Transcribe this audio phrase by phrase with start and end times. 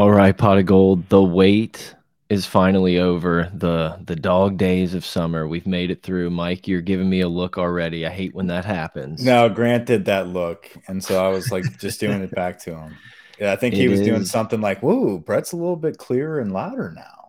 [0.00, 1.10] All right, Pod of Geauxld.
[1.10, 1.94] The wait
[2.30, 3.50] is finally over.
[3.52, 5.46] The the dog days of summer.
[5.46, 6.30] We've made it through.
[6.30, 8.06] Mike, you're giving me a look already.
[8.06, 9.22] I hate when that happens.
[9.22, 12.74] No, Grant did that look, and so I was like just doing it back to
[12.74, 12.96] him.
[13.38, 14.06] Yeah, I think he it was is.
[14.06, 17.19] doing something like, "Whoa, Brett's a little bit clearer and louder now."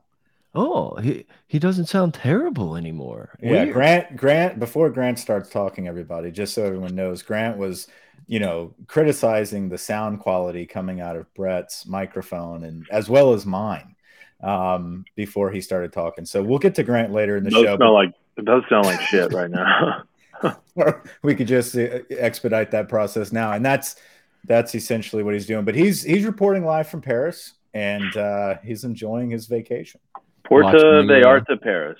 [0.53, 3.37] Oh, he he doesn't sound terrible anymore.
[3.41, 7.87] Yeah, Grant Grant before Grant starts talking, everybody, just so everyone knows, Grant was
[8.27, 13.45] you know, criticizing the sound quality coming out of Brett's microphone and as well as
[13.45, 13.93] mine
[14.41, 16.23] um, before he started talking.
[16.25, 17.75] So we'll get to Grant later in the it show.
[17.75, 20.03] Smell like, it does sound like shit right now.
[21.23, 23.97] we could just uh, expedite that process now, and that's
[24.45, 25.65] that's essentially what he's doing.
[25.65, 29.99] But he's he's reporting live from Paris, and uh, he's enjoying his vacation.
[30.51, 31.97] Porta de Arte Paris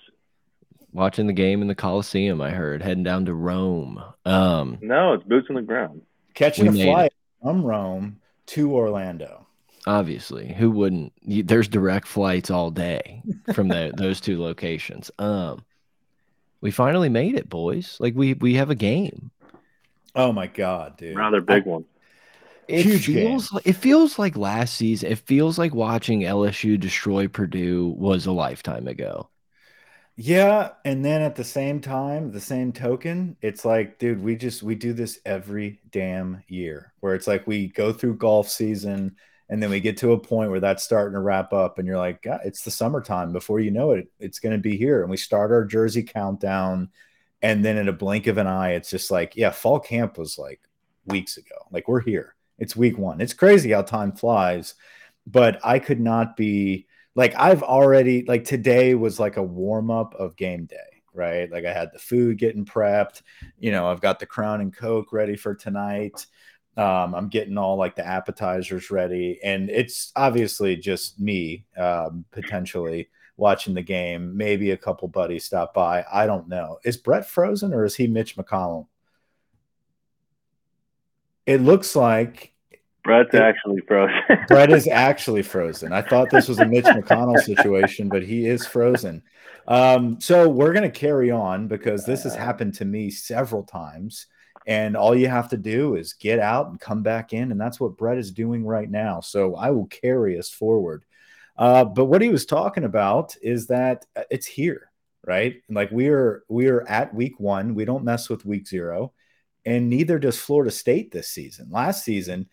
[0.93, 2.41] watching the game in the Coliseum.
[2.41, 4.03] I heard heading down to Rome.
[4.25, 6.01] Um, no, it's boots on the ground
[6.33, 9.47] catching a flight from Rome to Orlando.
[9.87, 11.13] Obviously, who wouldn't?
[11.25, 15.09] There's direct flights all day from the, those two locations.
[15.17, 15.65] Um,
[16.59, 17.97] we finally made it, boys.
[17.99, 19.31] Like we we have a game.
[20.13, 21.15] Oh my god, dude!
[21.15, 21.85] Rather big I, one.
[22.67, 23.51] It Huge feels game.
[23.51, 25.11] like it feels like last season.
[25.11, 29.29] It feels like watching LSU destroy Purdue was a lifetime ago.
[30.17, 34.61] Yeah, and then at the same time, the same token, it's like, dude, we just
[34.61, 36.93] we do this every damn year.
[36.99, 39.15] Where it's like we go through golf season
[39.49, 41.97] and then we get to a point where that's starting to wrap up and you're
[41.97, 43.31] like, God, it's the summertime.
[43.33, 46.89] Before you know it, it's going to be here and we start our jersey countdown
[47.41, 50.37] and then in a blink of an eye, it's just like, yeah, fall camp was
[50.37, 50.61] like
[51.05, 51.55] weeks ago.
[51.71, 52.35] Like we're here.
[52.61, 53.21] It's week 1.
[53.21, 54.75] It's crazy how time flies,
[55.25, 56.85] but I could not be
[57.15, 61.51] like I've already like today was like a warm up of game day, right?
[61.51, 63.23] Like I had the food getting prepped,
[63.57, 66.27] you know, I've got the crown and coke ready for tonight.
[66.77, 73.09] Um, I'm getting all like the appetizers ready, and it's obviously just me um, potentially
[73.37, 74.37] watching the game.
[74.37, 76.05] Maybe a couple buddies stop by.
[76.13, 76.77] I don't know.
[76.85, 78.85] Is Brett frozen or is he Mitch McConnell?
[81.47, 82.50] It looks like
[83.03, 84.21] Brett's it, actually frozen.
[84.47, 85.91] Brett is actually frozen.
[85.91, 89.23] I thought this was a Mitch McConnell situation, but he is frozen.
[89.67, 94.27] Um, so we're going to carry on because this has happened to me several times.
[94.67, 97.51] And all you have to do is get out and come back in.
[97.51, 99.19] And that's what Brett is doing right now.
[99.19, 101.03] So I will carry us forward.
[101.57, 104.91] Uh, but what he was talking about is that uh, it's here,
[105.25, 105.61] right?
[105.69, 107.75] Like we are we are at week one.
[107.75, 109.13] We don't mess with week zero
[109.65, 111.69] and neither does Florida State this season.
[111.69, 112.49] Last season,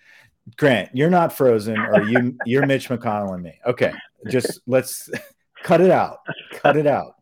[0.57, 3.59] Grant, you're not frozen, or you you're Mitch McConnell and me.
[3.67, 3.93] Okay,
[4.29, 5.11] just let's
[5.63, 6.19] cut it out.
[6.53, 7.15] Cut it out.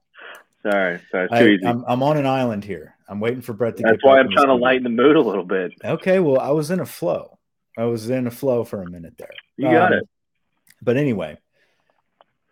[0.63, 1.67] Sorry, sorry, I, easy.
[1.67, 2.95] I'm, I'm on an island here.
[3.09, 3.83] I'm waiting for Brett to.
[3.85, 5.73] That's why I'm trying to lighten the mood a little bit.
[5.85, 7.39] Okay, well, I was in a flow.
[7.79, 9.31] I was in a flow for a minute there.
[9.57, 10.09] You got um, it.
[10.83, 11.39] But anyway,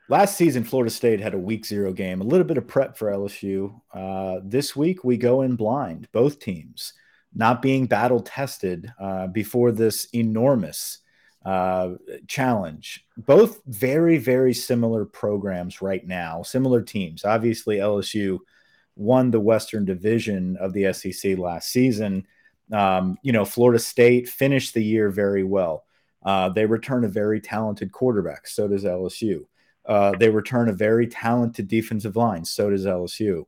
[0.09, 3.11] last season Florida State had a week zero game, a little bit of prep for
[3.11, 3.81] LSU.
[3.93, 6.93] Uh, this week we go in blind, both teams
[7.35, 10.99] not being battle tested uh, before this enormous
[11.45, 11.95] uh,
[12.27, 13.05] challenge.
[13.17, 17.25] Both very, very similar programs right now, similar teams.
[17.25, 18.39] Obviously, LSU
[18.97, 22.27] won the Western Division of the SEC last season.
[22.73, 25.85] Um, you know, Florida State finished the year very well.
[26.25, 28.47] Uh, they return a very talented quarterback.
[28.47, 29.45] So does LSU.
[29.87, 32.45] Uh, they return a very talented defensive line.
[32.45, 33.45] So does LSU.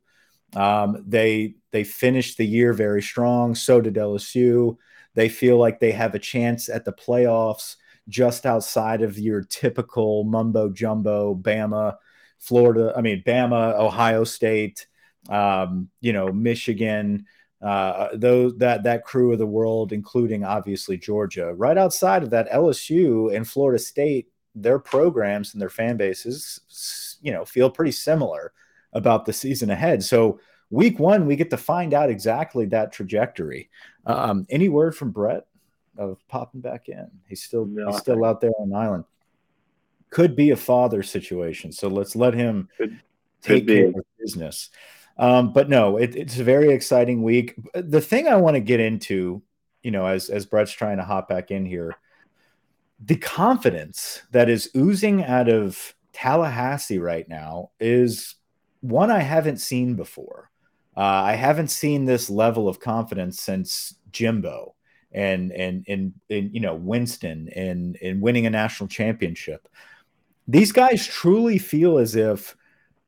[0.56, 3.54] Um, they they finished the year very strong.
[3.54, 4.78] So did LSU.
[5.14, 7.76] They feel like they have a chance at the playoffs
[8.08, 11.96] just outside of your typical mumbo jumbo Bama,
[12.38, 12.94] Florida.
[12.96, 14.86] I mean Bama, Ohio State,
[15.28, 17.26] um, you know Michigan.
[17.60, 22.50] Uh, those that that crew of the world, including obviously Georgia, right outside of that,
[22.50, 28.52] LSU and Florida State, their programs and their fan bases, you know, feel pretty similar
[28.92, 30.02] about the season ahead.
[30.02, 30.40] So
[30.70, 33.70] week one, we get to find out exactly that trajectory.
[34.04, 35.46] Um, any word from Brett
[35.98, 37.10] of popping back in?
[37.28, 39.04] He's still no, he's still out there on the island.
[40.10, 41.72] Could be a father situation.
[41.72, 43.00] So let's let him could,
[43.42, 44.70] take could care of business.
[45.18, 47.54] Um, but no, it, it's a very exciting week.
[47.74, 49.42] The thing I want to get into,
[49.82, 51.96] you know, as as Brett's trying to hop back in here,
[53.04, 58.35] the confidence that is oozing out of Tallahassee right now is
[58.90, 60.50] one I haven't seen before.
[60.96, 64.74] Uh, I haven't seen this level of confidence since Jimbo
[65.12, 69.68] and and and, and you know Winston and and winning a national championship.
[70.48, 72.56] These guys truly feel as if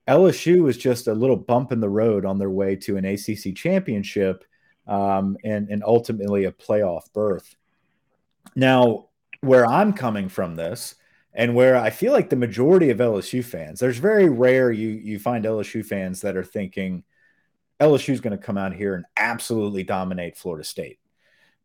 [0.07, 3.55] LSU is just a little bump in the road on their way to an ACC
[3.55, 4.45] championship
[4.87, 7.57] um, and and ultimately a playoff berth.
[8.57, 9.09] Now,
[9.41, 10.95] where I'm coming from this
[11.39, 15.21] and where I feel like the majority of LSU fans, there's very rare you you
[15.21, 17.05] find LSU fans that are thinking
[17.81, 20.99] LSU is going to come out here and absolutely dominate Florida State.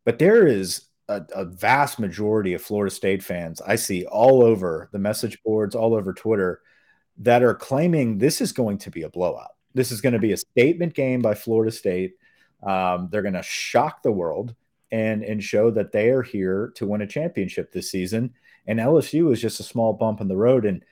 [0.04, 4.88] But there is a, a, vast majority of Florida State fans I see all over
[4.92, 6.60] the message boards, all over Twitter,
[7.18, 9.56] that are claiming this is going to be a blowout.
[9.74, 12.14] This is going to be a statement game by Florida State.
[12.62, 14.54] Um, they're going to shock the world
[14.92, 18.34] and and show that they are here to win a championship this season.
[18.66, 20.84] And LSU is just a small bump in the road, and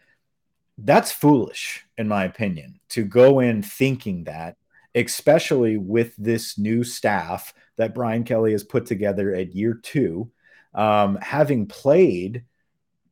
[0.78, 4.56] that's foolish, in my opinion, to go in thinking that,
[4.94, 10.30] especially with this new staff that Brian Kelly has put together at year two,
[10.74, 12.44] um, having played,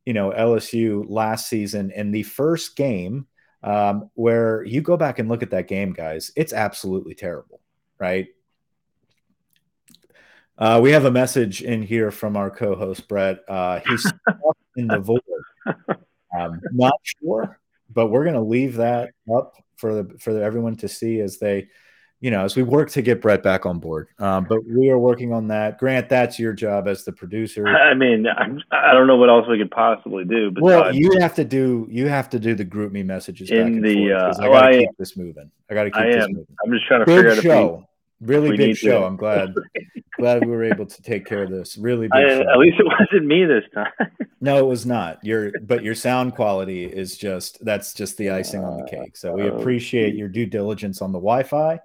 [0.04, 3.26] you know, LSU last season in the first game,
[3.62, 7.60] um, where you go back and look at that game, guys, it's absolutely terrible,
[7.98, 8.28] right?
[10.60, 13.40] Uh, we have a message in here from our co-host Brett.
[13.48, 14.12] Uh, he's
[14.76, 15.20] in the void.
[16.38, 17.58] Um, not sure,
[17.92, 21.68] but we're going to leave that up for the, for everyone to see as they
[22.20, 24.08] you know, as we work to get Brett back on board.
[24.18, 25.78] Um, but we are working on that.
[25.78, 27.66] Grant, that's your job as the producer.
[27.66, 30.50] I mean, I'm, I don't know what else we could possibly do.
[30.50, 34.10] Besides, well, you have to do you have to do the GroupMe messages in the.
[34.10, 35.50] Forth, uh, I got to keep this moving.
[35.70, 36.32] I got to keep I this am.
[36.32, 36.56] moving.
[36.64, 37.88] I'm just trying to big figure out show.
[38.20, 39.00] Really big show.
[39.00, 39.06] To.
[39.06, 39.54] I'm glad
[40.18, 41.76] glad we were able to take care of this.
[41.76, 44.10] Really big I, At least it wasn't me this time.
[44.40, 45.24] no, it was not.
[45.24, 49.16] Your but your sound quality is just that's just the icing on the cake.
[49.16, 51.80] So we uh, appreciate your due diligence on the Wi-Fi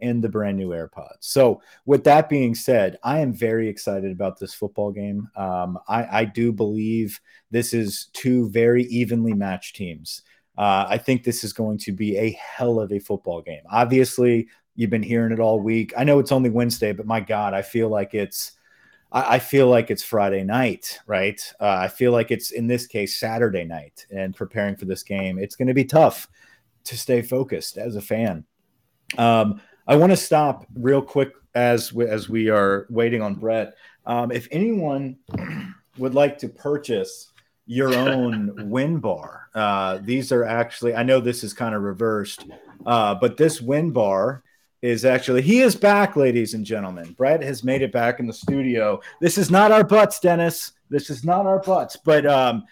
[0.00, 1.16] and the brand new AirPods.
[1.20, 5.28] So, with that being said, I am very excited about this football game.
[5.36, 7.20] Um, I, I, do believe
[7.50, 10.22] this is two very evenly matched teams.
[10.56, 13.62] Uh, I think this is going to be a hell of a football game.
[13.70, 14.48] Obviously,
[14.78, 15.92] you've been hearing it all week.
[15.98, 18.52] I know it's only Wednesday, but my God, I feel like it's.
[19.10, 21.40] I feel like it's Friday night, right?
[21.58, 25.38] Uh, I feel like it's in this case Saturday night, and preparing for this game,
[25.38, 26.28] it's going to be tough
[26.84, 28.44] to stay focused as a fan.
[29.16, 33.76] Um, I want to stop real quick as we, as we are waiting on Brett.
[34.04, 35.16] Um, if anyone
[35.96, 37.32] would like to purchase
[37.64, 42.44] your own WinBar, uh, these are actually I know this is kind of reversed,
[42.84, 44.42] uh, but this WinBar
[44.82, 47.12] is actually he is back, ladies and gentlemen.
[47.16, 49.00] Brett has made it back in the studio.
[49.20, 50.72] This is not our butts, Dennis.
[50.90, 52.64] This is not our butts, but um,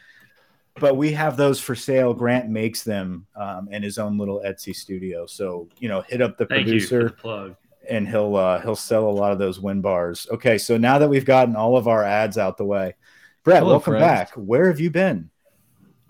[0.79, 2.15] but we have those for sale.
[2.15, 5.27] Grant makes them um, in his own little Etsy studio.
[5.27, 7.57] So you know, hit up the Thank producer the plug,
[7.89, 10.31] and he'll uh, he'll sell a lot of those WinBars.
[10.31, 12.95] Okay, so now that we've gotten all of our ads out the way,
[13.43, 14.05] Brett, Hello, welcome friends.
[14.05, 14.33] back.
[14.35, 15.31] Where have you been?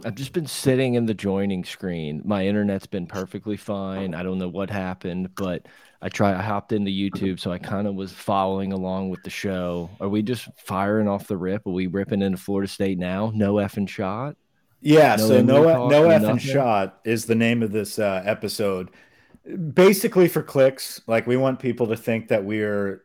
[0.04, 2.20] I've just been sitting in the joining screen.
[2.24, 4.14] My internet's been perfectly fine.
[4.14, 5.66] I don't know what happened, but
[6.02, 6.34] I try.
[6.34, 9.88] I hopped into YouTube, so I kind of was following along with the show.
[10.00, 11.66] Are we just firing off the rip?
[11.66, 13.32] Are we ripping into Florida State now?
[13.34, 14.36] No effing shot.
[14.80, 18.90] Yeah, no so no no F and shot is the name of this uh, episode.
[19.72, 23.02] Basically for clicks, like we want people to think that we're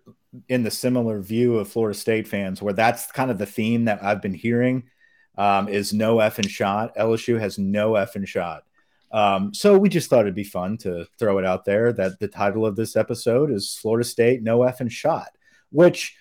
[0.50, 4.04] in the similar view of Florida State fans, where that's kind of the theme that
[4.04, 4.84] I've been hearing
[5.42, 6.96] um, is no F and shot.
[6.96, 8.64] LSU has no F and shot.
[9.12, 12.28] Um, so we just thought it'd be fun to throw it out there that the
[12.28, 15.30] title of this episode is Florida State no F and shot,
[15.72, 16.16] which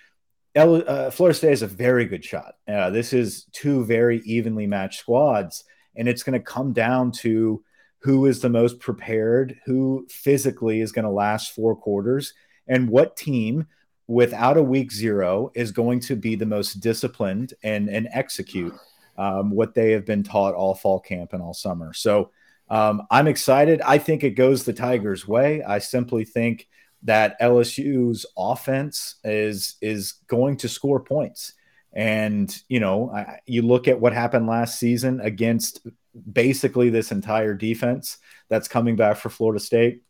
[0.56, 2.54] uh, Florida State is a very good shot.
[2.66, 5.64] Uh, this is two very evenly matched squads,
[5.96, 7.62] and it's going to come down to
[7.98, 12.32] who is the most prepared, who physically is going to last four quarters,
[12.68, 13.66] and what team
[14.06, 18.72] without a week zero is going to be the most disciplined and, and execute
[19.20, 21.92] um, what they have been taught all fall camp and all summer.
[21.92, 22.30] So
[22.68, 23.80] um, I'm excited.
[23.82, 25.62] I think it goes the Tigers' way.
[25.62, 26.66] I simply think–
[27.02, 31.54] that LSU's offense is is going to score points.
[31.92, 35.86] And you know, I, you look at what happened last season against
[36.32, 40.02] basically this entire defense that's coming back for Florida State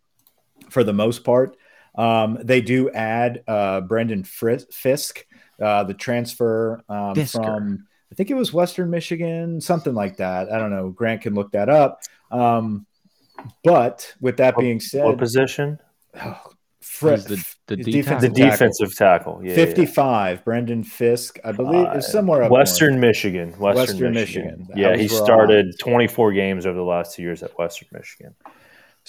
[0.68, 1.56] for the most part.
[1.96, 5.26] Um, they do add uh, Brendan Fiske,
[5.60, 10.52] uh, the transfer um, from I think it was Western Michigan, something like that.
[10.52, 10.90] I don't know.
[10.90, 12.00] Grant can look that up.
[12.30, 12.86] Um,
[13.64, 15.78] but with that being said, what position?
[16.16, 16.40] Oh,
[17.00, 19.40] the, the, defensive, the defensive tackle.
[19.42, 20.36] Yeah, 55.
[20.36, 20.42] Yeah.
[20.42, 23.02] Brendan Fiske, I believe, uh, is somewhere up Western north.
[23.58, 24.66] Western, Western Michigan.
[24.68, 24.68] Michigan.
[24.76, 28.34] Yeah, he started 24 games over the last two years at Western Michigan.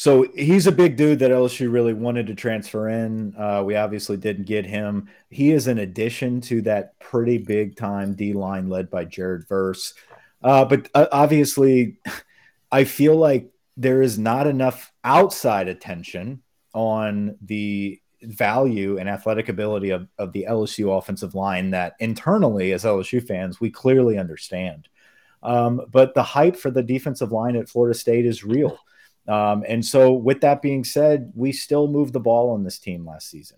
[0.02, 3.36] So he's a big dude that LSU really wanted to transfer in.
[3.38, 5.08] Uh, we obviously didn't get him.
[5.30, 9.94] He is an addition to that pretty big time D line led by Jared Verse.
[10.44, 12.00] Uh, but uh, obviously,
[12.72, 16.42] I feel like there is not enough outside attention
[16.74, 22.86] on the value and athletic ability of, of the LSU offensive line that internally, as
[22.86, 24.90] LSU fans, we clearly understand.
[25.44, 28.80] Um, but the hype for the defensive line at Florida State is real.
[29.28, 33.06] Um, and so, with that being said, we still moved the ball on this team
[33.06, 33.58] last season.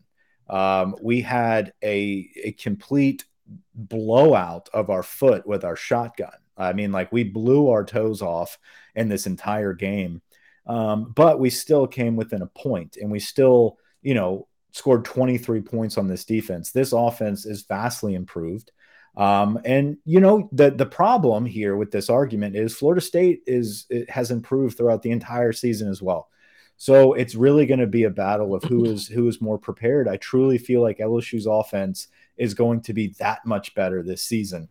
[0.49, 3.25] Um, we had a, a complete
[3.73, 6.33] blowout of our foot with our shotgun.
[6.57, 8.59] I mean, like we blew our toes off
[8.95, 10.21] in this entire game,
[10.67, 15.61] um, but we still came within a point, and we still, you know, scored 23
[15.61, 16.71] points on this defense.
[16.71, 18.71] This offense is vastly improved.
[19.15, 23.85] Um, and you know the the problem here with this argument is Florida State is
[24.09, 26.29] has improved throughout the entire season as well.
[26.77, 30.07] So it's really going to be a battle of who is who is more prepared.
[30.07, 34.69] I truly feel like LSU's offense is going to be that much better this season.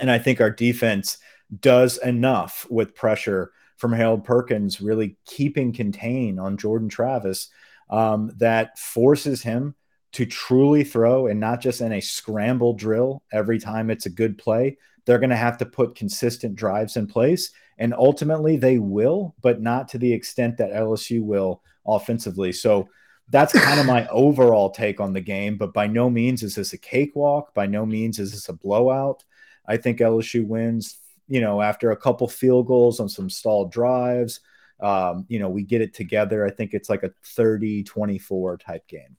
[0.00, 1.18] And I think our defense
[1.60, 7.48] does enough with pressure from Harold Perkins really keeping contain on Jordan Travis
[7.90, 9.74] um, that forces him
[10.12, 14.36] to truly throw and not just in a scramble drill every time it's a good
[14.36, 14.76] play.
[15.04, 17.50] They're going to have to put consistent drives in place.
[17.78, 22.52] And ultimately, they will, but not to the extent that LSU will offensively.
[22.52, 22.88] So
[23.30, 25.56] that's kind of my overall take on the game.
[25.56, 27.54] But by no means is this a cakewalk.
[27.54, 29.24] By no means is this a blowout.
[29.66, 34.40] I think LSU wins, you know, after a couple field goals on some stalled drives.
[34.78, 36.44] Um, you know, we get it together.
[36.44, 39.16] I think it's like a 30 24 type game.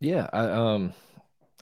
[0.00, 0.92] Yeah, I, um,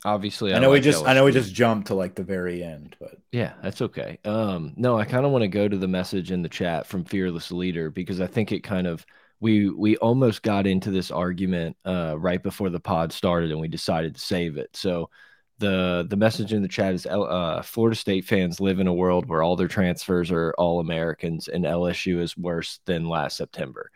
[0.04, 1.08] obviously, I, I know like we just LSU.
[1.08, 4.18] I know we just jumped to like the very end, but yeah, that's okay.
[4.24, 7.04] Um, no, I kind of want to go to the message in the chat from
[7.04, 9.04] Fearless Leader because I think it kind of
[9.40, 13.68] we we almost got into this argument uh, right before the pod started, and we
[13.68, 14.76] decided to save it.
[14.76, 15.10] So
[15.58, 19.28] the the message in the chat is uh, Florida State fans live in a world
[19.28, 23.90] where all their transfers are all Americans, and LSU is worse than last September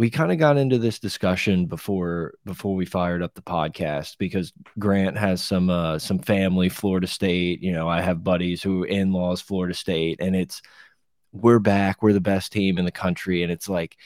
[0.00, 4.50] we kind of got into this discussion before before we fired up the podcast because
[4.78, 7.62] Grant has some uh, some family Florida State.
[7.62, 10.62] You know, I have buddies who in laws Florida State, and it's
[11.32, 13.98] we're back, we're the best team in the country, and it's like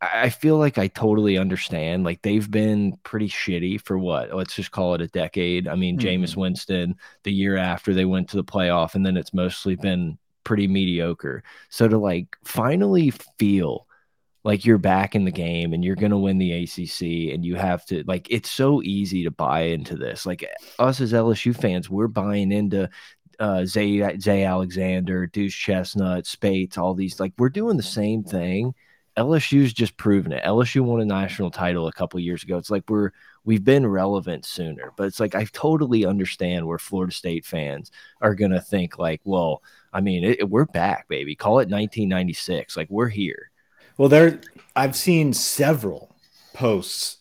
[0.00, 2.02] I feel like I totally understand.
[2.02, 4.34] Like they've been pretty shitty for what?
[4.34, 5.68] Let's just call it a decade.
[5.68, 6.04] I mean, mm -hmm.
[6.04, 10.18] Jameis Winston the year after they went to the playoff, and then it's mostly been
[10.42, 11.44] pretty mediocre.
[11.70, 13.87] So to like finally feel
[14.48, 17.54] like you're back in the game and you're going to win the ACC and you
[17.54, 20.24] have to like it's so easy to buy into this.
[20.24, 20.42] Like
[20.78, 22.88] us as LSU fans, we're buying into
[23.38, 28.74] uh, Zay Zay Alexander, Duce Chestnut, Speights, all these like we're doing the same thing.
[29.18, 30.42] LSU's just proven it.
[30.44, 32.56] LSU won a national title a couple years ago.
[32.56, 33.10] It's like we're
[33.44, 37.90] we've been relevant sooner, but it's like I totally understand where Florida State fans
[38.22, 39.62] are gonna think like, well,
[39.92, 41.36] I mean, it, we're back, baby.
[41.36, 42.78] Call it 1996.
[42.78, 43.47] Like we're here.
[43.98, 44.40] Well, there
[44.76, 46.14] I've seen several
[46.54, 47.18] posts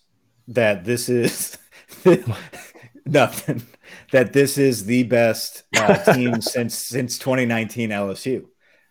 [0.48, 1.57] that this is
[3.05, 3.63] nothing
[4.12, 8.46] that this is the best uh, team since since 2019 LSU.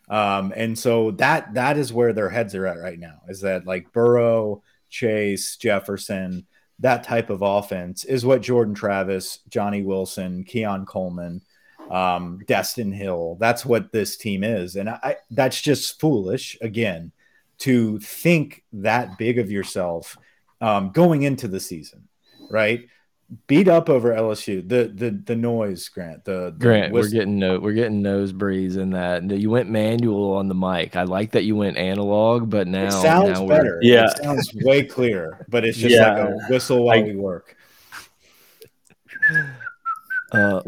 [0.09, 3.21] Um, and so that that is where their heads are at right now.
[3.29, 6.45] Is that like Burrow, Chase, Jefferson,
[6.81, 11.41] that type of offense is what Jordan Travis, Johnny Wilson, Keon Coleman,
[11.89, 13.37] um, Destin Hill.
[13.39, 16.59] That's what this team is, and I that's just foolish.
[16.61, 17.13] Again,
[17.59, 20.17] to think that big of yourself
[20.61, 22.09] um, going into the season,
[22.51, 22.87] right?
[23.49, 24.67] Beat up over LSU.
[24.67, 26.25] The the the noise, Grant.
[26.25, 29.29] The, the Grant, we're getting no, we're getting nose breeze in that.
[29.29, 30.95] You went manual on the mic.
[30.95, 33.81] I like that you went analog, but now it sounds now better.
[33.83, 35.45] Yeah, it sounds way clearer.
[35.49, 36.13] But it's just yeah.
[36.13, 37.57] like a whistle while I, we work.
[40.31, 40.63] Uh,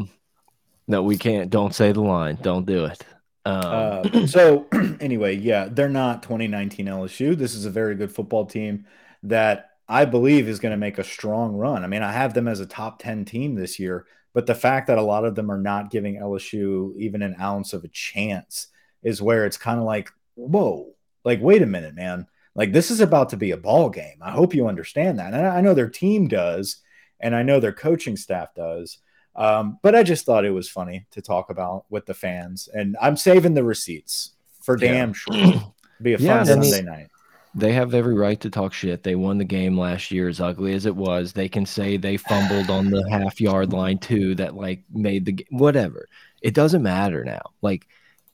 [0.88, 1.50] no, we can't.
[1.50, 2.38] Don't say the line.
[2.42, 3.04] Don't do it.
[3.48, 4.66] Um, uh, so
[5.00, 7.36] anyway, yeah, they're not 2019 LSU.
[7.36, 8.84] This is a very good football team
[9.22, 11.82] that I believe is going to make a strong run.
[11.82, 14.86] I mean, I have them as a top 10 team this year, but the fact
[14.88, 18.68] that a lot of them are not giving LSU even an ounce of a chance
[19.02, 22.26] is where it's kind of like, whoa, like, wait a minute, man.
[22.54, 24.18] Like, this is about to be a ball game.
[24.20, 25.32] I hope you understand that.
[25.32, 26.82] And I know their team does,
[27.20, 28.98] and I know their coaching staff does.
[29.38, 32.96] Um, but I just thought it was funny to talk about with the fans, and
[33.00, 35.52] I'm saving the receipts for damn yeah.
[35.52, 35.74] sure.
[36.02, 37.08] Be a fun yeah, Sunday night.
[37.54, 39.02] They have every right to talk shit.
[39.02, 41.32] They won the game last year, as ugly as it was.
[41.32, 45.46] They can say they fumbled on the half yard line too, that like made the
[45.50, 46.08] whatever.
[46.42, 47.42] It doesn't matter now.
[47.62, 47.86] Like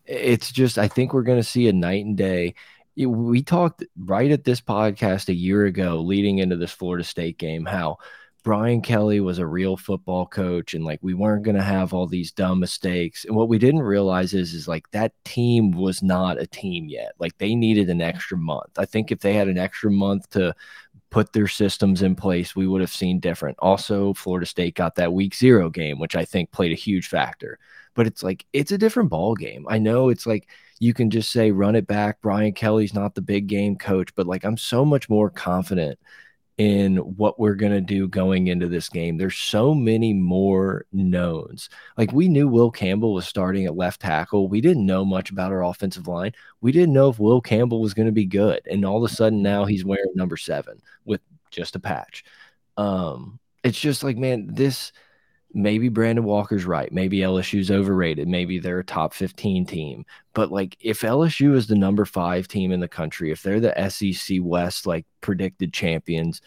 [0.06, 2.54] it's just, I think we're going to see a night and day.
[2.96, 7.64] We talked right at this podcast a year ago, leading into this Florida State game,
[7.64, 7.98] how
[8.44, 12.06] Brian Kelly was a real football coach and like we weren't going to have all
[12.06, 13.24] these dumb mistakes.
[13.24, 17.12] And what we didn't realize is is like that team was not a team yet.
[17.18, 18.78] Like they needed an extra month.
[18.78, 20.54] I think if they had an extra month to
[21.08, 23.56] put their systems in place, we would have seen different.
[23.60, 27.58] Also, Florida State got that week zero game, which I think played a huge factor.
[27.94, 29.64] But it's like it's a different ball game.
[29.70, 30.48] I know it's like
[30.80, 32.20] you can just say run it back.
[32.20, 35.98] Brian Kelly's not the big game coach, but like I'm so much more confident
[36.56, 39.16] in what we're going to do going into this game.
[39.16, 41.68] There's so many more knowns.
[41.98, 44.48] Like we knew Will Campbell was starting at left tackle.
[44.48, 46.32] We didn't know much about our offensive line.
[46.60, 48.60] We didn't know if Will Campbell was going to be good.
[48.70, 51.20] And all of a sudden now he's wearing number 7 with
[51.50, 52.24] just a patch.
[52.76, 54.92] Um it's just like man, this
[55.54, 56.92] maybe Brandon Walker's right.
[56.92, 58.28] Maybe LSU's overrated.
[58.28, 60.04] Maybe they're a top 15 team.
[60.34, 63.88] But like if LSU is the number five team in the country, if they're the
[63.88, 66.42] SEC West like predicted champions,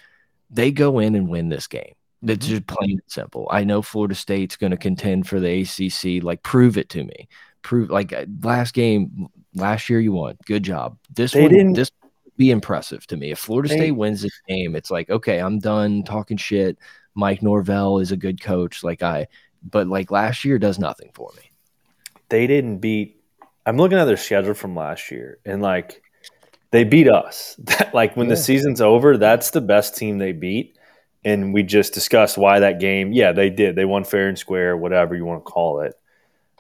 [0.50, 1.94] they go in and win this game.
[2.24, 2.56] It's mm-hmm.
[2.56, 3.48] just plain and simple.
[3.52, 6.24] I know Florida State's going to contend for the ACC.
[6.24, 7.28] Like, prove it to me.
[7.62, 10.38] Prove like uh, last game, last year you won.
[10.46, 10.98] Good job.
[11.14, 11.92] This they one, didn't, this
[12.38, 13.32] be impressive to me.
[13.32, 16.78] If Florida State wins this game, it's like okay, I'm done talking shit.
[17.18, 18.84] Mike Norvell is a good coach.
[18.84, 19.28] Like I,
[19.68, 21.52] but like last year does nothing for me.
[22.30, 23.22] They didn't beat.
[23.66, 26.04] I'm looking at their schedule from last year, and like
[26.72, 27.60] they beat us.
[27.94, 28.36] like when yeah.
[28.36, 30.78] the season's over, that's the best team they beat.
[31.26, 33.12] And we just discussed why that game.
[33.12, 33.76] Yeah, they did.
[33.76, 35.96] They won fair and square, whatever you want to call it.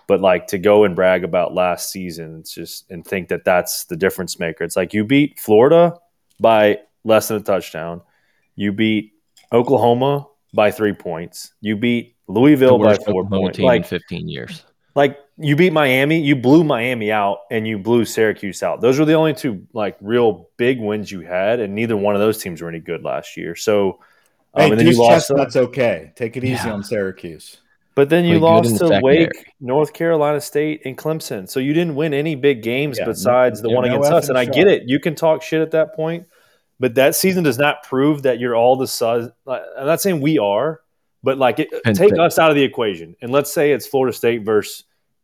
[0.07, 3.85] But like to go and brag about last season, it's just and think that that's
[3.85, 4.63] the difference maker.
[4.63, 5.99] It's like you beat Florida
[6.39, 8.01] by less than a touchdown.
[8.55, 9.13] You beat
[9.53, 11.53] Oklahoma by three points.
[11.61, 13.59] You beat Louisville by four points.
[13.59, 14.63] Like 15 years.
[14.95, 18.81] Like you beat Miami, you blew Miami out, and you blew Syracuse out.
[18.81, 22.21] Those were the only two like real big wins you had, and neither one of
[22.21, 23.55] those teams were any good last year.
[23.55, 23.99] So,
[24.55, 25.31] um, hey, and then you lost.
[25.35, 26.11] That's okay.
[26.15, 26.73] Take it easy yeah.
[26.73, 27.57] on Syracuse.
[27.93, 31.49] But then you lost to Wake, North Carolina State, and Clemson.
[31.49, 34.29] So you didn't win any big games yeah, besides the one no against us.
[34.29, 34.83] And I get it.
[34.85, 36.27] You can talk shit at that point.
[36.79, 39.27] But that season does not prove that you're all the size.
[39.47, 40.81] I'm not saying we are,
[41.23, 42.19] but like it, take State.
[42.19, 44.83] us out of the equation, and let's say it's Florida State versus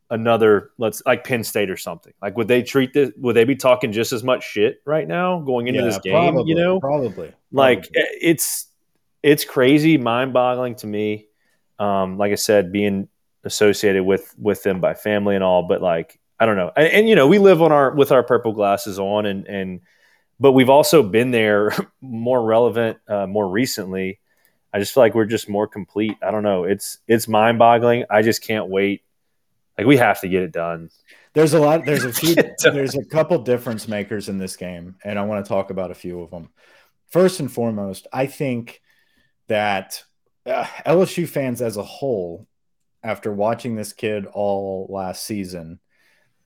[0.10, 2.14] another, let's like Penn State or something.
[2.22, 3.12] Like, would they treat this?
[3.18, 6.14] Would they be talking just as much shit right now going into yeah, this game?
[6.14, 7.34] Probably, you know, probably.
[7.52, 8.68] Like it's
[9.22, 11.28] it's crazy, mind boggling to me.
[11.80, 13.08] Um, like I said, being
[13.44, 17.10] associated with with them by family and all, but like I don't know, and, and
[17.10, 19.82] you know, we live on our with our purple glasses on, and and
[20.44, 24.20] but we've also been there more relevant uh, more recently.
[24.74, 26.18] I just feel like we're just more complete.
[26.22, 26.66] I don't know.
[26.66, 28.04] It's it's mind boggling.
[28.10, 29.04] I just can't wait.
[29.78, 30.90] Like we have to get it done.
[31.32, 31.86] There's a lot.
[31.86, 32.36] There's a few.
[32.62, 35.96] there's a couple difference makers in this game, and I want to talk about a
[35.96, 36.50] few of them.
[37.08, 38.82] First and foremost, I think
[39.48, 40.04] that
[40.46, 42.48] uh, LSU fans as a whole,
[43.02, 45.80] after watching this kid all last season,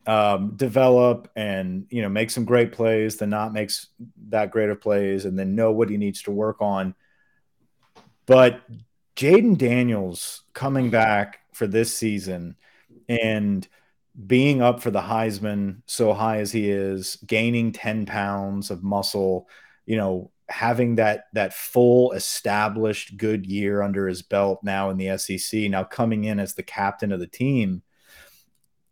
[0.07, 3.87] um, develop and you know make some great plays, then not makes
[4.29, 6.95] that great of plays, and then know what he needs to work on.
[8.25, 8.61] But
[9.15, 12.55] Jayden Daniels coming back for this season
[13.09, 13.67] and
[14.25, 19.47] being up for the Heisman so high as he is, gaining 10 pounds of muscle,
[19.85, 25.17] you know, having that that full established good year under his belt now in the
[25.17, 27.81] SEC, now coming in as the captain of the team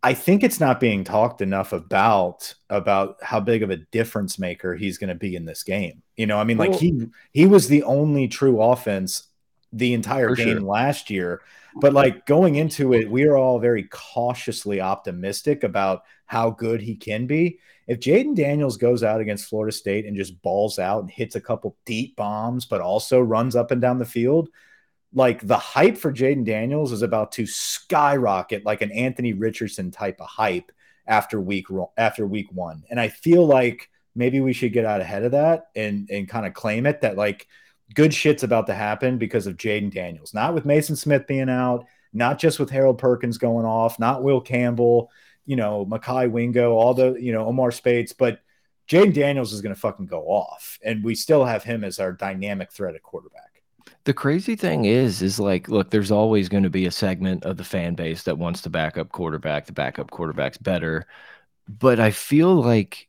[0.06, 4.76] I think it's not being talked enough about about how big of a difference maker
[4.76, 6.00] he's going to be in this game.
[6.16, 9.24] You know, I mean, like he he was the only true offense
[9.72, 10.60] the entire game sure.
[10.60, 11.42] last year,
[11.80, 16.94] but like going into it, we are all very cautiously optimistic about how good he
[16.94, 17.58] can be.
[17.88, 21.40] If Jayden Daniels goes out against Florida State and just balls out and hits a
[21.40, 24.50] couple deep bombs, but also runs up and down the field,
[25.12, 30.20] like the hype for Jayden Daniels is about to skyrocket like an Anthony Richardson type
[30.20, 30.72] of hype
[31.06, 31.66] after week
[31.96, 32.82] after week one.
[32.90, 36.46] And I feel like maybe we should get out ahead of that and and kind
[36.46, 37.46] of claim it that like
[37.94, 41.86] good shit's about to happen because of Jayden Daniels, not with Maason Smith being out,
[42.12, 45.10] not just with Harold Perkins going off, not Will Campbell,
[45.44, 48.40] you know, Mekhi Wingo, all the, you know, Omar Speights, but
[48.88, 50.78] Jayden Daniels is going to fucking go off.
[50.84, 53.55] And we still have him as our dynamic threat at quarterback.
[54.06, 57.58] The crazy thing is, is like, look, there's always going to be a segment of
[57.58, 59.66] the fan base that wants to backup quarterback.
[59.66, 61.06] The backup quarterback's better,
[61.68, 63.08] but I feel like,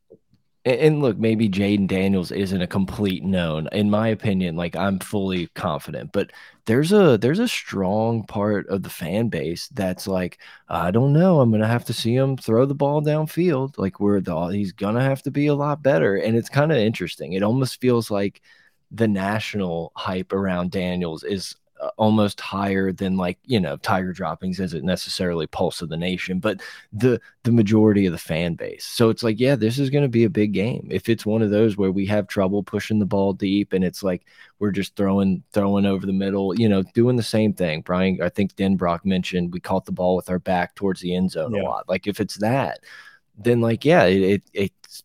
[0.66, 3.70] and look, maybe Jayden Daniels isn't a complete known.
[3.74, 6.32] In my opinion, like I'm fully confident, but
[6.66, 11.42] there's a there's a strong part of the fan base that's like, I don't know,
[11.42, 13.78] I'm gonna have to see him throw the ball downfield.
[13.78, 16.78] Like we're the he's gonna have to be a lot better, and it's kind of
[16.80, 17.34] interesting.
[17.34, 18.42] It almost feels like
[18.92, 24.60] the national hype around Daniels is uh, almost higher than like you know Tiger droppings
[24.60, 26.60] isn't necessarily pulse of the nation, but
[26.92, 28.84] the the majority of the fan base.
[28.84, 30.88] So it's like, yeah, this is going to be a big game.
[30.90, 34.02] If it's one of those where we have trouble pushing the ball deep, and it's
[34.02, 34.26] like
[34.58, 37.82] we're just throwing throwing over the middle, you know, doing the same thing.
[37.82, 41.32] Brian, I think Denbrock mentioned we caught the ball with our back towards the end
[41.32, 41.62] zone yeah.
[41.62, 41.88] a lot.
[41.88, 42.80] Like if it's that,
[43.38, 45.04] then like yeah, it, it it's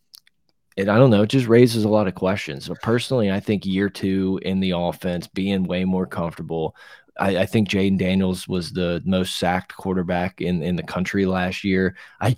[0.77, 2.65] it, I don't know, it just raises a lot of questions.
[2.65, 6.77] So personally, I think year two in the offense being way more comfortable.
[7.19, 11.65] I, I think Jayden Daniels was the most sacked quarterback in in the country last
[11.65, 11.97] year.
[12.21, 12.37] I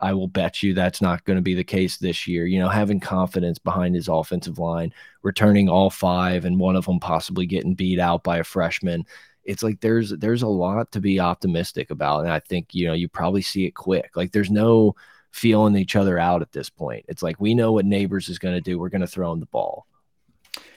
[0.00, 2.46] I will bet you that's not going to be the case this year.
[2.46, 4.92] You know, having confidence behind his offensive line,
[5.22, 9.04] returning all five, and one of them possibly getting beat out by a freshman.
[9.44, 12.94] It's like there's there's a lot to be optimistic about, and I think you know
[12.94, 14.16] you probably see it quick.
[14.16, 14.94] Like there's no
[15.34, 17.04] feeling each other out at this point.
[17.08, 18.78] It's like we know what Nabers is going to do.
[18.78, 19.84] We're going to throw him the ball.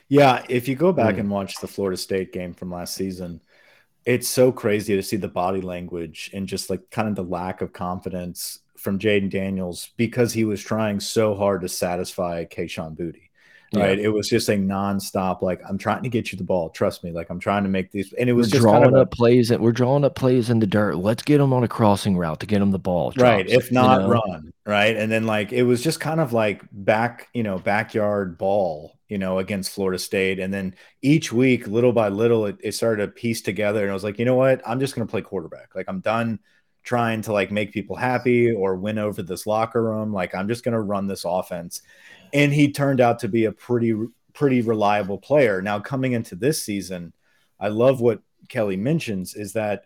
[0.09, 1.19] Yeah, if you go back mm.
[1.19, 3.39] and watch the Florida State game from last season,
[4.03, 7.61] it's so crazy to see the body language and just like kind of the lack
[7.61, 13.26] of confidence from Jayden Daniels because he was trying so hard to satisfy Kayshon Boutte
[13.73, 13.97] right?
[13.97, 14.05] Yeah.
[14.05, 16.69] It was just a nonstop, like I'm trying to get you the ball.
[16.69, 19.13] Trust me, like I'm trying to make these, and it was drawing kind of up
[19.13, 20.95] a, plays that we're drawing up plays in the dirt.
[20.95, 23.47] Let's get them on a crossing route to get them the ball, right?
[23.47, 24.13] If not, you know?
[24.13, 24.95] run, right?
[24.95, 29.17] And then like it was just kind of like back, you know, backyard ball, you
[29.17, 33.11] know, against Florida State, and then each week, little by little, it, it started to
[33.11, 35.75] piece together, and I was like, you know what, I'm just gonna play quarterback.
[35.75, 36.39] Like I'm done
[36.83, 40.13] trying to like make people happy or win over this locker room.
[40.13, 41.81] Like I'm just gonna run this offense
[42.33, 43.95] and he turned out to be a pretty
[44.33, 45.61] pretty reliable player.
[45.61, 47.13] Now coming into this season,
[47.59, 49.85] I love what Kelly mentions is that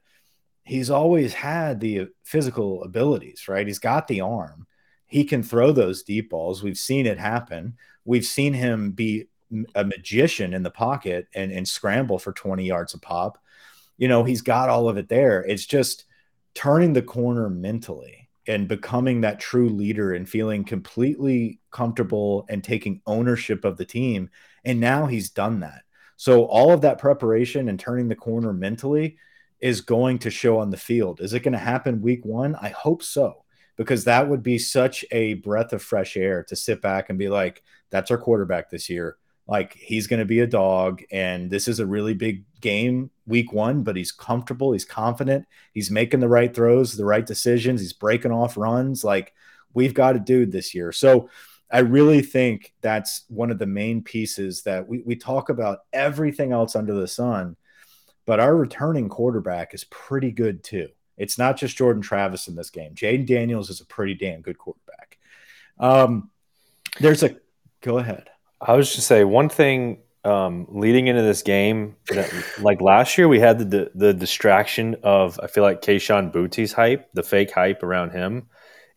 [0.63, 3.65] he's always had the physical abilities, right?
[3.65, 4.67] He's got the arm.
[5.07, 6.63] He can throw those deep balls.
[6.63, 7.77] We've seen it happen.
[8.05, 9.27] We've seen him be
[9.75, 13.37] a magician in the pocket and, and scramble for 20 yards a pop.
[13.97, 15.43] You know, he's got all of it there.
[15.43, 16.05] It's just
[16.53, 23.01] turning the corner mentally and becoming that true leader and feeling completely comfortable and taking
[23.05, 24.29] ownership of the team.
[24.65, 25.83] And now he's done that.
[26.17, 29.17] So all of that preparation and turning the corner mentally
[29.59, 31.21] is going to show on the field.
[31.21, 32.55] Is it going to happen week one?
[32.55, 33.43] I hope so,
[33.75, 37.29] because that would be such a breath of fresh air to sit back and be
[37.29, 39.17] like, that's our quarterback this year.
[39.47, 43.51] Like he's going to be a dog, and this is a really big game week
[43.51, 47.93] one, but he's comfortable, he's confident, he's making the right throws, the right decisions, he's
[47.93, 49.03] breaking off runs.
[49.03, 49.33] Like
[49.73, 50.91] we've got a dude this year.
[50.91, 51.29] So
[51.71, 56.51] I really think that's one of the main pieces that we, we talk about everything
[56.51, 57.55] else under the sun,
[58.25, 60.89] but our returning quarterback is pretty good too.
[61.17, 62.93] It's not just Jordan Travis in this game.
[62.93, 65.17] Jayden Daniels is a pretty damn good quarterback.
[65.79, 66.29] Um,
[66.99, 67.37] there's a
[67.81, 68.29] go ahead.
[68.59, 71.95] I was just say one thing um, leading into this game,
[72.59, 76.73] like last year, we had the, the, the distraction of I feel like Kayshon Boutte's
[76.73, 78.47] hype, the fake hype around him,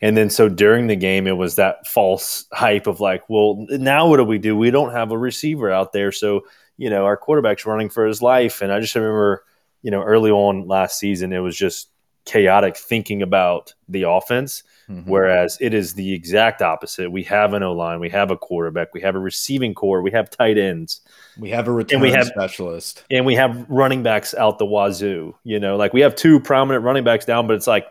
[0.02, 4.08] and then so during the game, it was that false hype of like, well, now
[4.08, 4.54] what do we do?
[4.56, 6.42] We don't have a receiver out there, so
[6.76, 8.60] you know our quarterback's running for his life.
[8.60, 9.44] And I just remember,
[9.82, 11.88] you know, early on last season, it was just
[12.24, 15.10] chaotic thinking about the offense Mm-hmm.
[15.10, 17.10] Whereas it is the exact opposite.
[17.10, 20.10] We have an O line, we have a quarterback, we have a receiving core, we
[20.10, 21.00] have tight ends,
[21.38, 25.34] we have a return we have, specialist, and we have running backs out the wazoo.
[25.42, 27.86] You know, like we have two prominent running backs down, but it's like,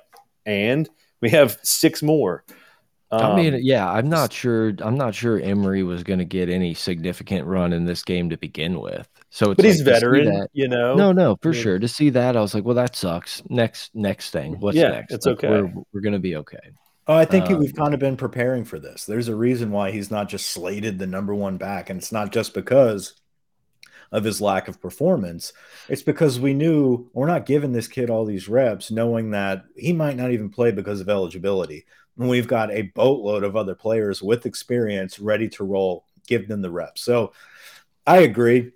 [0.45, 0.87] and
[1.21, 2.43] we have six more.
[3.21, 4.73] Um, I mean, yeah, I'm not sure.
[4.79, 8.37] I'm not sure Emery was going to get any significant run in this game to
[8.37, 9.07] begin with.
[9.29, 10.95] So it's but like, he's veteran, you know.
[10.95, 11.61] No, no, for yeah.
[11.61, 11.79] sure.
[11.79, 13.43] To see that, I was like, well, that sucks.
[13.49, 14.59] Next, next thing.
[14.59, 15.13] What's yeah, next?
[15.13, 15.49] It's like, okay.
[15.49, 16.71] We're, we're going to be okay.
[17.05, 19.05] Oh, I think um, we've kind of been preparing for this.
[19.05, 22.31] There's a reason why he's not just slated the number one back, and it's not
[22.31, 23.13] just because
[24.11, 25.51] of his lack of performance.
[25.89, 29.91] It's because we knew we're not giving this kid all these reps, knowing that he
[29.91, 31.85] might not even play because of eligibility.
[32.15, 36.71] We've got a boatload of other players with experience ready to roll, give them the
[36.71, 37.01] reps.
[37.01, 37.33] So
[38.05, 38.71] I agree.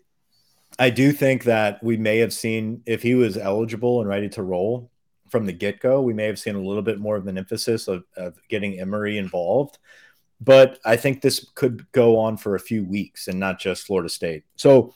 [0.79, 4.43] I do think that we may have seen if he was eligible and ready to
[4.43, 4.91] roll,
[5.29, 7.87] from the get go, we may have seen a little bit more of an emphasis
[7.87, 9.77] of, of getting Emery involved.
[10.39, 14.09] But I think this could go on for a few weeks and not just Florida
[14.09, 14.43] State.
[14.55, 14.93] So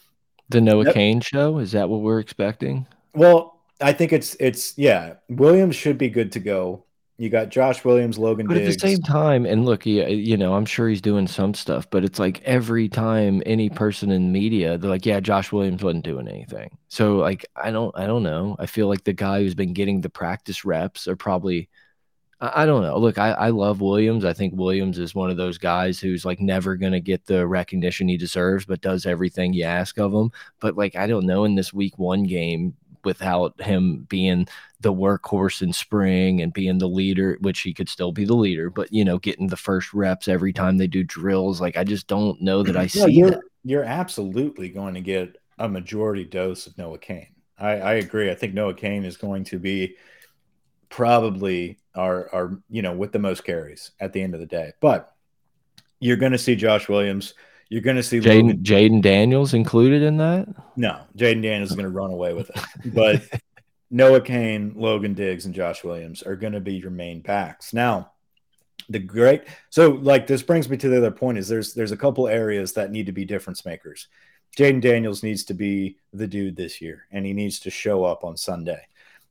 [0.49, 0.93] the Noah yep.
[0.93, 2.85] Cain show is that what we're expecting?
[3.13, 5.15] Well, I think it's it's yeah.
[5.29, 6.85] Williams should be good to go.
[7.17, 8.47] You got Josh Williams, Logan.
[8.47, 8.75] But Diggs.
[8.75, 11.87] at the same time, and look, you, you know, I'm sure he's doing some stuff,
[11.89, 16.03] but it's like every time any person in media, they're like, "Yeah, Josh Williams wasn't
[16.03, 18.55] doing anything." So like, I don't, I don't know.
[18.57, 21.69] I feel like the guy who's been getting the practice reps are probably
[22.41, 22.97] I, I don't know.
[22.97, 24.25] Look, I, I love Williams.
[24.25, 27.47] I think Williams is one of those guys who's like never going to get the
[27.47, 30.31] recognition he deserves, but does everything you ask of him.
[30.59, 34.47] But like, I don't know in this week one game, without him being
[34.79, 38.69] the workhorse in spring and being the leader, which he could still be the leader,
[38.69, 41.61] but you know, getting the first reps every time they do drills.
[41.61, 43.41] Like I just don't know that I see you're, that.
[43.63, 47.27] You're absolutely going to get a majority dose of Noah Cain.
[47.59, 48.31] I, I agree.
[48.31, 49.95] I think Noah Cain is going to be
[50.89, 54.71] probably our our you know with the most carries at the end of the day.
[54.79, 55.13] But
[55.99, 57.35] you're going to see Josh Williams.
[57.71, 60.45] You're going to see Jayden Jayden Daniels included in that.
[60.75, 62.59] No, Jayden Daniels is going to run away with it.
[62.93, 63.23] But
[63.89, 67.73] Noah Cain, Logan Diggs, and Josh Williams are going to be your main backs.
[67.73, 68.11] Now,
[68.89, 71.97] the great so like this brings me to the other point is there's there's a
[71.97, 74.09] couple areas that need to be difference makers.
[74.57, 78.25] Jayden Daniels needs to be the dude this year, and he needs to show up
[78.25, 78.85] on Sunday.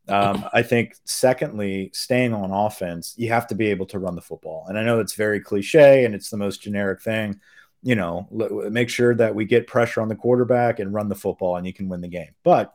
[0.09, 4.22] Um, I think, secondly, staying on offense, you have to be able to run the
[4.22, 4.64] football.
[4.68, 7.38] And I know it's very cliche and it's the most generic thing.
[7.82, 8.28] You know,
[8.70, 11.72] make sure that we get pressure on the quarterback and run the football, and you
[11.72, 12.34] can win the game.
[12.42, 12.74] But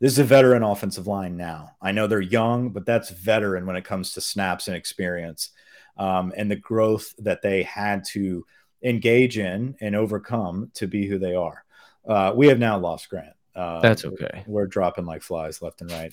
[0.00, 1.72] this is a veteran offensive line now.
[1.80, 5.50] I know they're young, but that's veteran when it comes to snaps and experience
[5.96, 8.44] um, and the growth that they had to
[8.82, 11.64] engage in and overcome to be who they are.
[12.06, 13.34] Uh, we have now lost Grant.
[13.54, 14.44] Uh, That's okay.
[14.46, 16.12] We're, we're, dropping like flies left and right.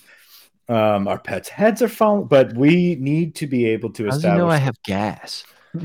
[0.68, 4.38] Um, our pets' heads are falling, but we need to be able to How establish.
[4.38, 5.44] You know I have gas.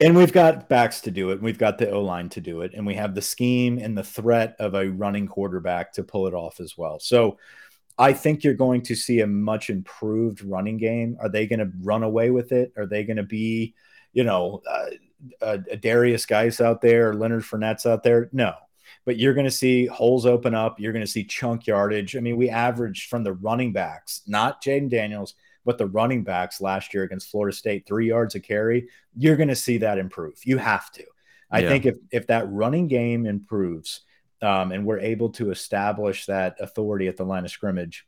[0.00, 1.42] and we've got backs to do it.
[1.42, 4.04] We've got the O line to do it, and we have the scheme and the
[4.04, 7.00] threat of a running quarterback to pull it off as well.
[7.00, 7.38] So,
[7.98, 11.18] I think you're going to see a much improved running game.
[11.20, 12.72] Are they going to run away with it?
[12.76, 13.74] Are they going to be,
[14.12, 14.86] you know, uh,
[15.40, 18.30] a, Derrius Guice out there, Leonard Fournette's out there?
[18.32, 18.54] No,
[19.04, 20.78] but you're going to see holes open up.
[20.78, 22.16] You're going to see chunk yardage.
[22.16, 26.60] I mean, we averaged from the running backs, not Jayden Daniels, but the running backs
[26.60, 28.88] last year against Florida State, three yards a carry.
[29.14, 30.34] You're going to see that improve.
[30.44, 31.04] You have to.
[31.50, 31.68] I yeah.
[31.68, 34.00] think if if that running game improves,
[34.42, 38.06] um, and we're able to establish that authority at the line of scrimmage,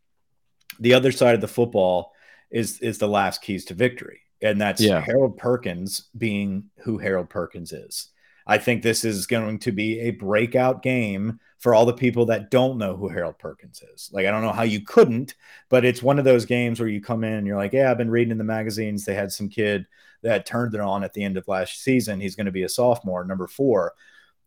[0.79, 2.13] the other side of the football
[2.51, 5.01] is is the last keys to victory, and that's yeah.
[5.01, 8.09] Harold Perkins being who Harold Perkins is.
[8.47, 12.51] I think this is going to be a breakout game for all the people that
[12.51, 14.11] don't know who Harold Perkins is.
[14.13, 15.35] Like, I don't know how you couldn't,
[15.69, 17.99] but it's one of those games where you come in and you're like, yeah, I've
[17.99, 19.05] been reading in the magazines.
[19.05, 19.87] They had some kid
[20.23, 22.21] that turned it on at the end of last season.
[22.21, 23.93] He's going to be a sophomore, number four.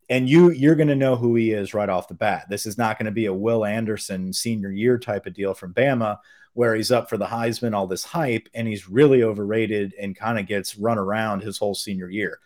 [0.10, 2.48] And you you're going to know who he is right off the bat.
[2.50, 5.74] This is not going to be a Will Anderson senior year type of deal from
[5.74, 6.18] Bama
[6.54, 10.38] where he's up for the Heisman, all this hype, and he's really overrated and kind
[10.38, 12.40] of gets run around his whole senior year.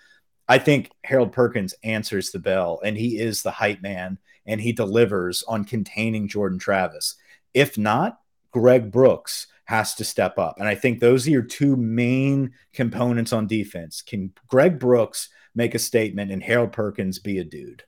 [0.47, 4.71] I think Harold Perkins answers the bell and he is the hype man and he
[4.71, 7.15] delivers on containing Jordan Travis.
[7.53, 8.19] If not,
[8.51, 10.55] Greg Brooks has to step up.
[10.57, 14.01] And I think those are your two main components on defense.
[14.01, 17.83] Can Greg Brooks make a statement and Harold Perkins be a dude?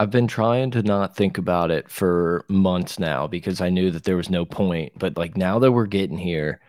[0.00, 4.04] I've been trying to not think about it for months now because I knew that
[4.04, 4.92] there was no point.
[4.96, 6.60] But like now that we're getting here,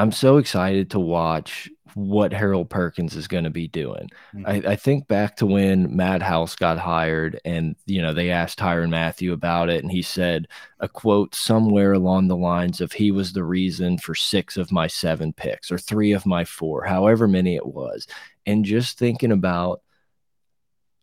[0.00, 4.08] I'm so excited to watch what Harold Perkins is going to be doing.
[4.34, 4.48] Mm -hmm.
[4.48, 8.58] I, I, think back to when Matt House got hired and, you know, they asked
[8.58, 9.82] Tyrann Mathieu about it.
[9.82, 10.46] And he said
[10.78, 14.88] a quote somewhere along the lines of he was the reason for six of my
[14.88, 18.06] seven picks or three of my four, however many it was.
[18.46, 19.82] And just thinking about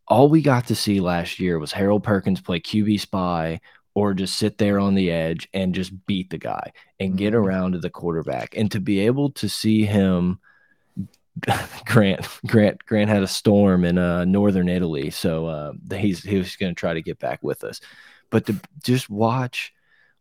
[0.08, 3.60] all we got to see last year was Harold Perkins play QB spy
[3.98, 7.44] or just sit there on the edge and just beat the guy and get mm-hmm.
[7.44, 8.56] around to the quarterback.
[8.56, 10.38] And to be able to see him
[11.88, 16.56] Grant Grant Grant had a storm in uh, northern Italy, so uh, he's he was
[16.58, 17.82] going to try to get back with us.
[18.30, 19.74] But to just watch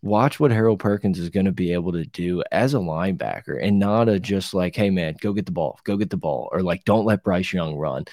[0.02, 3.78] watch what Harold Perkins is going to be able to do as a linebacker, and
[3.78, 6.62] not a just like, hey man, go get the ball, go get the ball, or
[6.62, 8.06] like don't let Bryce Young run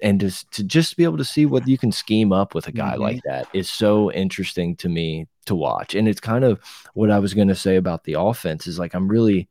[0.00, 2.72] and just to just be able to see what you can scheme up with a
[2.72, 3.08] guy mm -hmm.
[3.08, 5.94] like that is so interesting to me to watch.
[5.94, 6.58] And it's kind of
[6.94, 9.48] what I was going to say about the offense is like I'm really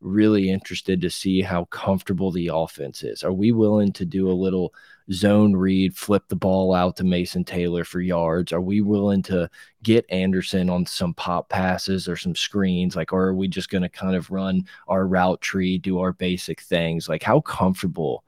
[0.00, 3.24] really interested to see how comfortable the offense is.
[3.24, 4.72] Are we willing to do a little
[5.12, 8.52] zone read, flip the ball out to Mason Taylor for yards?
[8.52, 9.50] Are we willing to
[9.82, 12.94] get Anderson on some pop passes or some screens?
[12.94, 16.12] Like, or are we just going to kind of run our route tree, do our
[16.12, 17.08] basic things?
[17.08, 18.24] Like, how comfortable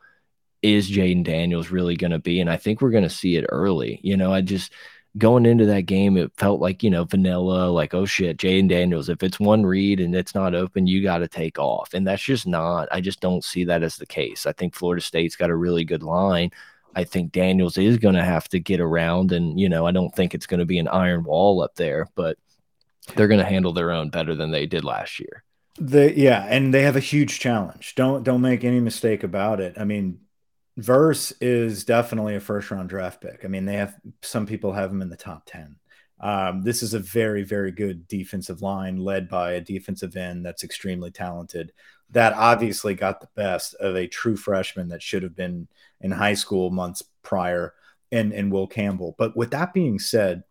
[0.63, 2.41] is Jayden Daniels really going to be?
[2.41, 4.01] And I think we're going to see it early.
[4.03, 4.73] You know, I just
[5.19, 9.09] going into that game, it felt like, you know, vanilla, like, oh shit, Jayden Daniels,
[9.09, 11.95] if it's one read and it's not open, you got to take off.
[11.95, 14.47] And that's just not, I just don't see that as the case.
[14.47, 16.51] I think Florida State's got a really good line.
[16.95, 19.33] I think Daniels is going to have to get around.
[19.33, 22.09] And, you know, I don't think it's going to be an iron wall up there,
[22.15, 22.37] but
[23.17, 25.43] they're going to handle their own better than they did last year.
[25.79, 27.95] The yeah, and they have a huge challenge.
[27.95, 29.77] Don't don't make any mistake about it.
[29.79, 30.21] I mean,
[30.81, 33.45] Verse is definitely a first round draft pick.
[33.45, 35.77] I mean, they have some people have him in the top 10.
[36.21, 40.65] Um, this is a very, very good defensive line led by a defensive end that's
[40.65, 41.73] extremely talented.
[42.11, 45.69] That obviously got the best of a true freshman that should have been
[46.01, 47.75] in high school months prior
[48.11, 49.15] and, and Will Campbell.
[49.19, 50.45] But with that being said,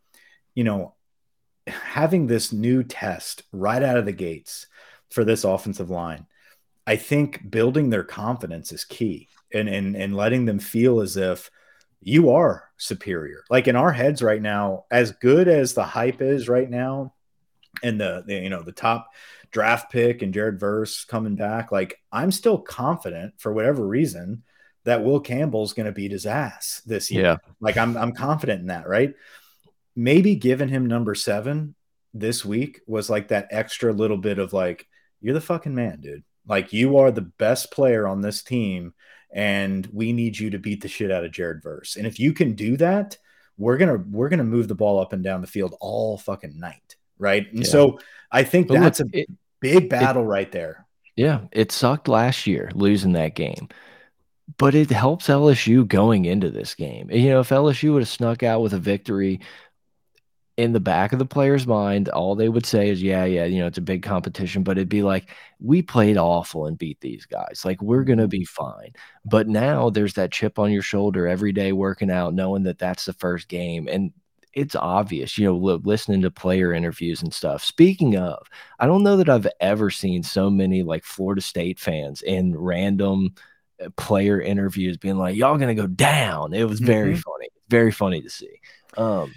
[0.54, 0.94] you know,
[1.66, 4.68] having this new test right out of the gates
[5.10, 6.28] for this offensive line,
[6.86, 11.50] I think building their confidence is key and and and letting them feel as if
[12.02, 13.44] you are superior.
[13.50, 17.14] Like in our heads right now, as good as the hype is right now,
[17.84, 19.10] and the, the you know the top
[19.52, 24.44] draft pick and Jared Verse coming back, like I'm still confident for whatever reason
[24.86, 27.24] that Will Campbell's going to beat his ass this year.
[27.24, 27.38] Yeah.
[27.60, 29.14] Like I'm I'm confident in that, right?
[29.96, 31.76] Maybe giving him number 7
[32.14, 34.88] this week was like that extra little bit of like
[35.22, 36.24] you're the fucking man, dude.
[36.48, 38.94] Like you are the best player on this team
[39.32, 41.96] and we need you to beat the shit out of Jared Verse.
[41.96, 43.18] And if you can do that,
[43.58, 46.96] we're gonna we're gonna move the ball up and down the field all fucking night,
[47.18, 47.52] right?
[47.52, 47.70] And yeah.
[47.70, 48.00] so
[48.32, 50.86] I think but that's look, a it, big battle it, right there.
[51.16, 53.68] Yeah, it sucked last year losing that game,
[54.58, 57.12] but it helps LSU going into this game.
[57.12, 59.42] You know, if LSU would have snuck out with a victory
[60.60, 63.60] in the back of the player's mind, all they would say is, yeah, yeah, you
[63.60, 65.30] know, it's a big competition, but it'd be like,
[65.62, 67.62] we played awful and beat these guys.
[67.64, 68.42] Like, we're going to mm-hmm.
[68.42, 68.92] be fine.
[69.24, 73.06] But now there's that chip on your shoulder every day working out, knowing that that's
[73.06, 73.88] the first game.
[73.88, 74.12] And
[74.54, 77.64] it's obvious, you know, listening to player interviews and stuff.
[77.64, 78.46] Speaking of,
[78.80, 83.34] I don't know that I've ever seen so many like Florida State fans in random
[83.82, 86.54] uh, player interviews being like, y'all going to go down.
[86.54, 87.32] It was very mm -hmm.
[87.32, 88.60] funny, very funny to see.
[88.98, 89.32] Um,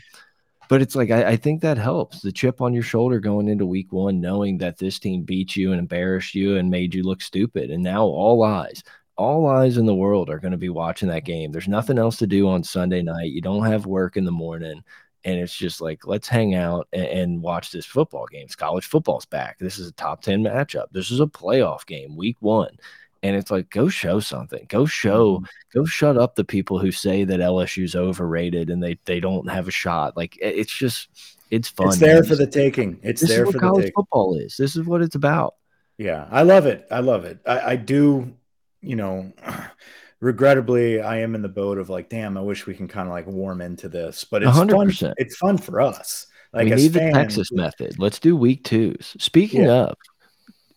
[0.73, 3.67] but it's like I, I, think that helps the chip on your shoulder going into
[3.67, 7.21] week one, knowing that this team beat you and embarrassed you and made you look
[7.21, 7.71] stupid.
[7.71, 8.83] And now all eyes,
[9.19, 11.53] all eyes in the world are going to be watching that game.
[11.53, 13.33] There's nothing else to do on Sunday night.
[13.33, 14.83] You don't have work in the morning.
[15.25, 18.45] And it's just like, let's hang out and, and watch this football game.
[18.45, 19.59] It's college football's back.
[19.59, 20.87] This is a top 10 matchup.
[20.91, 22.79] This is a playoff game, week one
[23.23, 24.67] and it's like go show something.
[24.69, 25.75] Go show mm -hmm.
[25.75, 29.69] go shut up the people who say that lsu's overrated and they they don't have
[29.69, 30.17] a shot.
[30.17, 31.09] Like it's just
[31.51, 32.25] it's fun it's there man.
[32.25, 32.99] for the taking.
[33.03, 34.57] It's this there for college the football is.
[34.57, 35.55] This is what it's about.
[35.99, 36.87] Yeah i love it.
[36.91, 37.39] I love it.
[37.47, 38.33] I, I do
[38.81, 39.33] you know
[40.21, 43.15] regrettably i am in the boat of like damn i wish we can kind of
[43.15, 44.25] like warm into this.
[44.25, 44.99] But it's 100%.
[44.99, 46.27] fun it's fun for us.
[46.53, 47.99] Like we need fans, the texas method.
[47.99, 49.17] Let's do week twos.
[49.19, 49.85] Speaking yeah.
[49.85, 49.97] of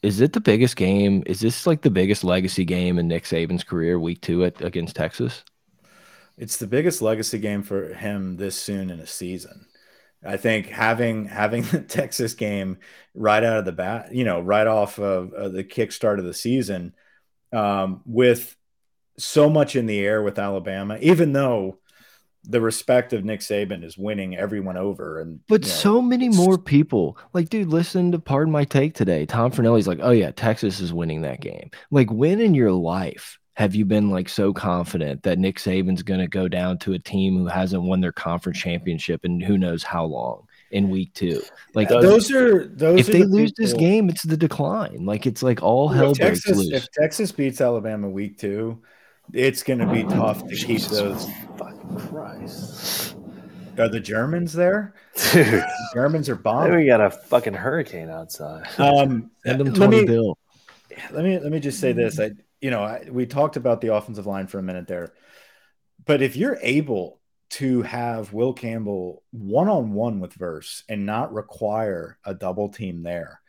[0.06, 1.24] is it the biggest game?
[1.26, 4.96] Is this like the biggest legacy game in Nick Saban's career, week two at, against
[4.96, 5.44] Texas?
[6.38, 9.66] It's the biggest legacy game for him this soon in a season.
[10.24, 12.78] I think having having the Texas game
[13.16, 16.36] right out of the bat, you know, right off of, of the kickstart of the
[16.36, 16.94] season,
[17.52, 18.56] um, with
[19.18, 21.80] so much in the air with Alabama, even though
[22.48, 25.20] the respect of Nick Saban is winning everyone over.
[25.20, 28.94] And but you know, so many more people, like, dude, listen to Pardon My Take
[28.94, 29.26] today.
[29.26, 31.72] Tom Fornelli's like, oh yeah, Texas is winning that game.
[31.92, 36.20] Like, when in your life have you been like so confident that Nick Saban's going
[36.20, 39.84] to go down to a team who hasn't won their conference championship and who knows
[39.84, 40.46] how long?
[40.72, 41.42] in week two.
[41.74, 43.00] Like yeah, those are those.
[43.00, 43.66] If are they the lose people.
[43.66, 45.06] this game, it's the decline.
[45.06, 46.74] Like it's like all hell if Texas, loose.
[46.74, 48.82] If Texas beats Alabama week two,
[49.34, 51.28] it's going to be tough to keep those.
[51.58, 53.16] Fucking Christ.
[53.78, 54.94] Are the Germans there?
[55.34, 56.76] Dude, the Germans are bombing.
[56.76, 58.68] We got a fucking hurricane outside.
[58.80, 60.38] Um, Send them let me, bill.
[61.12, 62.20] Let me let me just say this.
[62.20, 65.14] I you know I, we talked about the offensive line for a minute there,
[66.06, 67.20] but if you're able
[67.52, 73.04] to have Will Campbell one on one with Verse and not require a double team
[73.04, 73.42] there,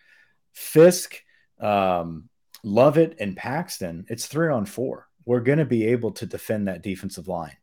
[0.53, 1.23] Fiske,
[1.61, 2.29] um,
[2.65, 6.83] Lovett, and Paxton, it's three on four we're going to be able to defend that
[6.83, 7.57] defensive line.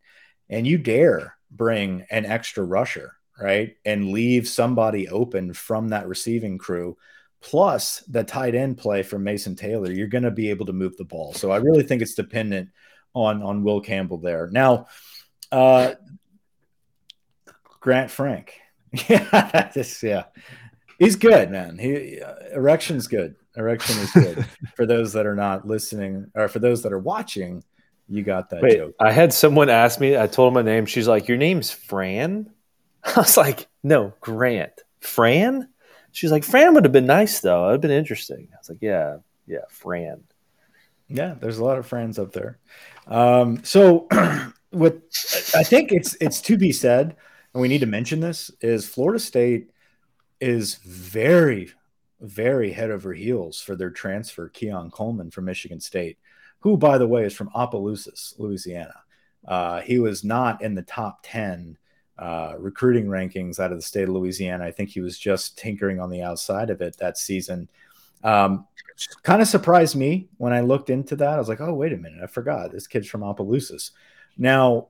[0.54, 3.76] And you dare bring an extra rusher, right?
[3.86, 6.96] And leave somebody open from that receiving crew,
[7.42, 10.96] plus the tight end play from Mason Taylor, you're going to be able to move
[10.98, 11.34] the ball.
[11.34, 12.70] So I really think it's dependent
[13.14, 14.50] on on Will Campbell there.
[14.52, 14.88] Now,
[15.52, 15.94] uh,
[17.80, 18.54] Grant Frank,
[19.10, 20.26] yeah, just yeah,
[21.00, 21.78] he's good, man.
[21.78, 23.36] He uh, erection's good.
[23.56, 24.46] Erection is good.
[24.76, 27.64] for those that are not listening, or for those that are watching,
[28.14, 28.96] you got that Wait, joke.
[29.00, 30.16] I had someone ask me.
[30.16, 30.86] I told them my name.
[30.86, 32.52] She's like, "Your name's Fran."
[33.04, 34.74] I was like, "No, Grant.
[35.00, 35.70] Fran."
[36.12, 37.70] She's like, "Fran would have been nice though.
[37.70, 40.24] It'd been interesting." I was like, "Yeah, yeah, Fran."
[41.10, 42.60] Yeah, there's a lot of friends up there.
[43.08, 44.08] Um, so,
[44.70, 45.02] what
[45.56, 47.16] I think it's it's to be said,
[47.54, 49.72] and we need to mention this is Florida State
[50.40, 51.72] is very
[52.22, 56.18] very head over heels for their transfer, Keon Coleman from Michigan State,
[56.64, 58.96] who, by the way, is from Opelousas, Louisiana.
[59.46, 61.78] Uh, he was not in the top 10
[62.18, 64.64] uh, recruiting rankings out of the state of Louisiana.
[64.64, 67.68] I think he was just tinkering on the outside of it that season.
[68.24, 68.66] Um,
[69.24, 71.34] kind of surprised me when I looked into that.
[71.34, 72.22] I was like, oh, wait a minute.
[72.24, 73.92] I forgot this kid's from Opelousas.
[74.38, 74.88] Now,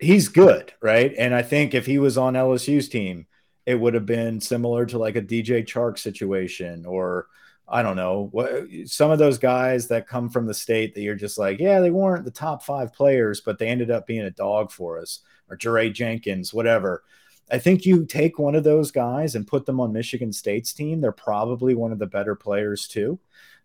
[0.00, 1.14] he's good, right?
[1.16, 3.28] And I think if he was on LSU's team,
[3.66, 7.28] it would have been similar to like a DJ Chark situation or
[7.70, 11.14] I don't know what some of those guys that come from the state that you're
[11.14, 14.30] just like, yeah, they weren't the top five players, but they ended up being a
[14.30, 17.02] dog for us, or Jaray Jenkins, whatever.
[17.50, 21.00] I think you take one of those guys and put them on Michigan State's team.
[21.00, 23.18] They're probably one of the better players too.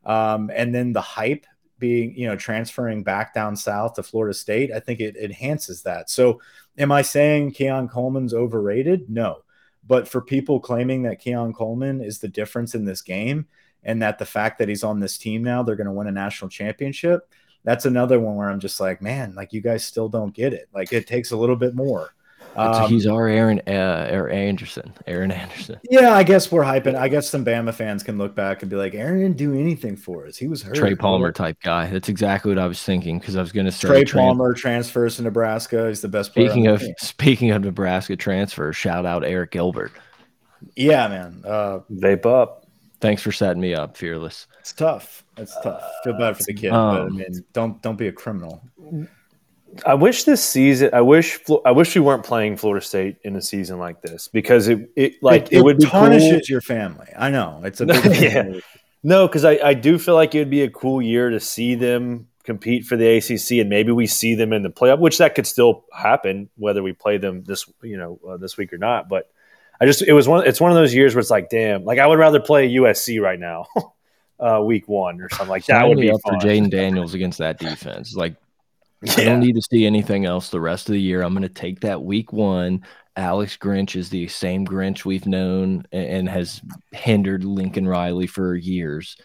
[0.06, 1.46] Um, and then the hype
[1.80, 6.10] being, you know, transferring back down south to Florida State, I think it enhances that.
[6.10, 6.42] So,
[6.78, 9.10] am I saying Keon Coleman's overrated?
[9.10, 9.44] No.
[9.86, 13.48] But for people claiming that Keon Coleman is the difference in this game
[13.84, 16.12] and that the fact that he's on this team now, they're going to win a
[16.12, 17.30] national championship,
[17.64, 20.68] that's another one where I'm just like, man, like you guys still don't get it.
[20.74, 22.14] Like it takes a little bit more.
[22.56, 24.94] Um, he's our Aaron uh, Aaron Anderson.
[25.08, 25.80] Aaron Anderson.
[25.90, 26.96] Yeah, I guess we're hyping.
[26.96, 29.96] I guess some Bama fans can look back and be like, Aaron didn't do anything
[29.96, 30.38] for us.
[30.38, 30.76] He was hurt.
[30.76, 31.88] Trey Palmer type guy.
[31.88, 35.16] That's exactly what I was thinking because I was going to say Trey Palmer transfers
[35.16, 35.88] to Nebraska.
[35.88, 36.32] He's the best.
[36.32, 39.92] Speaking of speaking of Nebraska transfers, shout out Arik Gilbert.
[40.76, 41.42] Yeah, man.
[41.44, 42.63] Uh, Vape up.
[43.04, 44.48] Thanks for setting me up, fearless.
[44.62, 45.26] It's tough.
[45.36, 45.84] It's tough.
[46.06, 48.64] Feel bad for the kid, um, but I um, mean, don't don't be a criminal.
[49.86, 50.92] I wish this season.
[50.94, 51.38] I wish.
[51.66, 55.22] I wish we weren't playing Florida State in a season like this because it, it
[55.22, 56.42] like it, it, it would tarnishes cool.
[56.48, 57.08] your family.
[57.18, 57.86] I know it's a
[58.22, 58.62] yeah.
[59.04, 61.76] No, because I, I do feel like it would be a cool year to see
[61.76, 65.36] them compete for the ACC, and maybe we see them in the playoff, which that
[65.36, 69.10] could still happen whether we play them this you know uh, this week or not.
[69.10, 69.30] But
[69.82, 70.46] I just it was one.
[70.48, 73.22] It's one of those years where it's like, damn, like I would rather play USC
[73.22, 73.68] right now,
[74.40, 75.82] uh, week one or something like that.
[75.82, 76.40] Sign would be up fun.
[76.40, 78.16] for Jayden Daniels against that defense.
[78.16, 78.36] Like
[79.04, 79.14] yeah.
[79.18, 81.22] I don't need to see anything else the rest of the year.
[81.22, 82.86] I'm going to take that week one.
[83.16, 86.62] Alex Grinch is the same Grinch we've known and has
[86.92, 89.18] hindered Lincoln Riley for years.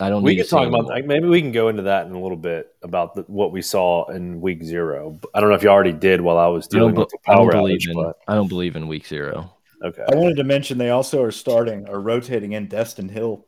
[0.00, 0.22] I don't.
[0.22, 2.74] We can talk about like, maybe we can go into that in a little bit
[2.82, 5.18] about the, what we saw in week zero.
[5.32, 7.58] I don't know if you already did while I was dealing with the power I
[7.58, 7.88] don't outage.
[7.88, 8.16] In, but...
[8.26, 9.54] I don't believe in week zero.
[9.82, 10.04] Okay.
[10.10, 13.46] I wanted to mention they also are starting or rotating in Destyn Hill,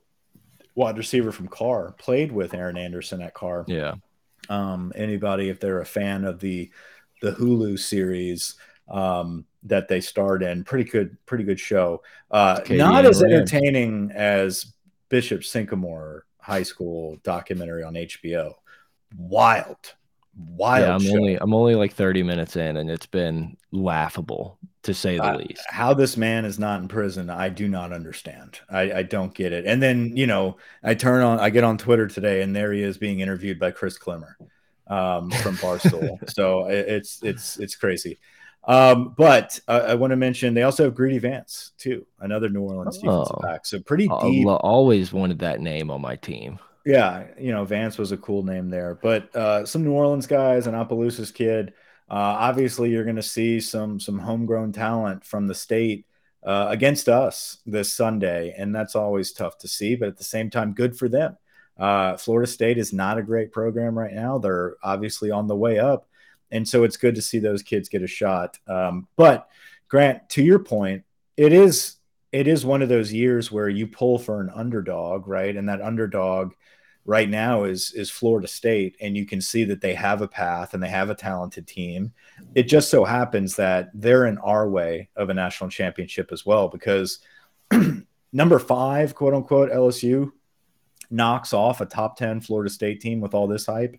[0.75, 3.65] wide receiver from Karr, played with Aaron Anderson at Karr.
[3.69, 3.95] Yeah.
[4.49, 6.71] Um, anybody, if they're a fan of the
[7.23, 8.57] the Hulu series
[8.89, 12.03] um, that they starred in, pretty good, pretty good show.
[12.31, 14.75] Uh, not as entertaining as
[15.09, 18.55] Bishop Sycamore High School documentary on HBO.
[19.17, 19.95] Wild,
[20.37, 20.87] wild.
[20.87, 21.17] Yeah, I'm show.
[21.17, 25.37] only I'm only like 30 minutes in, and it's been laughable to say the uh,
[25.37, 25.63] least.
[25.69, 28.61] How this man is not in prison, I do not understand.
[28.71, 29.65] I, I, don't get it.
[29.65, 32.83] And then, you know, I turn on, I get on Twitter today, and there he
[32.83, 34.35] is being interviewed by Chris Klemmer
[34.89, 36.19] um, from Barstool.
[36.31, 38.19] so it's it's it's crazy.
[38.67, 42.63] Um, but uh, I want to mention they also have Greedy Vance too, another New
[42.63, 43.67] Orleans defensive oh, back.
[43.67, 44.47] So pretty deep.
[44.47, 46.59] always wanted that name on my team.
[46.85, 48.99] Yeah, you know, Vance was a cool name there.
[49.01, 51.73] But uh, some New Orleans guys, an Opelousas kid.
[52.11, 56.07] Uh, obviously, you're going to see some some homegrown talent from the state
[56.45, 59.97] uh, against us this Sunday, and that's always tough to see.
[59.97, 61.39] But at the same time, good for them.
[61.79, 64.39] Uh, Florida State is not a great program right now.
[64.39, 66.07] They're obviously on the way up,
[66.51, 68.59] and so it's good to see those kids get a shot.
[68.69, 69.49] Um, but
[69.89, 71.05] Grant, to your point,
[71.39, 71.97] it is
[72.31, 75.57] it is one of those years where you pull for an underdog, right?
[75.57, 76.53] And that underdog
[77.05, 80.75] right now is is Florida State, and you can see that they have a path
[80.75, 82.13] and they have a talented team.
[82.55, 86.69] It just so happens that they're in our way of a national championship as well,
[86.69, 87.21] because
[88.33, 90.33] number five, quote unquote, LSU
[91.11, 93.97] knocks off a top 10 Florida State team with all this hype.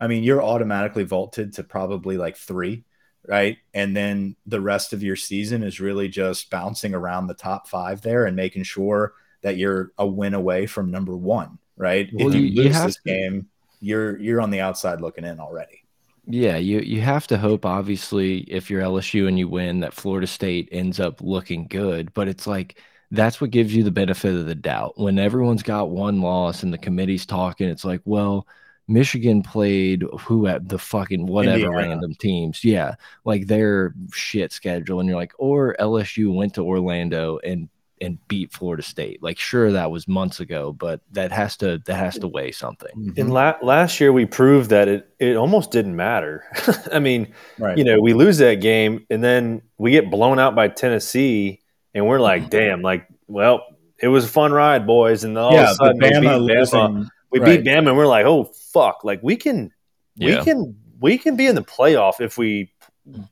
[0.00, 2.84] I mean, you're automatically vaulted to probably like three,
[3.26, 3.58] right?
[3.74, 8.02] And then the rest of your season is really just bouncing around the top five
[8.02, 12.08] there and making sure that you're a win away from number one right?
[12.12, 13.48] Well, if you, you lose this to, game,
[13.80, 15.82] you're you're on the outside looking in already.
[16.26, 20.26] Yeah, you you have to hope, obviously, if you're LSU and you win, that Florida
[20.26, 22.12] State ends up looking good.
[22.14, 24.98] But it's like that's what gives you the benefit of the doubt.
[24.98, 28.46] When everyone's got one loss and the committee's talking, it's like, well,
[28.88, 31.76] Michigan played who at the fucking whatever Indiana.
[31.76, 32.64] random teams.
[32.64, 32.94] Yeah.
[33.24, 35.00] Like their shit schedule.
[35.00, 37.68] And you're like, or LSU went to Orlando and
[38.00, 39.22] and beat Florida State.
[39.22, 42.90] Like, sure, that was months ago, but that has to that has to weigh something.
[42.94, 43.30] Mm-hmm.
[43.30, 46.44] La- last year, we proved that it it almost didn't matter.
[46.92, 47.76] I mean, right.
[47.76, 51.62] you know, we lose that game, and then we get blown out by Tennessee,
[51.94, 52.50] and we're like, mm-hmm.
[52.50, 53.64] damn, like, well,
[53.98, 55.24] it was a fun ride, boys.
[55.24, 56.58] And all yeah, of a sudden, but we beat Bama Bama.
[56.58, 57.10] losing.
[57.30, 57.64] We right.
[57.64, 59.04] beat Bama, and we're like, oh fuck!
[59.04, 59.72] Like we can,
[60.16, 60.38] Yeah.
[60.38, 62.72] we can, we can be in the playoff if we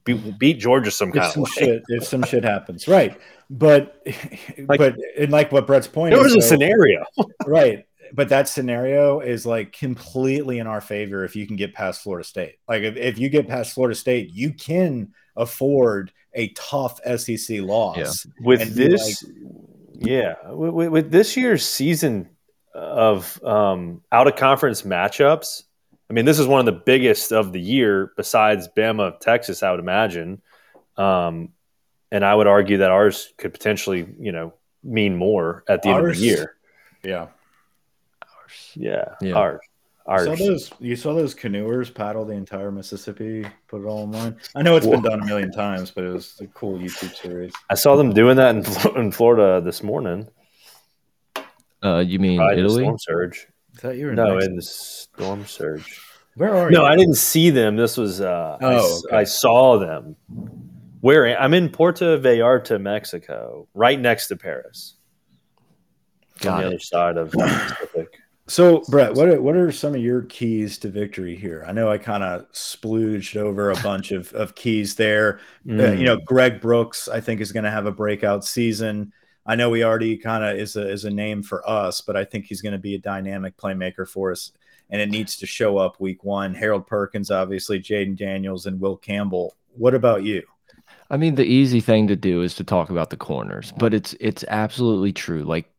[0.05, 1.67] be, beat Georgia some if kind some of way.
[1.67, 3.19] shit if some shit happens, right?
[3.59, 4.03] But
[4.59, 7.05] Like- but and like what Brett's point There was a though- scenario.
[7.47, 7.85] right?
[8.13, 12.25] But that scenario is like completely in our favor if you can get past Florida
[12.27, 12.57] State.
[12.69, 18.27] Like if, if you get past Florida State, you can afford a tough SEC loss.
[18.41, 19.25] with and be this
[19.99, 22.29] yeah with, with- with this year's season
[22.75, 25.63] of um, out of conference matchups
[26.11, 29.71] i mean this is one of the biggest of the year besides bama texas i
[29.71, 30.43] would imagine
[30.97, 31.51] um,
[32.15, 36.07] and i would argue that ours could potentially you know mean more at the end
[36.07, 36.57] of the year
[37.03, 37.27] Yeah.
[38.75, 39.35] yeah, Yeah.
[39.35, 39.61] ours
[40.07, 44.01] You saw ours those you saw those canoers paddle the entire Mississippi, put it all
[44.07, 44.37] online.
[44.55, 47.53] I know it's been done a million times, but it was a cool YouTube series.
[47.71, 50.29] i saw them doing that in, in florida this morning
[51.83, 52.85] Uh, you mean Right, the Italy?
[52.85, 53.37] storm surge
[53.75, 54.13] Is that you?
[54.13, 55.89] no in the storm surge
[56.37, 56.85] Where are No, you?
[56.85, 57.77] No, I didn't see them.
[57.77, 59.17] This was uh, Oh, s- okay.
[59.23, 60.17] I saw them.
[61.05, 64.95] Where I'm in Puerto Vallarta, Mexico, right next to Paris,
[66.47, 66.67] on the it.
[66.69, 68.19] other side of the Pacific.
[68.47, 71.63] So, Brett, what are, what are some of your keys to victory here?
[71.69, 75.41] I know I kind of splooged over a bunch of, of keys there.
[75.69, 75.99] Uh, Mm.
[75.99, 79.13] you know, Greg Brooks, I think, is going to have a breakout season.
[79.45, 82.25] I know he already kind of is a, is a name for us, but I
[82.25, 84.53] think he's going to be a dynamic playmaker for us,
[84.89, 86.55] and it needs to show up week one.
[86.55, 89.55] Harold Perkins, obviously, Jayden Daniels, and Will Campbell.
[89.77, 90.43] What about you?
[91.11, 94.15] I mean, the easy thing to do is to talk about the corners, but it's
[94.21, 95.45] it's absolutely true.
[95.45, 95.71] Like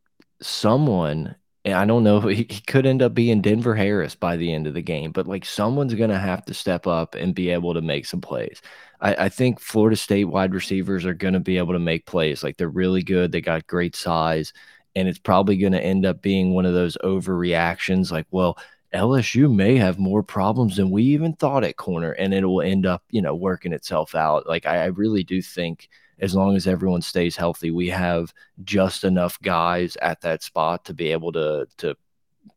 [0.42, 4.54] someone, and I don't know, he, he could end up being Denver Harris by the
[4.54, 7.74] end of the game, but like someone's gonna have to step up and be able
[7.74, 8.62] to make some plays.
[9.02, 12.44] I, I think Florida State wide receivers are gonna be able to make plays.
[12.44, 13.32] Like they're really good.
[13.32, 14.54] They got great size,
[14.96, 18.12] and it's probably gonna end up being one of those overreactions.
[18.12, 18.58] Like, well,
[18.96, 22.86] LSU may have more problems than we even thought at corner, and it will end
[22.86, 24.48] up, you know, working itself out.
[24.48, 25.90] Like I, I really do think
[26.20, 28.34] as long as everyone stays healthy, we have
[28.64, 31.96] just enough guys at that spot to be able to to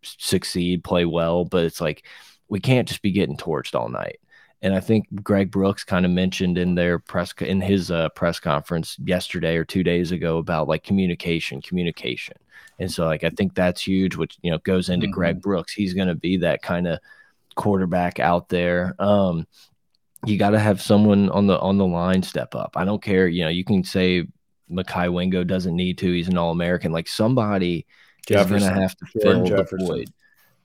[0.03, 1.45] succeed, play well.
[1.45, 2.07] But it's like
[2.49, 4.21] we can't just be getting torched all night.
[4.61, 8.41] And I think Greg Brooks kind of mentioned in their press in his uh, press
[8.41, 12.37] conference yesterday or two days ago about like communication, communication.
[12.81, 15.13] And so like I think that's huge, which you know goes into Mhm.
[15.13, 15.73] Greg Brooks.
[15.73, 16.99] He's going to be that kind of
[17.55, 18.95] quarterback out there.
[18.99, 19.47] Um,
[20.27, 22.73] you got to have someone on the on the line step up.
[22.77, 23.29] I don't care.
[23.29, 24.27] You know, you can say
[24.71, 26.13] Mekhi Wingo doesn't need to.
[26.13, 26.91] He's an All American.
[26.91, 27.87] Like somebody
[28.29, 29.87] is going to have to fill the Jefferson.
[29.87, 30.11] void.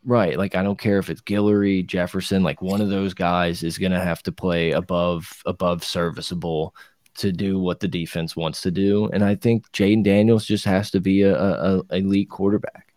[0.05, 0.37] Right.
[0.37, 4.03] Like I don't care if it's Guillory, Jefferson, like one of those guys is gonna
[4.03, 6.75] have to play above above serviceable
[7.15, 9.07] to do what the defense wants to do.
[9.13, 12.93] And I think Jayden Daniels just has to be a, a, a elite quarterback.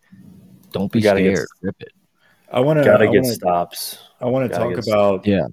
[0.71, 1.47] Don't be You gotta get- scared.
[1.61, 1.91] Rip it.
[2.51, 2.85] I want to.
[2.85, 3.97] Gotta I get wanna, stops.
[4.21, 5.47] I want to talk about Yeah.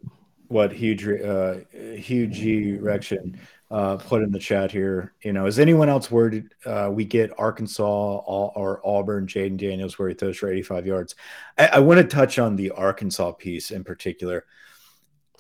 [0.49, 1.57] what huge uh
[1.97, 3.39] huge erection
[3.71, 5.15] uh put in the chat here.
[5.23, 7.83] You know is anyone else worried uh we get arkansas
[8.27, 11.15] or, or auburn jayden daniels where he throws for 85 yards?
[11.59, 14.45] I, I want to touch on the arkansas piece in particular.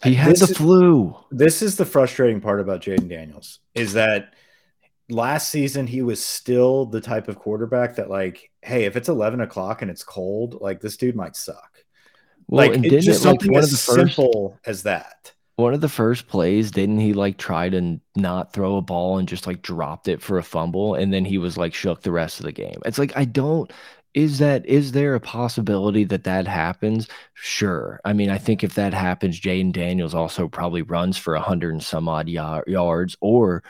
[0.03, 1.17] He had This the is- flu.
[1.31, 4.35] this is the frustrating part about jayden daniels is that
[5.11, 9.43] last season he was still the type of quarterback that like hey if it's 11
[9.43, 11.85] o'clock and it's cold like this dude might suck.
[12.49, 15.33] Well, like it's just it like something one as of the first simple as that
[15.57, 19.29] one of the first plays, didn't he like try to not throw a ball and
[19.29, 22.41] just like dropped it for a fumble and then he was like shook the rest
[22.41, 22.81] of the game.
[22.85, 23.71] It's like I don't
[24.15, 27.09] is that is there a possibility that that happens?
[27.35, 28.01] Sure.
[28.05, 31.73] I mean, I think if that happens, Jayden Daniels also probably runs for a hundred
[31.73, 33.65] and some odd yar yards or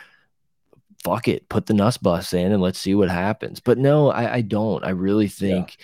[1.03, 3.61] fuck it, put the nuss bus in and let's see what happens.
[3.61, 4.85] But no, I, I don't.
[4.85, 5.77] I really think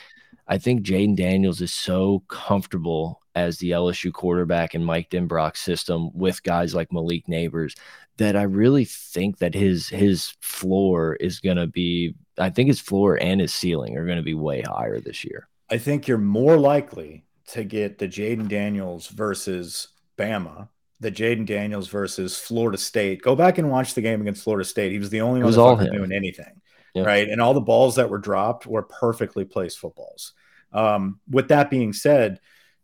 [0.49, 6.11] I think Jayden Daniels is so comfortable as the LSU quarterback in Mike Denbrock's system
[6.13, 7.77] with guys like Malik Nabers
[8.17, 12.81] that I really think that his his floor is going to be I think his
[12.81, 15.49] floor and his ceiling are going to be way higher this year.
[15.71, 20.69] I think you're more likely to get the Jayden Daniels versus Bama,
[21.01, 23.23] the Jayden Daniels versus Florida State.
[23.23, 24.93] Go back and watch the game against Florida State.
[24.93, 26.61] He was the only was all doing anything,
[26.95, 27.07] Yep.
[27.07, 27.29] right?
[27.29, 30.33] And all the balls that were dropped were perfectly placed footballs.
[30.73, 32.41] Um, with that being said,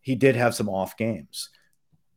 [0.06, 1.50] he did have some off games.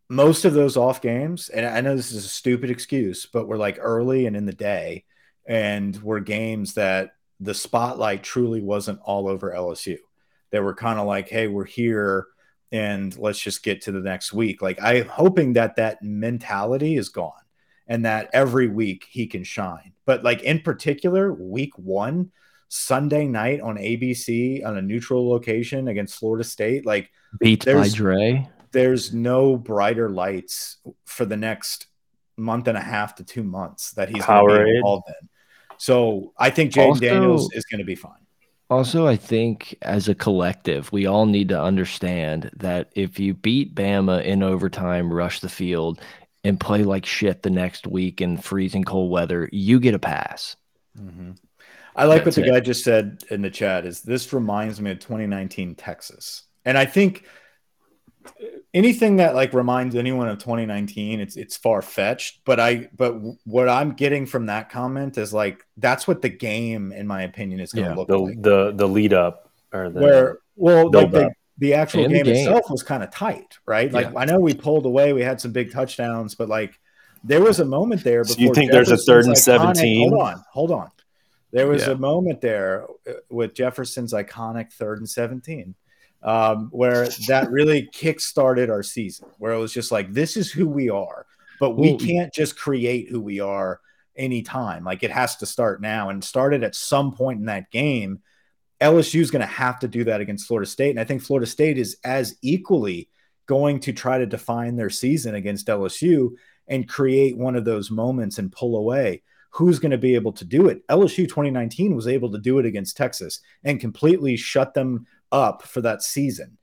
[0.09, 3.57] Most of those off games, and I know this is a stupid excuse, but were
[3.57, 5.05] like early and in the day,
[5.47, 9.97] and were games that the spotlight truly wasn't all over LSU
[10.51, 12.27] they were kind of like, hey, we're here
[12.71, 14.61] and let's just get to the next week.
[14.61, 17.33] Like, I'm hoping that that mentality is gone
[17.87, 19.93] and that every week he can shine.
[20.05, 22.31] But, like, in particular, week one,
[22.69, 26.85] Sunday night on ABC on a neutral location against Florida State.
[26.85, 27.09] Like
[27.39, 28.47] Beats by There's- Dre.
[28.71, 31.87] there's no brighter lights for the next
[32.37, 35.27] month and a half to two months that he's to be involved in.
[35.77, 38.13] So I think Jayden Daniels is going to be fine.
[38.69, 43.73] Also, I think as a collective, we all need to understand that if you beat
[43.73, 45.99] Bama in overtime, rush the field,
[46.43, 50.55] and play like shit the next week in freezing cold weather, you get a pass.
[50.97, 51.31] Mm-hmm.
[51.99, 52.49] I like what the it.
[52.51, 56.43] guy just said in the chat is this reminds me of 2019 Texas.
[56.65, 57.25] And I think
[58.73, 63.13] anything that like reminds anyone of 2019 it's it's far fetched but i but
[63.45, 67.59] what i'm getting from that comment is like that's what the game in my opinion
[67.59, 70.91] is going to Yeah, look The like the the lead up or the where well
[70.91, 72.35] like the, the actual And the game, game.
[72.49, 74.19] itself was kind of tight right like Yeah.
[74.19, 76.79] i know we pulled away we had some big touchdowns but like
[77.23, 80.09] there was a moment there So you think there's a third and 17?
[80.09, 80.91] hold on hold on
[81.51, 81.93] there was Yeah.
[81.93, 85.75] a moment there uh, with jefferson's iconic third and 17
[86.21, 90.67] um, where that really kick-started our season where it was just like this is who
[90.67, 91.25] we are
[91.59, 93.79] but we Well, can't just create who we are
[94.15, 98.21] anytime like it has to start now and started at some point in that game
[98.81, 100.91] LSU is going to have to do that against Florida State.
[100.91, 103.09] And I think Florida State is as equally
[103.45, 106.31] going to try to define their season against LSU
[106.65, 109.21] and create one of those moments and pull away.
[109.51, 110.85] Who's going to be able to do it?
[110.87, 115.81] LSU 2019 was able to do it against Texas and completely shut them up for
[115.81, 116.57] that season.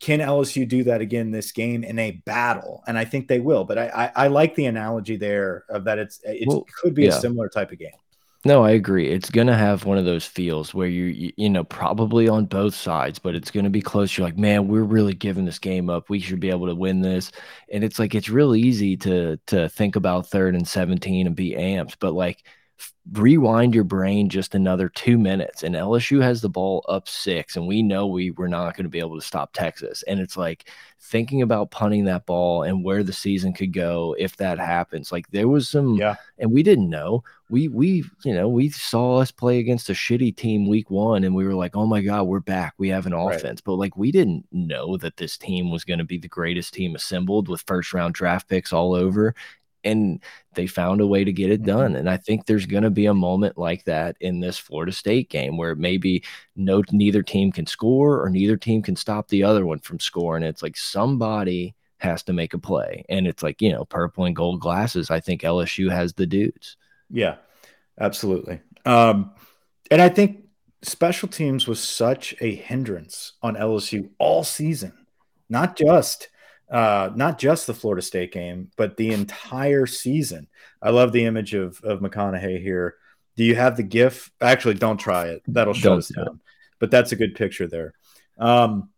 [0.00, 2.82] Can LSU do that again this game in a battle?
[2.88, 3.64] And I think they will.
[3.64, 3.86] But I,
[4.16, 7.48] I, I like the analogy there of that it's it Well, could be a similar
[7.48, 7.92] type of game.
[8.44, 9.08] No, I agree.
[9.08, 12.74] It's gonna have one of those feels where you, you, you know, probably on both
[12.74, 14.16] sides, but it's gonna be close.
[14.16, 16.10] You're like, man, we're really giving this game up.
[16.10, 17.30] We should be able to win this.
[17.72, 21.52] And it's like it's real easy to to think about third and seventeen and be
[21.52, 22.42] amped, but like
[23.12, 27.66] rewind your brain just another two minutes, and LSU has the ball up six, and
[27.66, 30.02] we know we were not going to be able to stop Texas.
[30.04, 30.68] And it's like
[31.00, 35.10] thinking about punting that ball and where the season could go if that happens.
[35.10, 36.14] Like there was some Yeah.
[36.38, 37.24] and we didn't know.
[37.50, 41.34] We we you know we saw us play against a shitty team week one, and
[41.34, 42.74] we were like, oh my god, we're back.
[42.78, 43.34] We have an Right.
[43.36, 46.72] offense, but like we didn't know that this team was going to be the greatest
[46.72, 49.34] team assembled with first round draft picks all over.
[49.84, 50.22] And
[50.54, 51.66] they found a way to get it Mhm.
[51.66, 51.96] done.
[51.96, 55.30] And I think there's going to be a moment like that in this Florida State
[55.30, 56.22] game where maybe
[56.56, 60.42] no neither team can score or neither team can stop the other one from scoring.
[60.44, 63.04] It's like somebody has to make a play.
[63.08, 65.10] And it's like, you know, purple and gold glasses.
[65.10, 66.76] I think LSU has the dudes.
[67.10, 67.36] Yeah,
[68.00, 68.60] absolutely.
[68.84, 69.32] Um,
[69.90, 70.44] and I think
[70.82, 75.06] special teams was such a hindrance on LSU all season,
[75.48, 76.28] not just
[76.70, 80.48] uh, not just the Florida State game, but the entire season.
[80.80, 82.96] I love the image of of McConaughey here.
[83.36, 84.30] Do you have the GIF?
[84.40, 85.42] Actually, don't try it.
[85.48, 86.40] That'll shut us do down.
[86.78, 87.94] But that's a good picture there.
[88.38, 88.90] Um,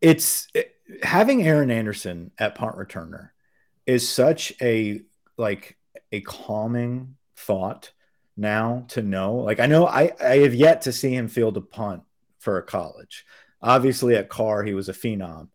[0.00, 3.30] it's it- having Aaron Anderson at punt returner
[3.86, 5.02] is such a
[5.36, 5.76] like
[6.12, 7.92] a calming thought
[8.36, 9.36] now to know.
[9.36, 12.02] Like I know I, I have yet to see him field a punt
[12.38, 13.24] for a college.
[13.60, 15.48] Obviously at Karr he was a phenom,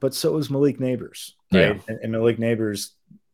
[0.00, 1.80] but so was Malik Nabers, right?
[1.88, 2.90] And, and Malik Nabers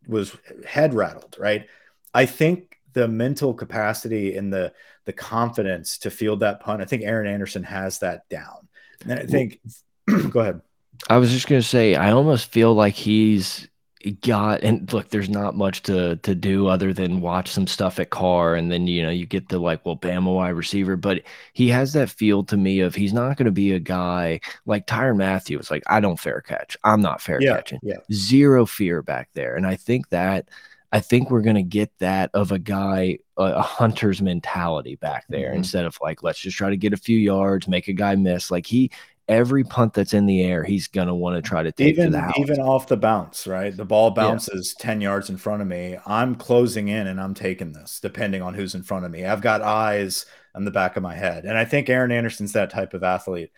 [0.07, 0.37] was
[0.67, 1.67] head rattled, right?
[2.15, 4.73] I think the mental capacity and the
[5.05, 8.69] the confidence to field that punt, I think Aaron Anderson has that down.
[9.03, 9.61] And I think
[10.31, 10.61] go ahead.
[11.09, 13.69] I was just gonna say, I almost feel like he's
[14.11, 18.11] got and look, there's not much to to do other than watch some stuff at
[18.11, 21.23] Karr and then you know you get the like, well, Bama wide receiver, but
[21.53, 25.17] he has that feel to me of he's not gonna be a guy like Tyrann
[25.19, 25.59] Mathieu.
[25.59, 27.99] It's like I don't fair catch, I'm not fair Yeah, catching, yeah.
[28.13, 30.49] zero fear back there, and I think that.
[30.95, 35.53] I think we're gonna get that of a guy, a, a hunter's mentality back there,
[35.53, 35.57] Mhm.
[35.57, 38.51] instead of like, let's just try to get a few yards, make a guy miss.
[38.51, 38.91] Like he,
[39.33, 42.13] every punt that's in the air, he's gonna want to try to take to even
[42.13, 42.39] the house.
[42.39, 43.77] even off the bounce, right?
[43.77, 45.97] The ball bounces 10 yards in front of me.
[46.07, 49.25] I'm closing in and I'm taking this, depending on who's in front of me.
[49.25, 51.45] I've got eyes on the back of my head.
[51.45, 53.51] And I think Aaron Anderson's that type of athlete.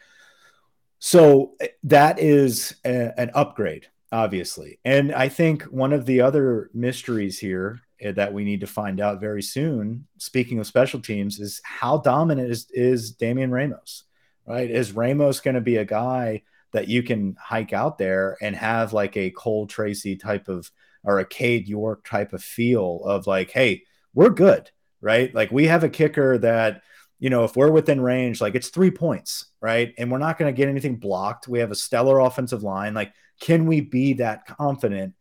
[0.98, 4.78] So eh, that is a- an upgrade, obviously.
[4.84, 9.00] And I think one of the other mysteries here eh, that we need to find
[9.00, 14.04] out very soon, speaking of special teams, is how dominant is, is Damian Ramos,
[14.46, 14.70] right?
[14.70, 16.42] Is Ramos going to be a guy
[16.72, 20.70] that you can hike out there and have like a Cole Tracy type of
[21.04, 23.84] or a Cade York type of feel of like, hey,
[24.14, 24.70] we're good,
[25.00, 25.34] right?
[25.34, 26.82] Like we have a kicker that,
[27.18, 29.94] you know, if we're within range, like it's three points, right?
[29.98, 31.46] And we're not going to get anything blocked.
[31.46, 32.94] We have a stellar offensive line.
[32.94, 35.14] Like, can we be that confident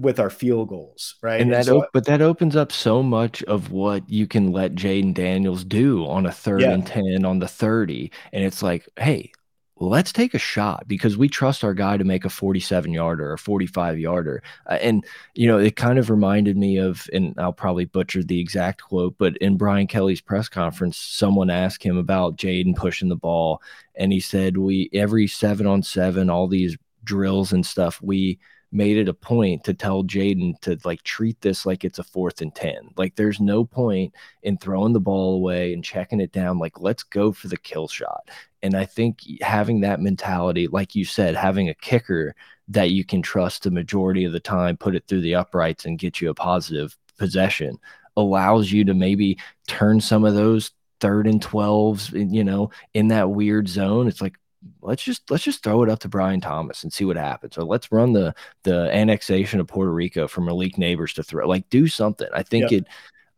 [0.00, 1.40] with our field goals, right?
[1.40, 4.74] And And that, so- but that opens up so much of what you can let
[4.74, 6.72] Jayden Daniels do on a third Yeah.
[6.72, 8.10] and 10 on the 30.
[8.32, 9.32] And it's like, hey,
[9.80, 13.36] let's take a shot because we trust our guy to make a 47 yarder or
[13.36, 14.42] 45 yarder.
[14.66, 18.40] Uh, and, you know, it kind of reminded me of, and I'll probably butcher the
[18.40, 23.14] exact quote, but in Brian Kelly's press conference, someone asked him about Jayden pushing the
[23.16, 23.62] ball.
[23.94, 28.40] And he said, we, every seven on seven, all these drills and stuff, we,
[28.70, 32.40] made it a point to tell Jayden to like treat this like it's a fourth
[32.40, 32.90] and 10.
[32.96, 36.58] Like there's no point in throwing the ball away and checking it down.
[36.58, 38.28] Like let's go for the kill shot.
[38.62, 42.34] And I think having that mentality, like you said, having a kicker
[42.68, 45.98] that you can trust the majority of the time, put it through the uprights and
[45.98, 47.78] get you a positive possession
[48.16, 53.30] allows you to maybe turn some of those third and 12s, you know, in that
[53.30, 54.08] weird zone.
[54.08, 54.36] It's like,
[54.80, 57.54] let's just let's just throw it up to Brian Thomas and see what happens.
[57.54, 61.46] So let's run the the annexation of Puerto Rico from Malik Nabers to throw.
[61.48, 62.28] Like do something.
[62.32, 62.78] I think Yeah.
[62.78, 62.86] it.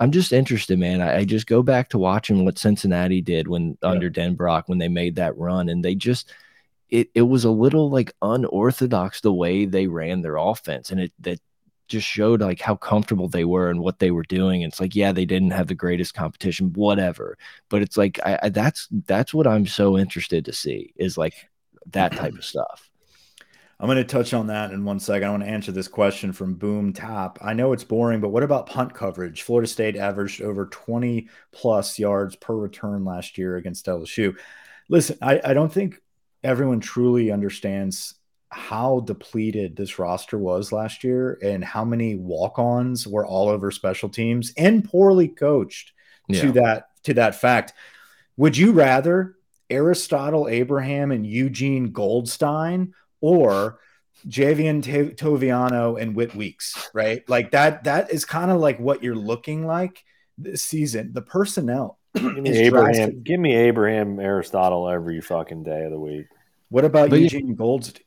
[0.01, 1.03] I'm just interested, man.
[1.03, 3.91] I, I just go back to watching what Cincinnati did when Yeah.
[3.91, 6.33] under Denbrock when they made that run, and they just
[6.89, 11.13] it it was a little like unorthodox the way they ran their offense, and it
[11.21, 11.39] that
[11.91, 14.63] just showed like how comfortable they were and what they were doing.
[14.63, 17.37] And it's like, yeah, they didn't have the greatest competition, whatever.
[17.69, 21.35] But it's like I, I that's that's what I'm so interested to see is like
[21.87, 22.91] that type of stuff.
[23.79, 25.27] I'm going to touch on that in one second.
[25.27, 27.39] I want to answer this question from Boom Top.
[27.41, 29.41] I know it's boring, but what about punt coverage?
[29.41, 34.37] Florida State averaged over 20 plus yards per return last year against LSU.
[34.91, 35.99] Listen, I, I don't think
[36.45, 38.20] everyone truly understands
[38.51, 44.09] how depleted this roster was last year and how many walk-ons were all over special
[44.09, 45.93] teams and poorly coached
[46.29, 46.41] Yeah.
[46.43, 47.73] to that to that fact.
[48.37, 49.37] Would you rather
[49.71, 53.79] Aristotle Abraham and Eugene Goldstein or
[54.29, 57.27] Javian T- Toviano and Whit Weeks, right?
[57.29, 60.05] Like that that is kind of like what you're looking like
[60.37, 61.13] this season.
[61.13, 62.93] The personnel Give me Abraham.
[62.93, 63.23] drastic.
[63.25, 66.27] Give me Abraham Aristotle every fucking day of the week.
[66.69, 68.03] What about But you- Eugene Goldstein?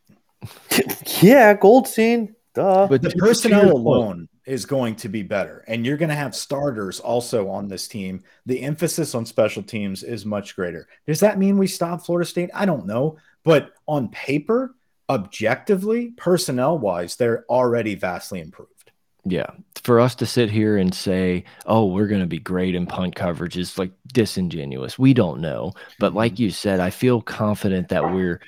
[1.22, 2.36] yeah, Goldstein.
[2.54, 2.88] Duh.
[2.88, 6.16] But the to- to personnel alone is going to be better and you're going to
[6.16, 11.22] have starters also on this team the emphasis on special teams is much greater does
[11.22, 14.76] that mean we stop florida state i don't know but on paper
[15.10, 18.92] objectively personnel wise they're already vastly improved
[19.26, 19.50] Yeah.
[19.76, 23.16] For us to sit here and say, oh, we're going to be great in punt
[23.16, 25.00] coverage is like disingenuous.
[25.00, 25.74] We don't know.
[26.00, 26.18] But mm-hmm.
[26.18, 28.40] like you said, I feel confident that we're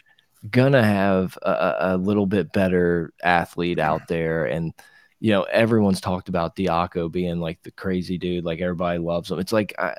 [0.51, 4.45] to have a, a- little bit better athlete out there.
[4.45, 4.73] And,
[5.19, 9.39] you know, everyone's talked about Diaco being like the crazy dude, like everybody loves him.
[9.39, 9.95] It's like, I,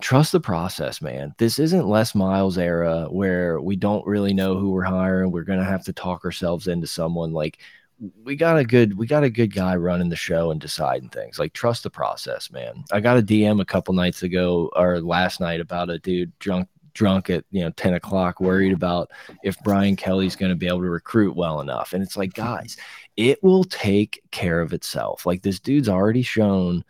[0.00, 1.34] trust the process, man.
[1.38, 5.30] This isn't Les Miles era where we don't really know who we're hiring.
[5.30, 7.60] We're going to have to talk ourselves into someone like,
[8.24, 11.38] we got a good we got a good guy running the show and deciding things
[11.38, 15.40] like trust the process man i got a dm a couple nights ago or last
[15.40, 19.10] night about a dude drunk drunk at you know 10 o'clock worried about
[19.42, 22.54] if brian kelly's going to be able to recruit well enough and it's like mm-hmm.
[22.54, 22.76] guys
[23.16, 26.84] it will take care of itself like this dude's already shown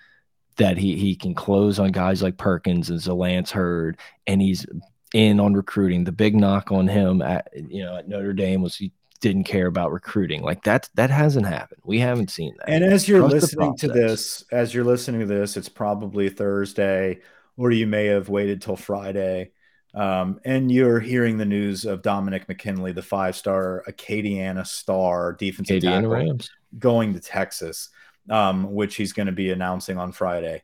[0.57, 4.65] that he he can close on guys like perkins and Zalance heard and he's
[5.13, 8.77] in on recruiting the big knock on him at you know at notre dame was
[8.77, 8.93] he
[9.25, 10.43] didn't care about recruiting.
[10.43, 11.81] Like that that hasn't happened.
[11.83, 12.69] We haven't seen that.
[12.69, 17.21] and as you're Trust listening to this as you're listening to this it's probably thursday
[17.57, 19.53] or you may have waited till friday
[19.95, 25.95] um, and you're hearing the news of dominic mckinley the five-star acadiana star defensive Acadiana
[26.03, 26.51] tackle Rams.
[26.79, 27.91] going to Texas,
[28.31, 30.63] um, which he's going to be announcing on Friday.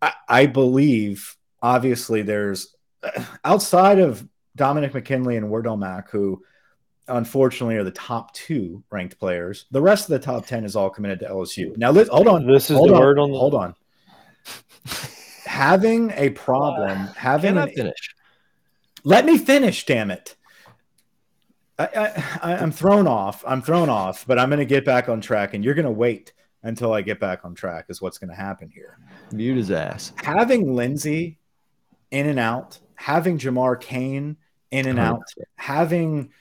[0.00, 2.74] I, I believe, obviously, there's
[3.44, 6.42] outside of Dominic McKinley and Wardell Mack, who
[7.08, 9.64] unfortunately are the top two ranked players.
[9.70, 11.76] The rest of the top 10 is all committed to LSU.
[11.76, 12.46] Now, let, hold on.
[12.46, 13.74] This is hold the on, word on the- Hold on.
[15.44, 18.14] Having a problem, having Can I an finish?
[19.04, 20.36] Let me finish, damn it.
[21.78, 23.44] I, I, I'm thrown off.
[23.46, 25.90] I'm thrown off, but I'm going to get back on track, and you're going to
[25.90, 26.32] wait
[26.64, 27.86] until I get back on track.
[27.88, 28.98] Is what's going to happen here.
[29.32, 30.12] Mute his ass.
[30.16, 31.38] Having Lindsey
[32.10, 34.36] in and out, having Jamar Cain
[34.72, 35.22] in and out,
[35.54, 36.32] having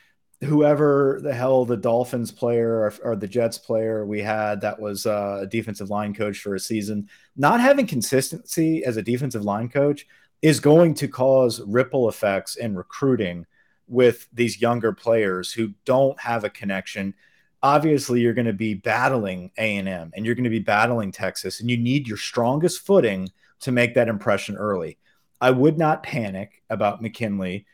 [0.43, 5.05] whoever the hell the Dolphins player or, or the Jets player we had that was
[5.05, 9.70] uh, a defensive line coach for a season, not having consistency as a defensive line
[9.70, 10.08] coach
[10.41, 13.45] is going to cause ripple effects in recruiting
[13.88, 17.13] with these younger players who don't have a connection.
[17.63, 21.69] Obviously, you're going to be battling A&M and you're going to be battling Texas and
[21.69, 23.29] you need your strongest footing
[23.61, 24.97] to make that impression early.
[25.41, 27.65] I would not panic about McKinley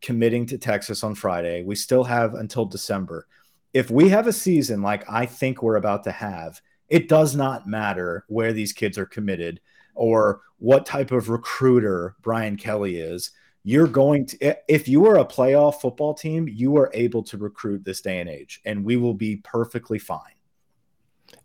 [0.00, 1.62] committing to Texas on Friday.
[1.64, 3.26] We still have until December.
[3.74, 7.66] if we have a season like I think we're about to have, it does not
[7.66, 9.60] matter where these kids are committed
[9.98, 13.32] or what type of recruiter Brian Kelly is.
[13.64, 17.84] You're going to, if you are a playoff football team, you are able to recruit
[17.84, 20.20] this day and age, and we will be perfectly fine.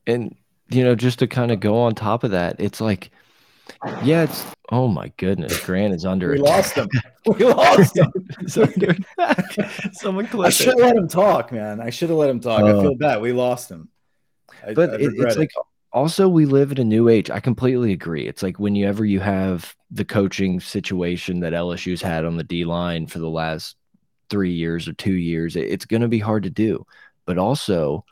[0.08, 0.36] And,
[0.70, 3.12] you know, just to kind of go on top of that, it's like,
[4.04, 6.32] yeah, it's oh my goodness, Grant is under.
[6.32, 6.89] we lost him.
[7.26, 8.12] We lost him.
[9.93, 11.80] Someone I should have let him talk, man.
[11.80, 12.64] I should have let him talk.
[12.64, 13.22] Uh, I feel bad.
[13.22, 13.88] We lost him.
[14.66, 15.49] I, but I it, it's it.
[15.94, 17.30] Also we live in a new age.
[17.30, 18.28] I completely agree.
[18.28, 23.08] It's like whenever you have the coaching situation that LSU's had on the D line
[23.08, 23.76] for the last
[24.30, 26.86] three years or two years, it's going to be hard to do.
[27.26, 28.06] But also,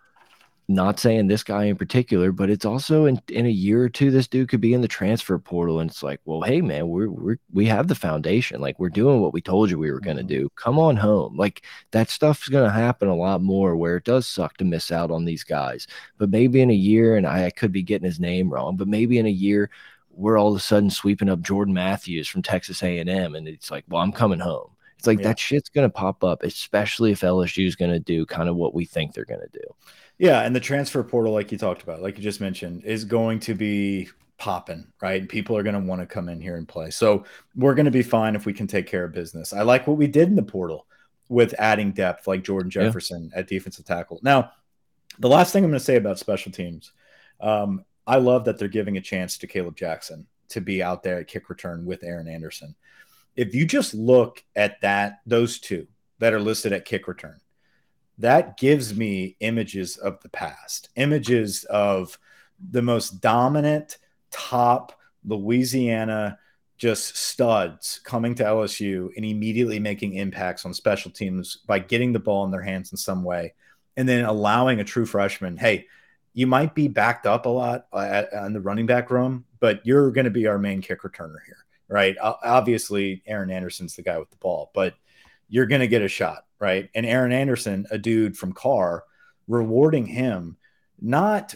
[0.67, 4.11] not saying this guy in particular, but it's also in, in a year or two,
[4.11, 5.79] this dude could be in the transfer portal.
[5.79, 8.61] And it's like, well, hey, man, we're, we're, we have the foundation.
[8.61, 10.43] Like, we're doing what we told you we were going to mm-hmm.
[10.43, 10.49] do.
[10.55, 11.35] Come on home.
[11.35, 14.91] Like, that stuff's going to happen a lot more where it does suck to miss
[14.91, 15.87] out on these guys.
[16.17, 18.87] But maybe in a year, and I, I could be getting his name wrong, but
[18.87, 19.69] maybe in a year,
[20.09, 23.35] we're all of a sudden sweeping up Jordan Matthews from Texas A&M.
[23.35, 24.71] And it's like, well, I'm coming home.
[24.97, 25.29] It's like yeah.
[25.29, 28.55] that shit's going to pop up, especially if LSU is going to do kind of
[28.55, 29.75] what we think they're going to do.
[30.17, 33.39] Yeah, and the transfer portal, like you talked about, like you just mentioned, is going
[33.41, 35.29] to be popping, right?
[35.29, 36.89] People are going to want to come in here and play.
[36.89, 39.53] So we're going to be fine if we can take care of business.
[39.53, 40.87] I like what we did in the portal
[41.29, 43.39] with adding depth, like Jordan Jefferson yeah.
[43.39, 44.19] at defensive tackle.
[44.23, 44.51] Now,
[45.19, 46.91] the last thing I'm going to say about special teams,
[47.39, 51.19] um, I love that they're giving a chance to Kaleb Jackson to be out there
[51.19, 52.75] at kick return with Aaron Anderson.
[53.35, 55.87] If you just look at that, those two
[56.17, 57.39] that are listed at kick return,
[58.17, 62.17] that gives me images of the past, images of
[62.69, 63.97] the most dominant
[64.29, 66.37] top Louisiana
[66.77, 72.19] just studs coming to LSU and immediately making impacts on special teams by getting the
[72.19, 73.53] ball in their hands in some way
[73.97, 75.85] and then allowing a true freshman, hey,
[76.33, 79.85] you might be backed up a lot uh, at, on the running back room, but
[79.85, 82.15] you're going to be our main kick returner here, right?
[82.21, 84.95] Obviously, Aaron Anderson's the guy with the ball, but
[85.51, 86.89] you're going to get a shot right?
[86.95, 89.03] And Aaron Anderson, a dude from Karr,
[89.47, 90.55] rewarding him,
[91.01, 91.55] not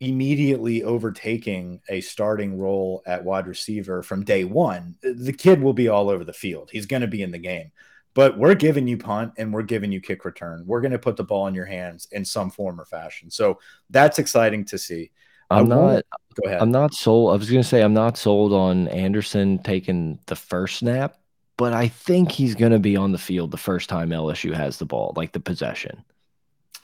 [0.00, 4.96] immediately overtaking a starting role at wide receiver from day one.
[5.02, 6.70] The kid will be all over the field.
[6.72, 7.70] He's going to be in the game.
[8.14, 10.64] But we're giving you punt and we're giving you kick return.
[10.66, 13.30] We're going to put the ball in your hands in some form or fashion.
[13.30, 13.58] So
[13.90, 15.12] that's exciting to see.
[15.50, 16.02] I'm not.
[16.34, 16.62] Go ahead.
[16.62, 17.34] I'm not sold.
[17.34, 21.18] I was going to say I'm not sold on Anderson taking the first snap
[21.56, 24.78] but I think he's going to be on the field the first time LSU has
[24.78, 26.04] the ball, like the possession.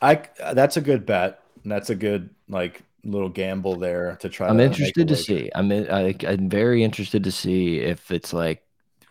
[0.00, 0.22] I
[0.54, 1.40] that's a good bet.
[1.62, 4.48] And that's a good like little gamble there to try.
[4.48, 5.50] I'm interested to see.
[5.54, 8.64] I'm in, I, I'm very interested to see if it's like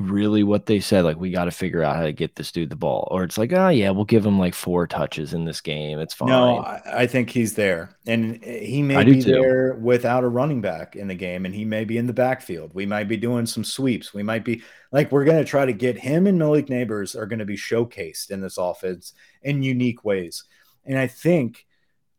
[0.09, 1.03] really what they said.
[1.03, 3.07] Like, we got to figure out how to get this dude the ball.
[3.11, 5.99] Or it's like, oh, yeah, we'll give him like four touches in this game.
[5.99, 6.29] It's fine.
[6.29, 7.95] No, I, I think he's there.
[8.07, 11.65] And eh, he may be there without a running back in the game, and he
[11.65, 12.73] may be in the backfield.
[12.73, 14.13] We might be doing some sweeps.
[14.13, 17.25] We might be like, we're going to try to get him and Malik nabers are
[17.25, 20.43] going to be showcased in this offense in unique ways.
[20.85, 21.65] And I think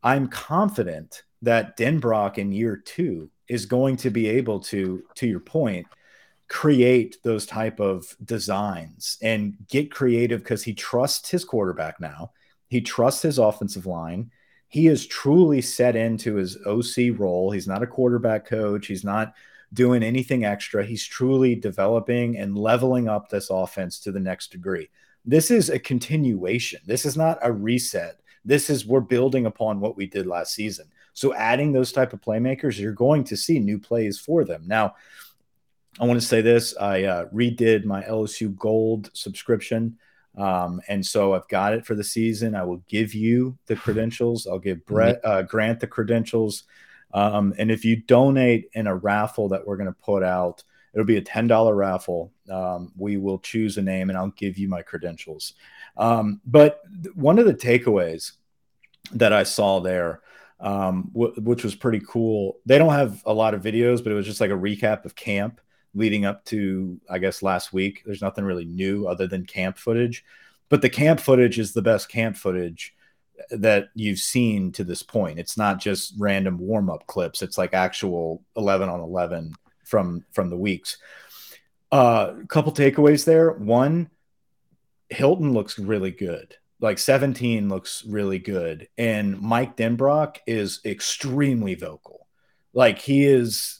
[0.01, 5.39] I'm confident that Denbrock in year two is going to be able to, to your
[5.39, 5.85] point,
[6.47, 12.31] create those type of designs and get creative because he trusts his quarterback now.
[12.67, 14.31] He trusts his offensive line.
[14.67, 17.51] He is truly set into his OC role.
[17.51, 18.87] He's not a quarterback coach.
[18.87, 19.33] He's not
[19.73, 20.85] doing anything extra.
[20.85, 24.89] He's truly developing and leveling up this offense to the next degree.
[25.25, 26.81] This is a continuation.
[26.85, 28.19] This is not a reset.
[28.45, 30.87] This is we're building upon what we did last season.
[31.13, 34.63] So adding those type of playmakers, you're going to see new plays for them.
[34.65, 34.95] Now,
[35.99, 39.97] I want to say this I uh, redid my LSU Gold subscription.
[40.35, 42.55] Um, and so I've got it for the season.
[42.55, 44.47] I will give you the credentials.
[44.47, 46.63] I'll give Brett uh, Grant the credentials.
[47.13, 50.63] Um, and if you donate in a raffle that we're going to put out,
[50.93, 52.31] it'll be a ten dollar raffle.
[52.49, 55.53] Um, we will choose a name, and I'll give you my credentials.
[55.95, 56.81] Um, but
[57.13, 58.31] one of the takeaways
[59.11, 60.21] that I saw there,
[60.59, 64.25] um, which was pretty cool, they don't have a lot of videos, but it was
[64.25, 65.61] just like a recap of camp
[65.93, 68.03] leading up to I guess last week.
[68.05, 70.23] There's nothing really new other than camp footage,
[70.69, 72.95] but the camp footage is the best camp footage
[73.49, 75.39] that you've seen to this point.
[75.39, 77.41] It's not just random warm up clips.
[77.41, 80.97] It's like actual 11 on 11 from from the weeks.
[81.91, 83.51] A uh, couple takeaways there.
[83.51, 84.09] One,
[85.09, 86.55] Hilton looks really good.
[86.79, 92.27] Like 17 looks really good, and Mike Denbrock is extremely vocal.
[92.73, 93.79] Like he is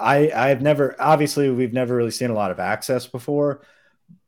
[0.00, 3.62] I I've never obviously we've never really seen a lot of access before,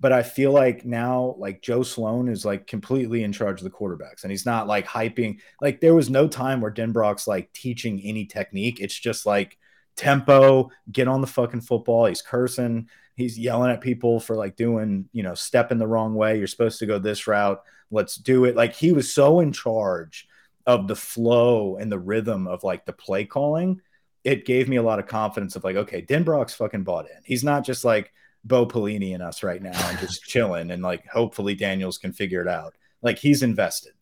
[0.01, 3.71] but I feel like now, like Joe Sloan is like completely in charge of the
[3.71, 5.39] quarterbacks, and he's not like hyping.
[5.61, 8.81] Like there was no time where Denbrock's like teaching any technique.
[8.81, 9.59] It's just like
[9.97, 12.07] tempo, get on the fucking football.
[12.07, 16.39] He's cursing, he's yelling at people for like doing, you know, stepping the wrong way.
[16.39, 17.63] You're supposed to go this route.
[17.91, 18.57] Let's do it.
[18.57, 20.27] Like he was so in charge
[20.67, 23.81] of the flow and the rhythm of like the play calling.
[24.25, 27.23] It gave me a lot of confidence of like, okay, Denbrock's fucking bought in.
[27.25, 28.13] He's not just like
[28.45, 32.41] Bo Pelini and us right now and just chilling and like hopefully Daniels can figure
[32.41, 32.75] it out.
[33.03, 33.93] Like he's invested.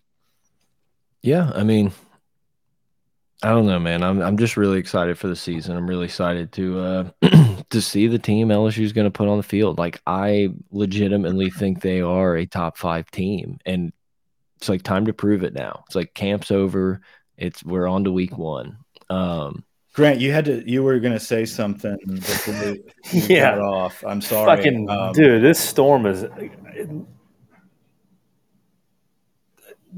[1.22, 1.92] Yeah, I mean,
[3.42, 4.02] I don't know, man.
[4.02, 5.76] I'm I'm just really excited for the season.
[5.76, 7.10] I'm really excited to uh
[7.70, 9.78] to see the team LSU is going to put on the field.
[9.78, 13.92] Like I legitimately think they are a top 5 team and
[14.58, 15.84] it's like time to prove it now.
[15.86, 17.00] It's like camp's over.
[17.38, 18.76] It's we're on to week 1.
[19.08, 20.62] Um Grant, you had to.
[20.70, 22.84] You were going to say something before you
[23.28, 23.56] Yeah.
[23.56, 24.04] got off.
[24.06, 26.24] I'm sorry, Fucking Um, dude, this storm is.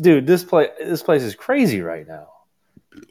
[0.00, 2.28] Dude, this place this place is crazy right now.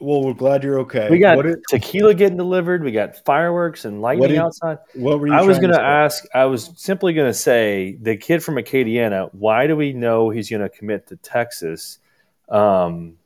[0.00, 1.08] Well, we're glad you're okay.
[1.10, 2.82] We got what, tequila getting delivered.
[2.84, 4.78] We got fireworks and lightning did- outside.
[4.94, 5.32] what were you?
[5.34, 6.24] I was going to ask.
[6.34, 9.30] I was simply going to say the kid from Acadiana.
[9.32, 11.98] Why do we know he's going to commit to Texas?
[12.48, 13.16] Um,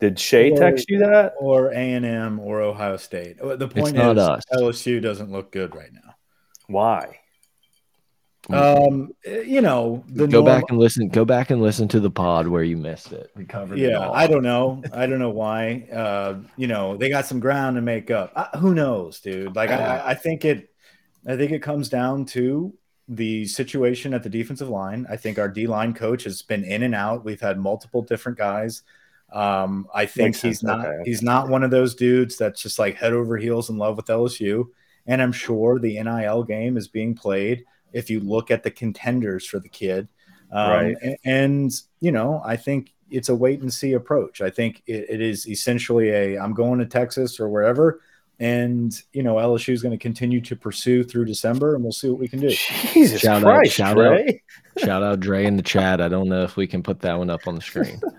[0.00, 1.34] did Shay Well, text you that?
[1.38, 3.40] or A and M or Ohio State.
[3.40, 4.42] Uh, The point not is, us.
[4.52, 6.14] LSU doesn't look good right now.
[6.68, 7.18] Why?
[8.50, 11.08] Um, you know, the go norm- back and listen.
[11.08, 13.30] Go back and listen to the pod where you missed it.
[13.36, 14.14] We covered it Yeah, all.
[14.14, 14.82] I don't know.
[14.92, 15.86] I don't know why.
[15.92, 18.32] Uh, you know, they got some ground to make up.
[18.34, 19.54] Uh, who knows, dude?
[19.54, 20.70] Like, I, I think it.
[21.26, 22.72] I think it comes down to
[23.08, 25.06] the situation at the defensive line.
[25.10, 27.24] I think our D line coach has been in and out.
[27.24, 28.82] We've had multiple different guys.
[29.32, 30.62] Um, I think Makes he's sense.
[30.62, 30.86] not.
[30.86, 31.02] Okay.
[31.04, 34.06] He's not one of those dudes that's just like head over heels in love with
[34.06, 34.66] LSU.
[35.06, 37.64] And I'm sure the NIL game is being played.
[37.92, 40.08] If you look at the contenders for the kid,
[40.52, 40.96] um, Right.
[41.02, 41.70] a- And,
[42.00, 44.40] you know, I think it's a wait and see approach.
[44.42, 48.00] I think it, it is essentially a I'm going to Texas or wherever,
[48.38, 52.08] and you know LSU is going to continue to pursue through December, and we'll see
[52.10, 52.50] what we can do.
[52.92, 54.42] Jesus Shout out- Christ, shout Trey.
[54.76, 56.02] Shout out Dre in the chat.
[56.02, 57.98] I don't know if we can put that one up on the screen.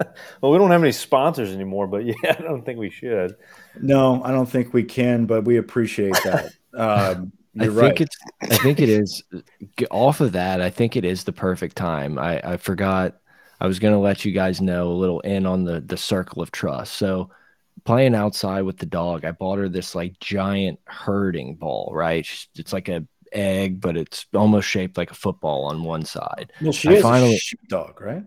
[0.40, 3.36] Well, we don't have any sponsors anymore, but yeah, I don't think we should.
[3.80, 6.52] No, I don't think we can, but we appreciate that.
[6.76, 8.00] Um, I you're think right.
[8.00, 8.16] it's.
[8.42, 9.22] I think it is.
[9.92, 12.18] Off of that, I think it is the perfect time.
[12.18, 13.14] I, I forgot.
[13.60, 16.42] I was going to let you guys know a little in on the the circle
[16.42, 16.94] of trust.
[16.94, 17.30] So,
[17.84, 21.92] playing outside with the dog, I bought her this like giant herding ball.
[21.94, 26.04] Right, She's- it's like a egg, but it's almost shaped like a football on one
[26.04, 26.52] side.
[26.60, 28.24] Well, she I is finally- a sheepdog, right?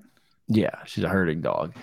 [0.48, 1.74] Yeah, she's a herding dog.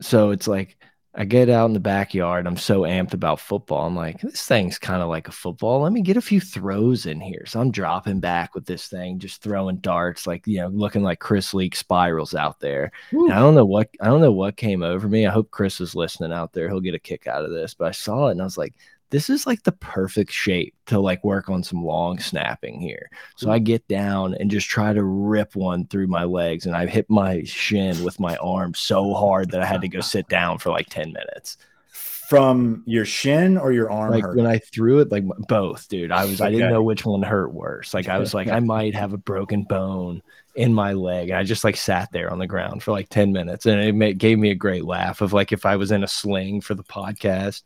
[0.00, 0.76] So it's like
[1.12, 2.46] I get out in the backyard.
[2.46, 3.84] I'm so amped about football.
[3.84, 5.80] I'm like, this thing's kind of like a football.
[5.80, 7.44] Let me get a few throws in here.
[7.46, 11.18] So I'm dropping back with this thing, just throwing darts, like you know, looking like
[11.18, 12.92] Chris Leak spirals out there.
[13.12, 15.26] I don't know what I don't know what came over me.
[15.26, 16.68] I hope Chris is listening out there.
[16.68, 17.74] He'll get a kick out of this.
[17.74, 18.74] But I saw it and I was like,
[19.10, 23.10] this is like the perfect shape to like work on some long snapping here.
[23.36, 23.64] So I mm.
[23.64, 27.42] get down and just try to rip one through my legs, and I hit my
[27.44, 30.88] shin with my arm so hard that I had to go sit down for like
[30.88, 31.56] 10 minutes.
[32.28, 34.36] From your shin or your arm Like hurt?
[34.36, 36.12] when I threw it, like both, dude.
[36.12, 36.72] I was I didn't Okay.
[36.72, 37.92] know which one hurt worse.
[37.92, 40.22] Like I was like, I might have a broken bone
[40.54, 41.30] in my leg.
[41.30, 43.94] And I just like sat there on the ground for like 10 minutes and it
[43.94, 46.74] made, gave me a great laugh of like if I was in a sling for
[46.76, 47.62] the podcast.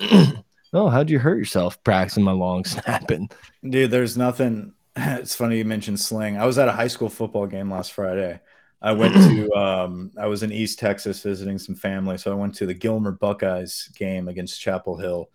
[0.72, 3.30] oh, how'd you hurt yourself practicing my long snapping?
[3.68, 4.72] Dude, there's nothing.
[5.00, 6.38] It's funny you mentioned sling.
[6.38, 8.40] I was at a high school football game last Friday.
[8.82, 12.18] I went to, um, I was in East Texas visiting some family.
[12.18, 15.30] So I went to the Gilmer Buckeyes game against Chapel Hill.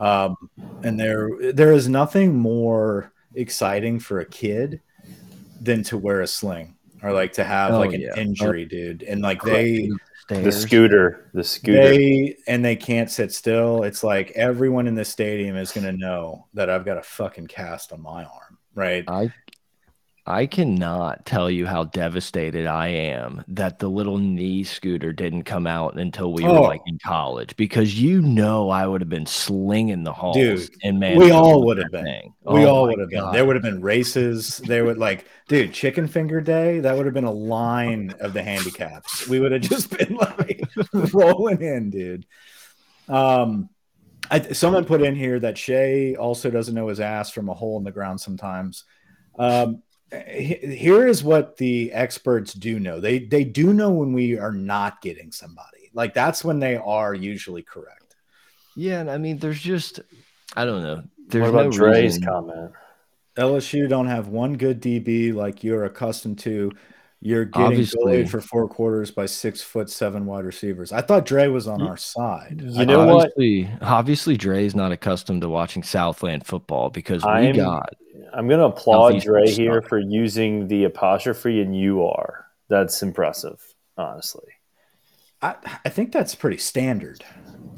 [0.00, 0.50] Um,
[0.82, 4.80] and there, there is nothing more exciting for a kid
[5.60, 8.16] than to wear a sling or like to have Oh, like an yeah.
[8.16, 9.04] injury, dude.
[9.04, 9.88] And like they,
[10.28, 11.80] The scooter, the scooter.
[11.80, 13.84] they, and they can't sit still.
[13.84, 17.46] It's like everyone in this stadium is going to know that I've got a fucking
[17.46, 19.04] cast on my arm, right?
[19.06, 19.32] I
[20.28, 25.68] I cannot tell you how devastated I am that the little knee scooter didn't come
[25.68, 26.62] out until we were Oh.
[26.62, 30.98] like in college because you know I would have been slinging the halls Dude, and
[30.98, 32.32] man we all would have been.
[32.42, 33.30] We Oh all would have been.
[33.30, 34.58] There would have been races.
[34.58, 36.80] There would like, dude, chicken finger day.
[36.80, 39.28] That would have been a line of the handicaps.
[39.28, 40.60] We would have just been like
[41.12, 42.26] rolling in, dude.
[43.08, 43.68] Um,
[44.28, 47.78] I, someone put in here that Shay also doesn't know his ass from a hole
[47.78, 48.82] in the ground sometimes.
[49.38, 49.82] Um,
[50.12, 53.00] here is what the experts do know.
[53.00, 55.90] They they do know when we are not getting somebody.
[55.94, 58.16] Like that's when they are usually correct.
[58.76, 60.00] Yeah, and I mean there's just
[60.56, 61.02] I don't know.
[61.28, 62.72] There's what about no Dre's reason- comment?
[63.36, 66.72] LSU don't have one good DB like you're accustomed to.
[67.20, 67.98] You're getting Obviously.
[68.02, 70.92] bullied for four quarters by six foot seven wide receivers.
[70.92, 72.62] I thought Dre was on our side.
[72.64, 73.30] You I know thought- what?
[73.32, 77.90] obviously, Obviously, Dre's not accustomed to watching Southland football because we I'm- got
[78.32, 82.46] I'm going to applaud Southeastern Dre here for using the apostrophe and you are.
[82.68, 83.60] That's impressive,
[83.96, 84.48] honestly.
[85.42, 85.54] I,
[85.84, 87.24] I think that's pretty standard.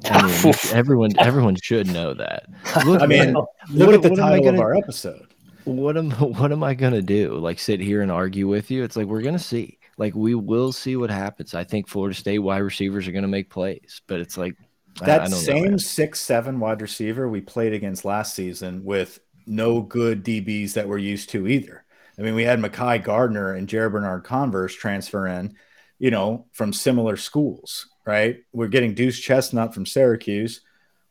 [0.04, 2.44] I mean, everyone everyone should know that.
[2.86, 4.74] Look, I mean, man, Look what- at the what am I title of gonna- our
[4.76, 5.26] episode.
[5.64, 7.34] what am what am I gonna do?
[7.36, 8.84] Like sit here and argue with you?
[8.84, 9.78] It's like we're gonna see.
[9.98, 11.52] Like we will see what happens.
[11.54, 14.54] I think Florida State wide receivers are gonna make plays, but it's like
[15.00, 15.78] I- I That don't know, same man.
[15.80, 19.18] six seven wide receiver we played against last season with
[19.48, 21.84] no good DBs that we're used to either.
[22.18, 25.54] I mean, we had Mekhi Garner and Jarrick Bernard-Converse transfer in,
[25.98, 28.38] you know, from similar schools, right?
[28.52, 30.60] We're getting Duce Chestnut from Syracuse.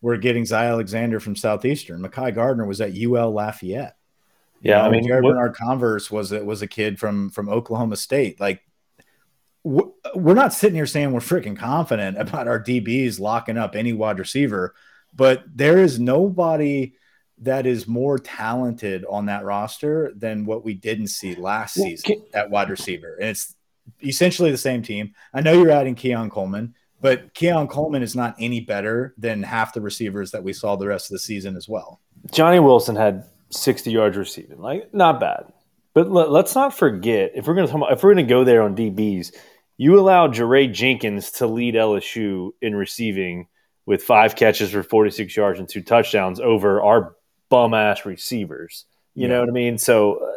[0.01, 2.01] We're getting Zy Alexander from Southeastern.
[2.01, 3.95] Mekhi Garner was at UL Lafayette.
[4.61, 7.29] You Yeah, know, I mean, Jarrick what- Bernard Converse was a, was a kid from
[7.29, 8.39] from Oklahoma State.
[8.39, 8.61] Like,
[9.63, 13.93] w- we're not sitting here saying we're freaking confident about our DBs locking up any
[13.93, 14.75] wide receiver,
[15.15, 16.93] but there is nobody
[17.39, 22.23] that is more talented on that roster than what we didn't see last Well, season
[22.33, 23.55] at wide receiver, and it's
[24.03, 25.13] essentially the same team.
[25.33, 26.73] I know you're adding Keon Coleman.
[26.99, 30.87] But Keon Coleman is not any better than half the receivers that we saw the
[30.87, 32.01] rest of the season as well.
[32.31, 34.59] Johnny Wilson had 60 yards receiving.
[34.59, 35.51] Like, not bad.
[35.93, 38.43] But let, us not forget if we're going to talk if we're going to go
[38.43, 39.33] there on DBs,
[39.77, 43.47] you allowed Jaray Jenkins to lead LSU in receiving
[43.87, 47.15] with five catches for 46 yards and two touchdowns over our
[47.49, 48.85] bum ass receivers.
[49.15, 49.77] You know what I mean?
[49.77, 50.31] So uh,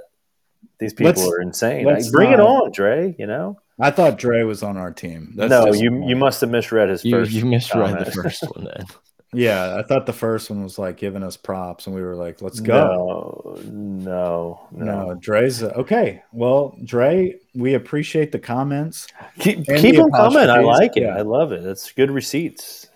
[0.79, 1.85] these people Let's- are insane.
[1.85, 3.15] Like, bring it on, Dre.
[3.19, 3.59] You know?
[3.79, 5.33] I thought Dre was on our team.
[5.37, 7.33] That's no, you you must have misread his You, first.
[7.33, 8.87] you misread the first one then.
[9.33, 12.43] Yeah, I thought the first one was like giving us props, and we were like,
[12.43, 15.07] "Let's go." No, no, no.
[15.09, 16.23] No, Dre's okay.
[16.33, 19.07] Well, Dre, we appreciate the comments.
[19.39, 20.51] Keep, keep the them coming.
[20.51, 21.05] I like it.
[21.05, 21.17] yeah.
[21.17, 21.65] I love it.
[21.65, 22.89] It's good receipts.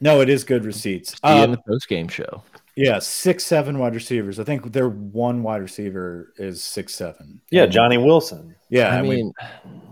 [0.00, 1.12] No, it is good receipts.
[1.12, 2.42] See in Um, the post game show.
[2.76, 4.38] Yeah, six, seven wide receivers.
[4.38, 7.40] I think their one wide receiver is six, seven.
[7.50, 8.54] Yeah, Johnny Wilson.
[8.68, 9.32] Yeah, I and mean,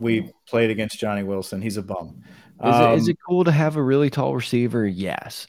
[0.00, 1.62] we we played against Johnny Wilson.
[1.62, 2.22] He's a bum.
[2.64, 4.86] is, it, is Um, it cool to have a really tall receiver?
[4.86, 5.46] Yes.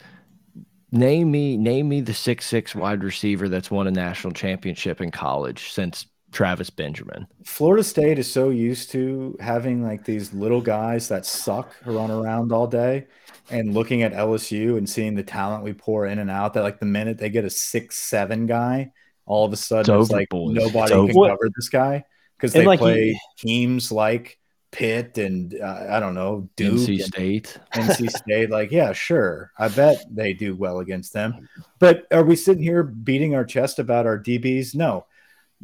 [0.91, 5.11] Name me name me the six six wide receiver that's won a national championship in
[5.11, 6.05] college since
[6.36, 7.25] Travis Benjamin.
[7.45, 12.51] Florida State is so used to having like these little guys that suck run around
[12.51, 13.07] all day
[13.49, 16.79] and looking at LSU and seeing the talent we pour in and out that like
[16.81, 18.91] the minute they get a six seven guy,
[19.25, 20.53] all of a sudden It's it's, like boys.
[20.55, 22.03] nobody It's can cover this guy
[22.36, 24.38] because they like, play you- teams like
[24.71, 27.57] Pitt and uh, I don't know Duke NC and State.
[27.75, 28.49] NC State.
[28.49, 29.51] Like, yeah, sure.
[29.57, 31.47] I bet they do well against them.
[31.79, 34.75] But are we sitting here beating our chest about our DBs?
[34.75, 35.05] No.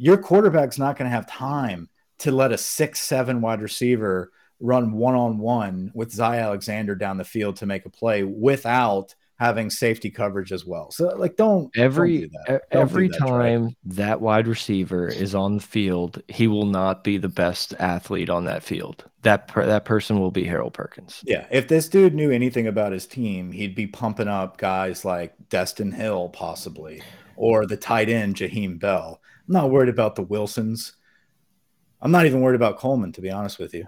[0.02, 1.88] Your quarterback's not going to have time
[2.18, 7.18] to let a six, seven wide receiver run one on one with Zy Alexander down
[7.18, 10.90] the field to make a play without having safety coverage as well.
[10.90, 15.06] So, like, don't Every don't do e- Don't do every that, time that wide receiver
[15.06, 19.04] is on the field, he will not be the best athlete on that field.
[19.22, 21.22] That per, that person will be Harold Perkins.
[21.24, 25.34] Yeah, if this dude knew anything about his team, he'd be pumping up guys like
[25.48, 27.02] Destyn Hill, possibly,
[27.36, 29.20] or the tight end Jaheim Bell.
[29.54, 30.94] I'm not worried about the Wilsons.
[32.00, 33.84] I'm not even worried about Coleman, to be honest with you.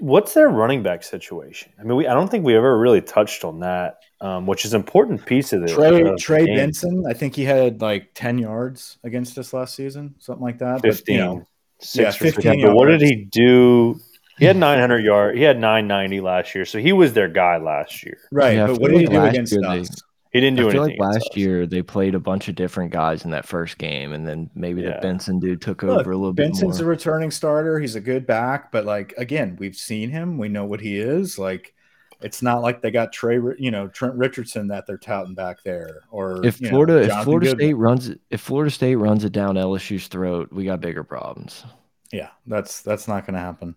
[0.00, 1.72] What's their running back situation?
[1.78, 4.74] I mean, we I don't think we ever really touched on that, um, which is
[4.74, 5.72] an important piece of this.
[5.72, 6.56] Trey of Trey game.
[6.56, 10.82] Benson, I think he had like 10 yards against us last season, something like that.
[10.82, 11.14] But, 15.
[11.14, 11.46] you know,
[11.80, 12.66] Six Yeah, 15 15.
[12.66, 14.00] But what did he do?
[14.40, 15.36] He had 900 yard.
[15.36, 18.18] He had 990 last year, so he was their guy last year.
[18.32, 18.56] right.
[18.56, 20.02] Yeah, but what did he do against year they- us?
[20.32, 21.00] He didn't do I feel anything.
[21.00, 21.36] like last us.
[21.36, 24.82] year they played a bunch of different guys in that first game, and then maybe
[24.82, 24.96] Yeah.
[24.96, 27.78] the Benson dude took Look, over a little Benson's bit Benson's a returning starter.
[27.80, 30.36] He's a good back, but like again, we've seen him.
[30.38, 31.38] We know what he is.
[31.38, 31.74] Like,
[32.20, 36.00] it's not like they got Trey, you know, Trent Richardson that they're touting back there.
[36.10, 37.66] Or if you know, Florida, if Florida Goodwin.
[37.68, 41.64] State runs it, if Florida State runs it down LSU's throat, we got bigger problems.
[42.12, 43.76] yeah, that's that's not going to happen.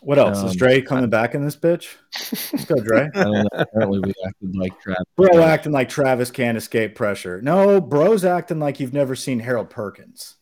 [0.00, 1.96] What else is Um, Dre coming back in this bitch?
[2.52, 3.08] Let's go, Dre.
[3.14, 3.48] I don't know.
[3.52, 5.02] Apparently, we acted like Travis.
[5.16, 7.42] Bro acting like Travis can't escape pressure.
[7.42, 10.36] No, bro's acting like you've never seen Harold Perkins.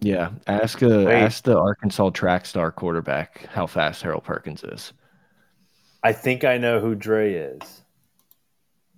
[0.00, 1.22] Yeah, ask a Wait.
[1.22, 4.92] ask the Arkansas track star quarterback how fast Harold Perkins is.
[6.04, 7.82] I think I know who Dre is.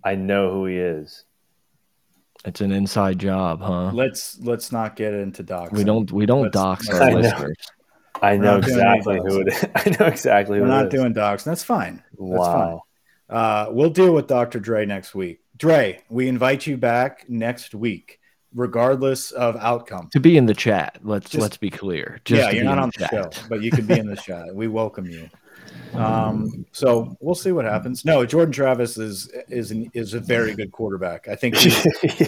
[0.04, 1.24] I know who he is.
[2.44, 3.92] It's an inside job, huh?
[3.94, 5.72] Let's let's not get into docs.
[5.72, 7.56] We don't we don't Let's- dox our listeners.
[8.22, 9.64] I know not doing any exactly who it is.
[9.74, 10.70] I know exactly who it is.
[10.70, 11.00] We're not is.
[11.00, 11.44] doing docs.
[11.44, 12.02] That's fine.
[12.18, 12.70] That's fine.
[12.70, 12.82] wow.
[13.28, 14.58] Uh, we'll deal with Dr.
[14.58, 15.40] Dre next week.
[15.56, 18.18] Dre, we invite you back next week
[18.54, 20.08] regardless of outcome.
[20.12, 22.20] To be in the chat, let's Just- let's be clear.
[22.24, 24.54] Just yeah, you're not in on the show, but you can be in the chat.
[24.54, 25.28] We welcome you.
[25.94, 28.04] Um, so we'll see what happens.
[28.04, 31.28] No, Jordan Travis is is an, is a very good quarterback.
[31.28, 31.56] I think.
[31.64, 32.26] yeah.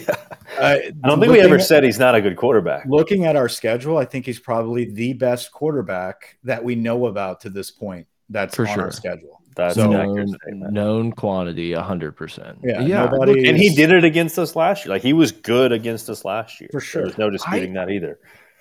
[0.59, 2.87] Uh, I don't think we ever said he's not a good quarterback.
[2.87, 7.41] Looking at our schedule, I think he's probably the best quarterback that we know about
[7.43, 8.07] to this point.
[8.29, 8.85] That's For on sure.
[8.85, 9.41] our schedule.
[9.57, 10.73] That's So- known, statement.
[10.73, 12.59] known quantity, hundred percent.
[12.63, 13.05] Yeah, yeah.
[13.07, 14.95] nobody- And he did it against us last year.
[14.95, 16.71] Like he was good against us last year.
[16.73, 17.03] For sure.
[17.03, 18.19] There's no disputing that either.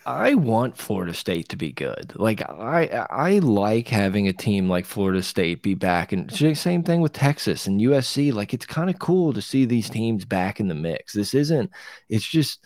[0.09, 2.13] I want Florida State to be good.
[2.15, 7.01] Like I I like having a team like Florida State be back and same thing
[7.01, 8.33] with Texas and USC.
[8.33, 11.13] Like it's kind of cool to see these teams back in the mix.
[11.13, 11.69] This isn't
[12.09, 12.59] it's just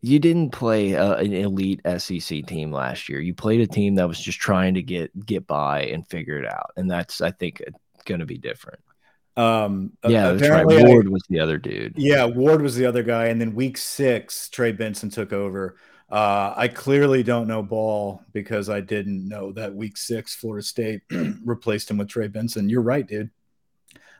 [0.00, 3.18] you didn't play a, an elite SEC team last year.
[3.18, 6.46] You played a team that was just trying to get get by and figure it
[6.46, 6.70] out.
[6.76, 7.60] And that's I think
[8.04, 8.78] going to be different.
[9.36, 10.62] Um, Yeah, that's right.
[10.62, 11.94] apparently I- Ward was the other dude.
[11.96, 15.76] Yeah, Ward was the other guy, and then week six, Trey Benson took over.
[16.10, 21.02] Uh, I clearly don't know ball because I didn't know that week six Florida State
[21.44, 22.68] replaced him with Trey Benson.
[22.70, 23.30] You're right, dude.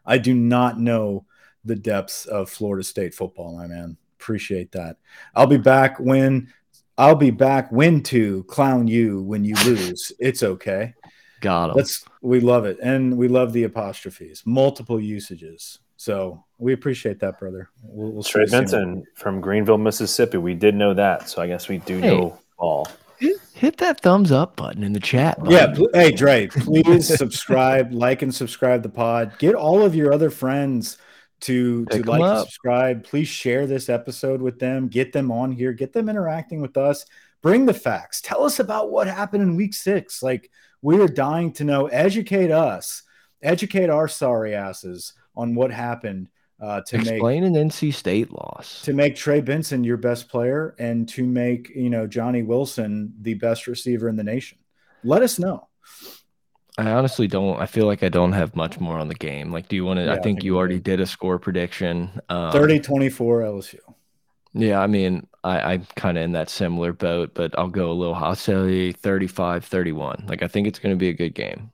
[0.04, 1.24] I do not know
[1.64, 3.96] the depths of Florida State football, my man.
[4.20, 4.96] Appreciate that.
[5.34, 6.52] I'll be back when
[6.98, 10.12] I'll be back when to clown you when you lose.
[10.18, 10.94] It's okay.
[11.40, 11.76] Got him.
[11.76, 15.78] That's we love it, and we love the apostrophes, multiple usages.
[15.98, 17.68] So we appreciate that, brother.
[17.82, 18.94] We'll, we'll Trey see you soon.
[18.94, 20.38] Benson from Greenville, Mississippi.
[20.38, 22.08] We did know that, so I guess we do Hey.
[22.16, 22.86] know all.
[23.18, 25.36] hit, hit that thumbs up button in the chat.
[25.46, 29.32] Yeah, pl- hey Dre, please subscribe, like, and subscribe the pod.
[29.38, 30.98] Get all of your other friends
[31.40, 33.02] to to like and subscribe.
[33.04, 34.86] Please share this episode with them.
[34.86, 35.72] Get them on here.
[35.72, 37.04] Get them interacting with us.
[37.42, 38.20] Bring the facts.
[38.20, 40.22] Tell us about what happened in week six.
[40.22, 40.48] Like
[40.80, 41.86] we are dying to know.
[41.86, 43.02] Educate us.
[43.42, 46.28] Educate our sorry asses on what happened
[46.60, 48.82] uh, to make Explain an NC State loss.
[48.82, 53.34] to make Trey Benson your best player and to make you know Johnny Wilson the
[53.34, 54.58] best receiver in the nation.
[55.02, 55.68] Let us know.
[56.78, 57.60] I honestly don't.
[57.60, 59.52] I feel like I don't have much more on the game.
[59.52, 60.04] Like, do you want to?
[60.04, 60.80] Yeah, I I think think you already do.
[60.80, 62.20] did a score prediction.
[62.28, 63.80] Um, 30 24 LSU.
[64.54, 67.94] Yeah, I mean, I, I'm kind of in that similar boat, but I'll go a
[67.94, 68.34] little.
[68.34, 70.24] Say 35 31.
[70.26, 71.72] Like, I think it's going to be a good game.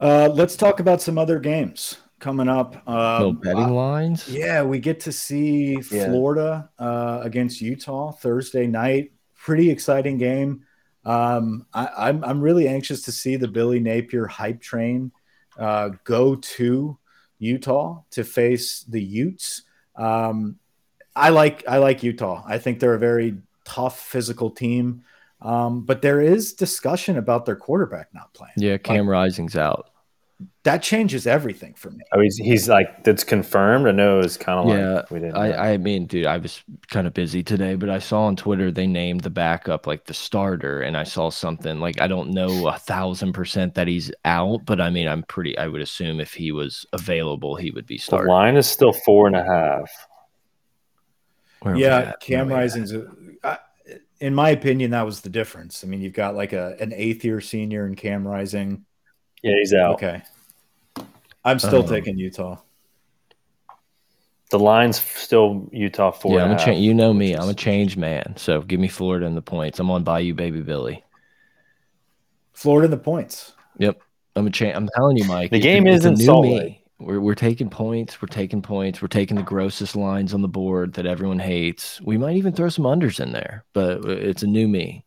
[0.00, 2.86] Uh, let's talk about some other games coming up.
[2.86, 4.28] no Um, betting uh, lines.
[4.28, 6.06] yeah, we get to see Yeah.
[6.06, 9.12] Florida uh, against Utah Thursday night.
[9.36, 10.64] Pretty exciting game.
[11.04, 15.12] Um, I, I'm I'm really anxious to see the Billy Napier hype train
[15.58, 16.98] uh, go to
[17.38, 19.62] Utah to face the Utes.
[19.96, 20.58] Um,
[21.16, 22.42] I like I like Utah.
[22.46, 25.02] I think they're a very tough physical team.
[25.40, 28.54] Um, but there is discussion about their quarterback not playing.
[28.56, 29.90] Yeah, Cam Rising's out.
[30.62, 32.04] That changes everything for me.
[32.12, 33.88] Oh, he's, he's like that's confirmed.
[33.88, 35.36] I know it's kind of Yeah, like we didn't.
[35.36, 38.70] I, I mean, dude, I was kind of busy today, but I saw on Twitter
[38.70, 42.68] they named the backup like the starter, and I saw something like I don't know
[42.68, 45.58] a thousand percent that he's out, but I mean, I'm pretty.
[45.58, 48.30] I would assume if he was available, he would be the starting.
[48.32, 49.90] line is still four and a half.
[51.62, 52.12] Where Yeah.
[52.20, 52.62] Cam Where are we?
[52.62, 52.92] Rising's.
[52.92, 53.06] a-
[53.42, 53.58] I-
[54.20, 55.82] in my opinion, that was the difference.
[55.84, 58.84] I mean, you've got like a an eighth year senior in Cam Rising.
[59.42, 59.94] Yeah, he's out.
[59.94, 60.22] Okay,
[61.44, 62.56] I'm still Um, taking Utah.
[64.50, 66.36] The line's still Utah four.
[66.36, 67.96] Yeah, I'm and a a cha- half, You know me, which I'm a is- change
[67.96, 68.34] man.
[68.36, 69.78] So give me Florida in the points.
[69.78, 71.04] I'm on Bayou Baby Billy.
[72.52, 73.52] Florida in the points.
[73.78, 74.00] Yep,
[74.36, 74.74] I'm a change.
[74.74, 75.50] I'm telling you, Mike.
[75.50, 76.82] The game it's isn't new Salt me.
[76.98, 78.20] We're we're taking points.
[78.20, 79.00] We're taking points.
[79.00, 82.00] We're taking the grossest lines on the board that everyone hates.
[82.00, 85.04] We might even throw some unders in there, but it's a new me.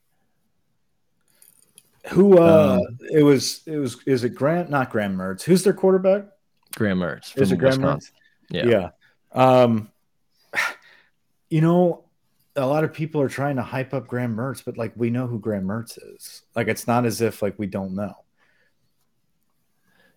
[2.10, 2.38] Who?
[2.40, 3.62] uh Um, It was.
[3.66, 3.98] It was.
[4.06, 4.70] Is it Grant?
[4.70, 5.44] Not Graham Mertz.
[5.44, 6.26] Who's their quarterback?
[6.76, 8.12] Graham Mertz Is it Graham Mertz?
[8.50, 8.66] Yeah.
[8.66, 8.90] Yeah.
[9.34, 9.90] Um,
[11.50, 12.06] you know,
[12.56, 15.28] a lot of people are trying to hype up Graham Mertz, but like we know
[15.28, 16.42] who Graham Mertz is.
[16.56, 18.14] Like it's not as if like we don't know.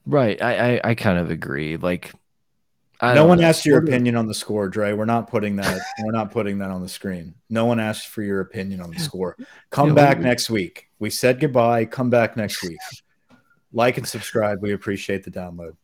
[0.06, 0.40] right.
[0.40, 1.76] I, I I kind of agree.
[1.76, 2.12] Like,
[3.00, 3.46] I no one know.
[3.48, 4.92] asked your opinion on the score, Dre.
[4.92, 5.80] We're not putting that.
[6.02, 7.34] we're not putting that on the screen.
[7.50, 9.36] No one asked for your opinion on the score.
[9.70, 10.88] Come Yeah, back we- next week.
[11.04, 11.84] We said goodbye.
[11.84, 12.78] Come back next week.
[13.76, 14.62] Like and subscribe.
[14.62, 15.74] We appreciate the download.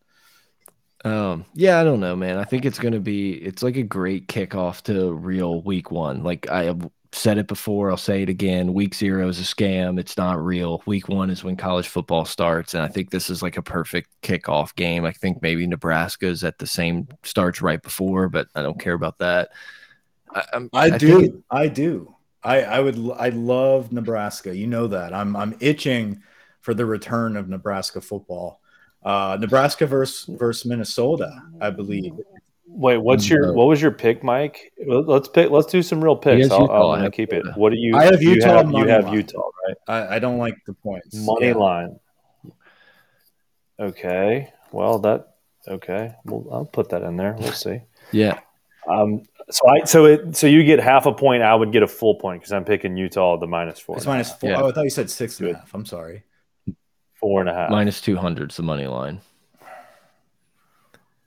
[1.05, 2.39] Um, yeah, I don't know, man.
[2.39, 6.23] I think it's going to be it's like a great kickoff to real week 1.
[6.23, 8.75] Like I have said it before, I'll say it again.
[8.75, 9.99] Week 0 is a scam.
[9.99, 10.85] It's not real.
[10.87, 14.09] Week 1 is when college football starts, and I think this is like a perfect
[14.23, 15.05] kickoff game.
[15.05, 19.19] I think maybe Nebraska's at the same starts right before, but I don't care about
[19.19, 19.49] that.
[20.33, 21.21] I, I'm, I, think do.
[21.23, 22.15] it- I do.
[22.43, 22.97] I, I would.
[23.17, 24.57] I love Nebraska.
[24.57, 25.13] You know that.
[25.13, 25.37] I'm.
[25.37, 26.23] I'm itching
[26.61, 28.61] for the return of Nebraska football.
[29.03, 32.13] Uh, Nebraska versus versus Minnesota, I believe.
[32.67, 34.73] Wait, what's your what was your pick, Mike?
[34.87, 35.51] Let's pick.
[35.51, 36.51] Let's do some real picks.
[36.51, 37.45] I'll, Utah, I'm I gonna keep it.
[37.57, 37.97] What do you?
[37.97, 39.13] I have you Utah have, you have.
[39.13, 39.77] Utah, right?
[39.89, 41.17] I, I don't like the points.
[41.17, 41.55] Money Yeah.
[41.55, 42.01] line.
[43.79, 44.53] Okay.
[44.71, 45.35] Well, that
[45.67, 46.15] okay.
[46.25, 47.35] Well, I'll put that in there.
[47.39, 47.81] We'll see.
[48.13, 48.39] Yeah.
[48.89, 49.23] Um.
[49.51, 51.43] So I so it so you get half a point.
[51.43, 53.97] I would get a full point because I'm picking Utah the minus four.
[53.97, 54.41] It's and a minus half.
[54.41, 54.51] four.
[54.51, 54.63] Yeah.
[54.63, 55.59] Oh, I thought you said six and a Good.
[55.61, 55.75] half.
[55.75, 56.23] I'm sorry.
[57.15, 57.71] four and a half.
[57.71, 59.21] Minus 200 is the money line.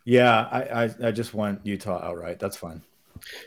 [0.05, 2.39] Yeah, I, I, I just want Utah outright.
[2.39, 2.81] That's fine.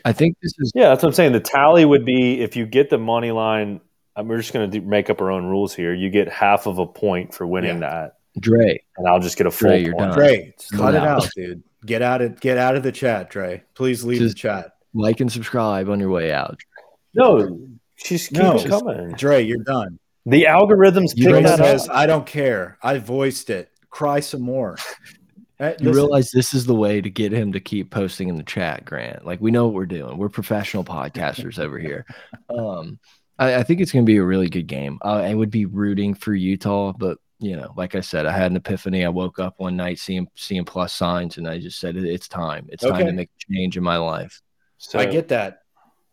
[0.05, 1.33] I think this is Yeah, that's what I'm saying.
[1.33, 3.81] The tally would be if you get the money line.
[4.19, 5.93] We're just going to make up our own rules here.
[5.93, 8.81] You get half of a point for winning that, Dre.
[8.97, 10.11] and I'll just get a full Dre, you're point.
[10.11, 10.17] done.
[10.19, 11.63] Dre, cut it out, dude.
[11.85, 13.63] Get out of get out of the chat, Dre.
[13.75, 14.71] Please leave Just- the chat.
[14.93, 16.59] Like and subscribe on your way out.
[17.13, 17.59] No,
[17.97, 18.57] she's keep No.
[18.63, 19.11] coming.
[19.11, 19.99] Dre, you're done.
[20.25, 21.95] The algorithms You pick Dre that says, up.
[21.95, 22.77] I don't care.
[22.81, 23.69] I voiced it.
[23.89, 24.77] Cry some more.
[25.59, 28.43] You listen, realize this is the way to get him to keep posting in the
[28.43, 29.25] chat, Grant.
[29.25, 30.17] Like we know what we're doing.
[30.17, 32.05] We're professional podcasters over here.
[32.49, 32.99] Um,
[33.39, 34.99] I, I think it's going to be a really good game.
[35.03, 38.49] Uh, I would be rooting for Utah, but you know, like I said, I had
[38.51, 39.05] an epiphany.
[39.05, 42.67] I woke up one night seeing seeing plus signs, and I just said, "It's time.
[42.71, 44.41] It's time to make a change in my life."
[44.79, 45.61] So, I get that.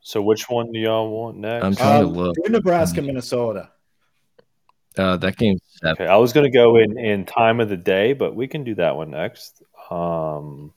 [0.01, 1.65] so which one do y'all want next?
[1.65, 2.37] I'm trying to Um, look.
[2.45, 3.71] do Nebraska, Minnesota.
[4.99, 5.93] Uh, that game's seven.
[6.05, 8.63] okay, I was going to go in in time of the day, but we can
[8.65, 9.63] do that one next.
[9.91, 10.73] Um,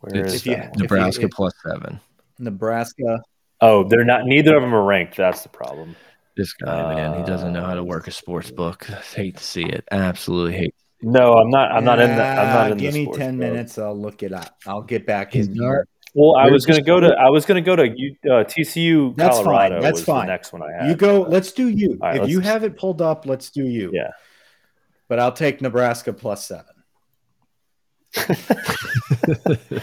[0.00, 2.00] where It's is If you- that if Nebraska you- plus seven.
[2.38, 3.20] Nebraska.
[3.60, 4.24] Oh, they're not.
[4.24, 5.16] Neither of them are ranked.
[5.16, 5.94] That's the problem.
[6.40, 8.84] This guy, man, he doesn't know how to work a sports book.
[9.14, 9.84] hate to see it.
[9.90, 10.74] Absolutely hate.
[11.02, 11.70] No, I'm not.
[11.70, 12.38] I'm not in that.
[12.38, 13.40] I'm Ah, not in Give the me ten book.
[13.46, 13.76] minutes.
[13.76, 14.56] I'll look it up.
[14.66, 15.54] I'll get back He's in.
[15.54, 15.84] not-
[16.14, 17.08] Well, I was going to go to.
[17.08, 19.14] I was going to go to U- uh, TCU.
[19.16, 20.26] That's fine, that's fine.
[20.26, 20.88] The next one I have.
[20.88, 21.20] You go.
[21.22, 21.98] Let's do you.
[22.00, 23.90] All right, if you have it pulled up, let's do you.
[23.92, 24.10] Yeah.
[25.08, 26.64] But I'll take Nebraska plus seven.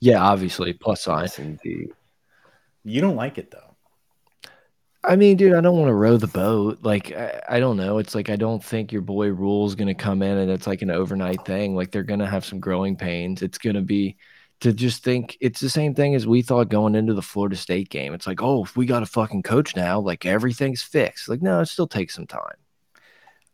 [0.00, 1.28] yeah, obviously plus sign.
[1.38, 1.90] Indeed.
[2.84, 3.69] You don't like it though.
[5.02, 6.80] I mean, dude, I don't want to row the boat.
[6.82, 7.98] Like, I, I don't know.
[7.98, 10.82] It's like I don't think your boy Rhule's going to come in and it's like
[10.82, 11.74] an overnight thing.
[11.74, 13.42] Like they're going to have some growing pains.
[13.42, 14.16] It's going to be
[14.60, 17.88] to just think it's the same thing as we thought going into the Florida State
[17.88, 18.12] game.
[18.12, 21.30] It's like, oh, if we got a fucking coach now, like everything's fixed.
[21.30, 22.56] Like, no, it still takes some time.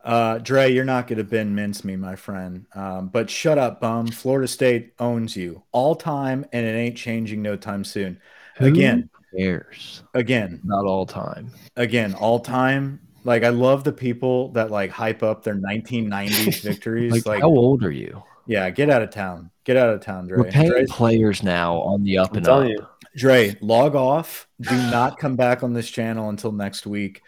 [0.04, 2.66] Uh, Dre, you're not going to Ben mince me, my friend.
[2.74, 4.06] Um, but shut up, bum.
[4.08, 8.20] Florida State owns you all time, and it ain't changing no time soon.
[8.58, 10.02] Again, Who cares?
[10.14, 11.50] again, Not all time.
[11.76, 13.00] again, all time.
[13.24, 17.12] Like I love the people that like hype up their 1990s victories.
[17.12, 18.22] Like, Like, how old are you?
[18.46, 19.50] yeah, get out of town.
[19.64, 20.38] Get out of town, Dre.
[20.38, 22.68] We're paying Dre, players now on the up I'm and up.
[22.68, 22.78] you.
[23.16, 24.46] Dre, log off.
[24.60, 27.22] Do not come back on this channel until next week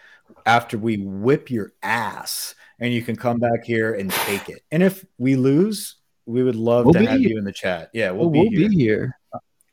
[0.47, 4.63] after we whip your ass and you can come back here and take it.
[4.71, 7.31] And if we lose, we would love We'll to have here.
[7.31, 7.91] you in the chat.
[7.93, 8.69] Yeah, we'll, We'll, be, we'll here.
[8.69, 9.19] be here.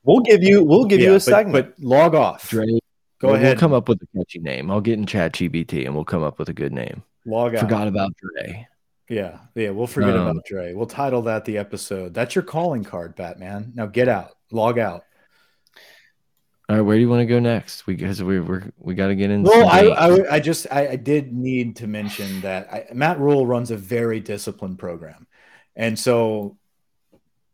[0.06, 0.64] We'll give you.
[0.64, 1.76] We'll give Yeah, you a but, segment.
[1.78, 2.50] But log off.
[2.50, 2.66] Dre,
[3.20, 3.48] Go we'll, ahead.
[3.56, 4.70] We'll come up with a catchy name.
[4.70, 7.04] I'll get in chat GPT and we'll come up with a good name.
[7.26, 7.62] log out.
[7.62, 8.68] Forgot about Dre.
[9.10, 10.74] Yeah, yeah, we'll forget Um, about Dre.
[10.74, 12.14] We'll title that the episode.
[12.14, 13.72] That's your calling card, Batman.
[13.76, 14.32] Now get out.
[14.52, 15.04] Log out.
[16.68, 17.86] All right, where do you want to go next?
[17.86, 19.50] We because we we we got to get into.
[19.50, 19.82] Well, I.
[19.82, 23.78] I, I just I, I did need to mention that I, Matt Rhule runs a
[23.78, 25.28] very disciplined program,
[25.76, 26.58] and so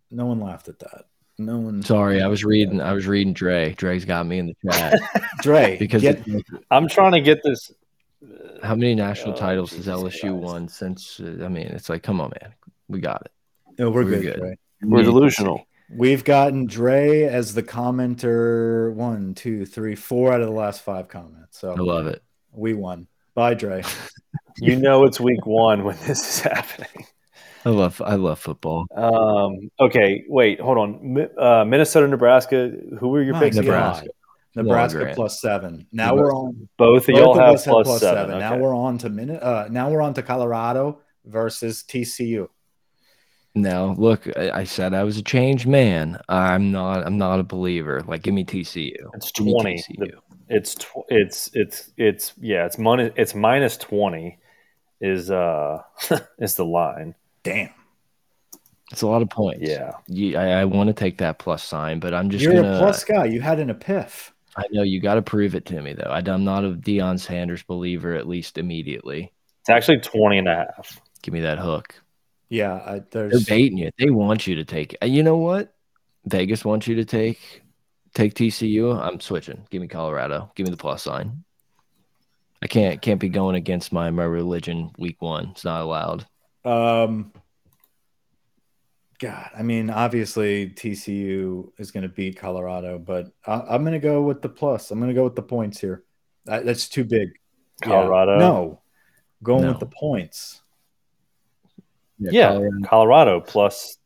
[0.09, 1.05] no one laughed at that.
[1.45, 1.81] No one.
[1.83, 2.81] sorry, I was reading.
[2.81, 3.73] I was reading Dre.
[3.73, 4.93] Dre's got me in the chat
[5.41, 6.25] Dre, because get,
[6.69, 7.71] I'm trying to get this.
[8.63, 10.33] how many national Oh, titles has LSU Christ.
[10.35, 11.19] won since?
[11.19, 12.53] Uh, I mean, it's like, come on, man,
[12.87, 13.31] we got it.
[13.79, 14.21] no, we're, we're good.
[14.23, 14.39] good.
[14.39, 14.57] Dre.
[14.83, 15.65] We're delusional.
[15.93, 18.93] We've gotten Dre as the commenter.
[18.93, 21.59] One, two, three, four out of the last five comments.
[21.59, 22.23] So I love it.
[22.53, 23.07] we won.
[23.33, 23.83] Bye, Dre.
[24.57, 27.05] You know it's week one when this is happening.
[27.65, 28.87] I love I love football.
[28.95, 31.27] Um, okay, wait, hold on.
[31.37, 32.71] Uh, Minnesota, Nebraska.
[32.99, 33.55] Who were your My picks?
[33.55, 34.07] Nebraska.
[34.55, 35.15] Nebraska Grant.
[35.15, 35.87] plus seven.
[35.91, 36.67] Now we're on.
[36.77, 38.25] Both of y'all have us plus plus seven.
[38.27, 38.39] seven.
[38.39, 39.41] Now we're on to minute.
[39.41, 42.47] Uh, now we're on to Colorado versus TCU.
[43.53, 46.19] Now, look, I, I said I was a changed man.
[46.29, 47.05] I'm not.
[47.05, 48.01] I'm not a believer.
[48.07, 48.93] Like, give me TCU.
[49.13, 49.75] It's Give 20.
[49.75, 50.11] TCU.
[50.49, 52.65] It's tw- it's it's it's yeah.
[52.65, 53.11] It's money.
[53.15, 54.39] It's minus twenty.
[54.99, 55.81] Is uh
[56.39, 57.15] is the line?
[57.43, 57.69] Damn.
[58.91, 59.61] It's a lot of points.
[59.61, 59.93] Yeah.
[60.07, 62.75] You, I, I want to take that plus sign, but I'm just You're gonna.
[62.75, 63.25] a plus guy.
[63.25, 64.35] You had an epiphany.
[64.57, 66.09] I know you got to prove it to me though.
[66.11, 69.31] I, am not a Deion Sanders believer, at least immediately.
[69.61, 70.99] It's actually 20 and a half.
[71.21, 71.95] Give me that hook.
[72.49, 73.91] Yeah, I, They're baiting you.
[73.97, 74.97] They want you to take.
[75.01, 75.73] uh, You know what?
[76.25, 77.63] Vegas wants you to take
[78.13, 78.99] take TCU.
[79.01, 79.65] I'm switching.
[79.69, 80.51] Give me Colorado.
[80.55, 81.45] Give me the plus sign.
[82.61, 85.49] I can't can't be going against my my religion week one.
[85.51, 86.27] It's not allowed.
[86.63, 87.31] Um,
[89.19, 93.99] God, I mean, obviously TCU is going to beat Colorado, but I, I'm going to
[93.99, 94.89] go with the plus.
[94.91, 96.03] I'm going to go with the points here.
[96.45, 97.29] That, that's too big.
[97.81, 97.87] Yeah.
[97.87, 98.37] Colorado.
[98.39, 98.81] No,
[99.43, 99.69] going No.
[99.69, 100.61] with the points.
[102.19, 102.87] Yeah, Colorado.
[102.87, 103.97] Colorado plus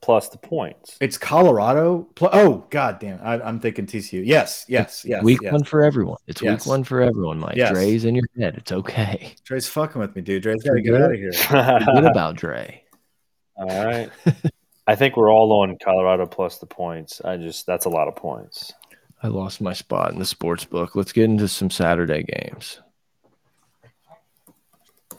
[0.00, 0.96] plus the points.
[1.00, 2.08] It's Colorado.
[2.14, 3.20] Pl- oh, God damn.
[3.22, 4.22] I, I'm thinking TCU.
[4.24, 5.22] Yes, yes, yes.
[5.22, 5.52] week yes.
[5.52, 6.18] one for everyone.
[6.26, 6.64] It's Yes.
[6.64, 7.56] week one for everyone, Mike.
[7.56, 7.72] Yes.
[7.72, 8.56] Dre's in your head.
[8.56, 9.34] It's okay.
[9.44, 10.42] Dre's fucking with me, dude.
[10.42, 11.32] Dre's got to get out of here.
[11.32, 12.82] Forget about Dre.
[13.56, 14.10] all right.
[14.86, 17.20] I think we're all on Colorado plus the points.
[17.24, 18.72] I just that's a lot of points.
[19.22, 20.96] I lost my spot in the sports book.
[20.96, 22.80] Let's get into some Saturday games.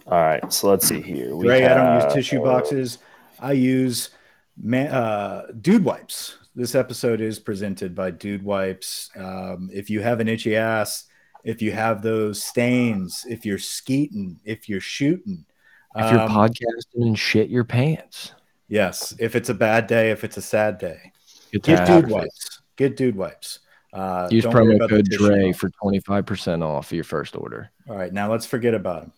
[0.06, 1.34] All right, so let's see here.
[1.34, 2.98] We Dre, I don't use tissue boxes.
[3.40, 4.10] I use
[4.57, 6.38] man, uh, dude wipes.
[6.55, 9.09] This episode is presented by Dude Wipes.
[9.15, 11.05] Um, if you have an itchy ass,
[11.43, 15.45] if you have those stains, if you're skeeting, if you're shooting,
[15.95, 18.34] If you're um, podcasting and shit your pants,
[18.67, 21.11] yes, if it's a bad day, if it's a sad day,
[21.51, 22.09] get get Dude.
[22.09, 22.61] Wipes.
[22.75, 23.59] Get Dude Wipes.
[23.91, 27.69] Uh, Use promo code Dre for 25% off your first order.
[27.88, 29.11] All right, now let's forget about him.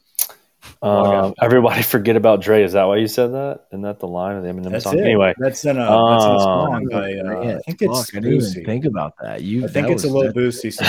[0.82, 1.36] Log Um, out.
[1.42, 2.64] everybody forget about Dre.
[2.64, 3.66] Is that why you said that?
[3.72, 4.98] Isn't that the line of the Eminem That's song?
[4.98, 5.02] it.
[5.02, 5.90] Anyway, that's in a, that's
[6.26, 8.86] in a Um, song by, uh, Man, I think it's fuck, I didn't even think
[8.86, 9.42] about that.
[9.42, 10.88] You, I think that it's a little that- boosty song.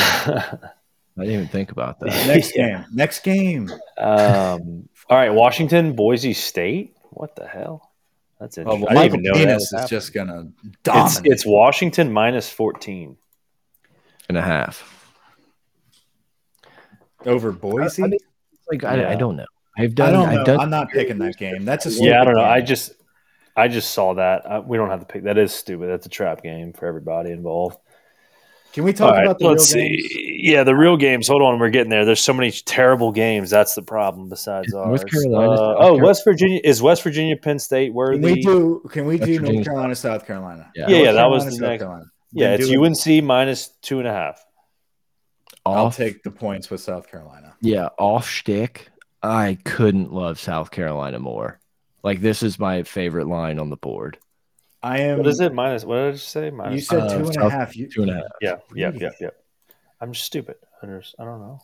[1.18, 2.08] I didn't even think about that.
[2.26, 2.68] Next Yeah.
[2.82, 2.84] game.
[2.92, 3.70] Next game.
[3.98, 6.96] um, all right, Washington, Boise State.
[7.10, 7.90] What the hell?
[8.38, 8.82] That's Oh, interesting.
[8.82, 9.88] well, I didn't Michael even know that Penis is happening.
[9.88, 11.32] just gonna It's, dominate.
[11.32, 13.16] it's Washington minus fourteen.
[14.28, 14.92] and a half.
[17.24, 18.02] over Boise.
[18.02, 18.18] I mean,
[18.70, 19.46] Like I, I don't know.
[19.76, 20.12] I've I done.
[20.12, 21.64] don't I've done, I'm not picking that game.
[21.64, 22.42] That's a Yeah, I don't know.
[22.44, 22.92] I just,
[23.56, 24.50] I just saw that.
[24.50, 25.24] I, we don't have to pick.
[25.24, 25.88] That is stupid.
[25.88, 27.78] That's a trap game for everybody involved.
[28.72, 29.96] Can we talk All right, about the let's real see.
[29.96, 30.12] games?
[30.52, 31.28] Yeah, the real games.
[31.28, 32.04] Hold on, we're getting there.
[32.04, 33.48] There's so many terrible games.
[33.48, 34.28] That's the problem.
[34.28, 35.02] Besides ours.
[35.04, 37.94] Carolina- Uh, oh, Carolina- West Virginia is West Virginia, Penn State.
[37.94, 38.18] Worthy.
[38.20, 38.82] Can we do?
[38.90, 40.70] Can we West do North Carolina, South Carolina?
[40.74, 40.88] Yeah.
[40.88, 42.04] Yeah, yeah, that was the South next- Carolina.
[42.32, 42.86] yeah, Then it's do it.
[42.86, 44.44] UNC minus two and a half.
[45.64, 47.54] I'll take the points with South Carolina.
[47.62, 48.88] Yeah, off shtick.
[49.26, 51.58] I couldn't love South Carolina more.
[52.02, 54.18] Like this is my favorite line on the board.
[54.82, 55.18] I am.
[55.18, 55.52] What is it?
[55.52, 55.84] Minus.
[55.84, 56.46] What did I just say?
[56.46, 56.86] You Minus.
[56.86, 57.76] said Uh, two and a South- half.
[57.76, 58.22] You, Two and a half.
[58.40, 59.30] yeah, yeah, yeah, yeah.
[60.00, 60.56] I'm just stupid.
[60.82, 61.60] I just- I don't know.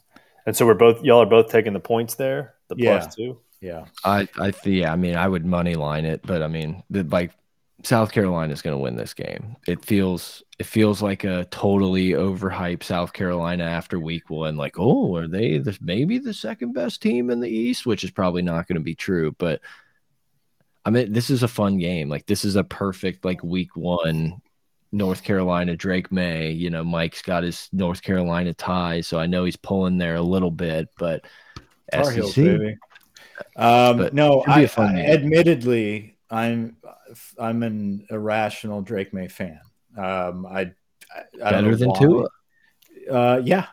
[0.46, 2.54] And so we're both y'all are both taking the points there.
[2.68, 2.98] The Yeah.
[2.98, 3.38] plus two.
[3.60, 3.84] Yeah.
[4.04, 7.30] I, I, th- yeah, I mean, I would money line it, but I mean, like,
[7.84, 9.56] South Carolina is going to win this game.
[9.66, 14.56] It feels, it feels like a totally overhyped South Carolina after week one.
[14.56, 17.84] Like, oh, are they the, maybe the second best team in the East?
[17.86, 19.34] Which is probably not going to be true.
[19.38, 19.60] But
[20.84, 22.08] I mean, this is a fun game.
[22.08, 24.40] Like, this is a perfect like week one.
[24.94, 26.50] North Carolina, Drake Maye.
[26.50, 30.22] You know, Mike's got his North Carolina tie, so I know he's pulling there a
[30.22, 31.24] little bit, but
[31.92, 32.76] Tar SEC, baby.
[33.56, 36.76] Um, But no, I, I- admittedly, I'm
[37.38, 39.60] I'm an irrational Drake Maye fan.
[39.96, 40.72] Um, I,
[41.14, 42.00] I, I better than why.
[42.00, 42.28] Tua.
[43.10, 43.66] Uh, yeah,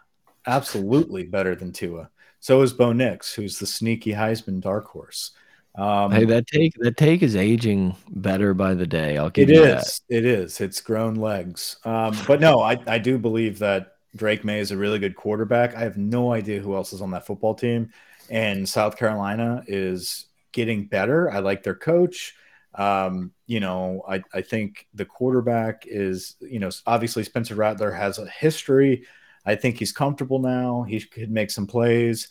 [0.45, 2.09] absolutely better than Tua.
[2.41, 5.31] So is Bo Nix, who's the sneaky Heisman dark horse.
[5.75, 9.17] Um, Hey, that take that take is aging better by the day.
[9.17, 10.01] I'll give It you is.
[10.09, 10.59] It is.
[10.59, 11.77] It's grown legs.
[11.85, 15.75] Um, but no, I, I do believe that Drake Maye is a really good quarterback.
[15.75, 17.91] I have no idea who else is on that football team.
[18.29, 21.31] And South Carolina is getting better.
[21.31, 22.35] I like their coach.
[22.75, 28.19] Um, you know, I, I think the quarterback is, you know, obviously Spencer Rattler has
[28.19, 29.05] a history.
[29.45, 30.83] I think he's comfortable now.
[30.83, 32.27] He could make some plays.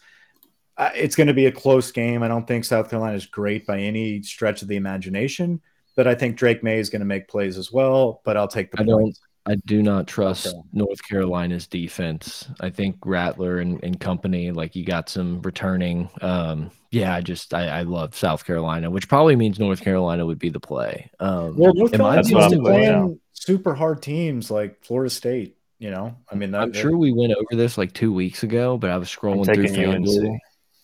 [0.77, 2.23] Uh, it's going to be a close game.
[2.23, 5.61] I don't think South Carolina is great by any stretch of the imagination
[5.99, 8.21] but I think Drake Maye is going to make plays as well.
[8.25, 9.21] But I'll take the I points.
[9.49, 10.59] I do not trust Okay.
[10.73, 12.49] North Carolina's defense.
[12.61, 16.11] I think Rattler and, and company, like you got some returning.
[16.21, 20.39] Um, yeah, I just I, I love South Carolina, which probably means North Carolina would
[20.39, 21.11] be the play.
[21.21, 25.57] Um, Well, North Carolina's That's what used to playing super hard teams like Florida State.
[25.79, 28.77] You know, I mean, that, I'm sure we went over this like two weeks ago,
[28.77, 30.37] but I was scrolling through taking FanDuel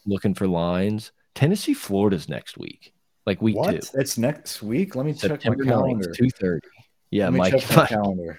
[0.07, 1.11] looking for lines.
[1.35, 2.95] Tennessee, Florida's next week,
[3.27, 3.83] like week what?
[3.83, 4.95] two, It's next week.
[4.95, 6.13] Let me check my calendar.
[6.13, 6.69] two thirty.
[7.11, 8.39] Yeah, Let me Mike, check my Mike, calendar.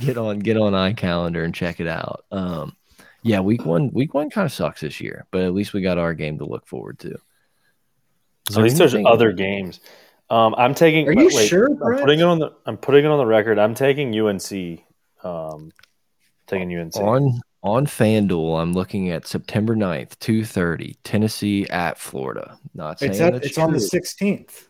[0.00, 2.24] Get on get on iCalendar and check it out.
[2.30, 2.76] Um,
[3.22, 5.98] yeah, week one week one kind of sucks this year, but at least we got
[5.98, 7.16] our game to look forward to.
[8.50, 9.80] Is At least there's other games.
[10.28, 11.08] Um, I'm taking.
[11.08, 12.52] Are you wait, sure, I'm putting it on the.
[12.66, 13.58] I'm putting it on the record.
[13.58, 14.80] I'm taking UNC.
[15.22, 15.72] Um,
[16.46, 16.96] taking UNC.
[16.96, 18.60] on on FanDuel.
[18.60, 22.58] I'm looking at September 9th, two thirty, Tennessee at Florida.
[22.74, 24.68] Not saying It's at, that's it's on the true.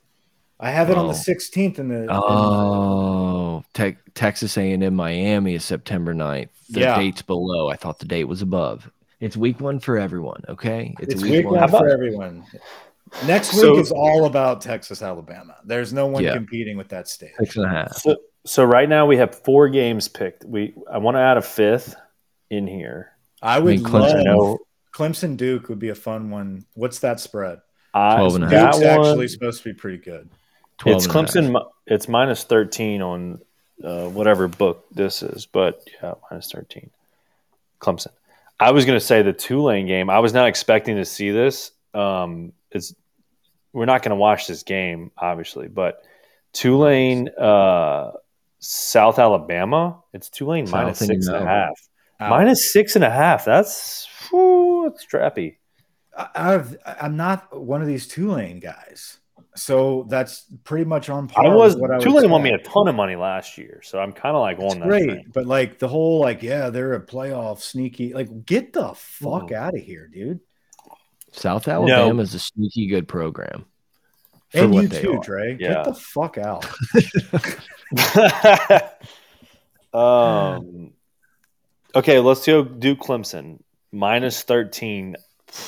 [0.65, 0.69] 16th.
[0.69, 1.09] I have it on Oh.
[1.09, 2.03] the 16th in the.
[2.03, 6.49] in- Oh, Te- Texas A&M Miami is September 9th.
[6.71, 6.97] The Yeah.
[6.99, 7.69] date's below.
[7.69, 8.91] I thought the date was above.
[9.21, 10.43] It's week one for everyone.
[10.49, 12.45] Okay, it's week one How for everyone.
[13.27, 15.55] Next week So- is all about Texas, Alabama.
[15.65, 16.35] There's no one Yeah.
[16.35, 17.31] competing with that state.
[17.39, 17.93] Six and a half.
[17.97, 20.45] So, so right now we have four games picked.
[20.45, 21.95] We I want to add a fifth
[22.51, 23.11] in here.
[23.41, 24.59] I would I mean, Clemson- love know
[24.95, 26.65] Clemson Duke would be a fun one.
[26.75, 27.59] What's that spread?
[27.95, 30.29] I, 12 and a that Duke's one, actually supposed to be pretty good.
[30.79, 31.29] 12 it's and a half.
[31.29, 31.67] Clemson.
[31.87, 33.41] It's minus thirteen on
[33.83, 36.91] uh, whatever book this is, but yeah, minus thirteen.
[37.81, 38.09] Clemson.
[38.59, 40.09] I was going to say the Tulane game.
[40.09, 41.73] I was not expecting to see this.
[41.93, 42.95] Um, it's
[43.73, 46.05] we're not going to watch this game, obviously, but
[46.53, 48.13] Tulane, uh,
[48.61, 50.01] South Alabama.
[50.13, 51.47] It's Tulane South minus and six and a no.
[51.47, 51.89] half.
[52.21, 52.31] Out.
[52.31, 53.45] Minus six and a half.
[53.45, 55.57] That's whew, that's strappy.
[56.17, 59.19] I- I've, I'm not one of these Tulane guys,
[59.57, 61.47] so that's pretty much on par.
[61.47, 63.99] I was what I would Tulane won me a ton of money last year, so
[63.99, 64.89] I'm kind of like It's on that.
[64.89, 65.31] great, train.
[65.33, 68.15] but like the whole like yeah, they're a playoff sneaky.
[68.15, 70.41] Like get the fuck out of here, dude.
[71.33, 73.65] South Alabama is a sneaky good program.
[74.53, 75.23] And you too, are.
[75.23, 75.57] Dre.
[75.59, 75.75] Yeah.
[75.75, 76.65] Get the fuck out.
[79.95, 80.93] um,
[81.95, 83.61] okay, let's go do Clemson
[83.93, 85.17] minus thirteen.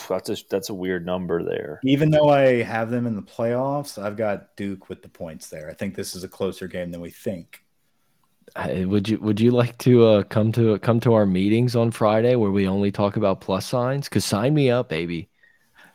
[0.09, 1.81] That's a that's a weird number there.
[1.85, 5.69] Even though I have them in the playoffs, I've got Duke with the points there.
[5.71, 7.63] I think this is a closer game than we think.
[8.57, 11.91] Hey, Would you Would you like to uh, come to come to our meetings on
[11.91, 14.09] Friday where we only talk about plus signs?
[14.09, 15.29] Because sign me up, baby.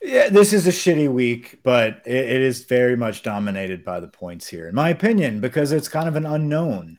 [0.03, 4.07] Yeah, this is a shitty week, but it, it is very much dominated by the
[4.07, 6.97] points here, in my opinion, because it's kind of an unknown.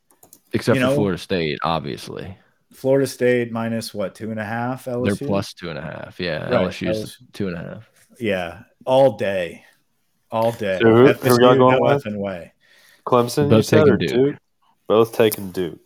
[0.52, 2.36] Except You for know- Florida State, obviously.
[2.73, 4.86] Florida State minus what two and a half?
[4.86, 5.19] LSU?
[5.19, 6.19] They're plus two and a half.
[6.20, 7.32] Yeah, Right, LSU's LSU.
[7.32, 7.90] two and a half.
[8.19, 9.65] Yeah, all day,
[10.31, 10.78] all day.
[10.81, 12.07] So who- who we got going with?
[12.07, 12.53] way.
[13.07, 14.11] Clemson, Both you said, taking Duke.
[14.11, 14.36] Duke?
[14.86, 15.78] Both taking Duke.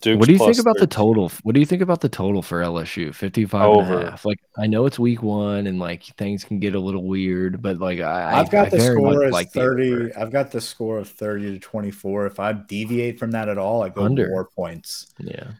[0.00, 1.32] Duke's what do you think plus about the total?
[1.44, 3.14] What do you think about the total for LSU?
[3.14, 4.26] 55 and a half.
[4.26, 7.78] Like I know it's week 1 and like things can get a little weird, but
[7.78, 10.12] like I I've got I the very much score as like thirty.
[10.14, 12.26] I've got the score of thirty to twenty-four.
[12.26, 14.28] If I deviate from that at all, I go Under.
[14.28, 15.06] more points.
[15.18, 15.52] Yeah.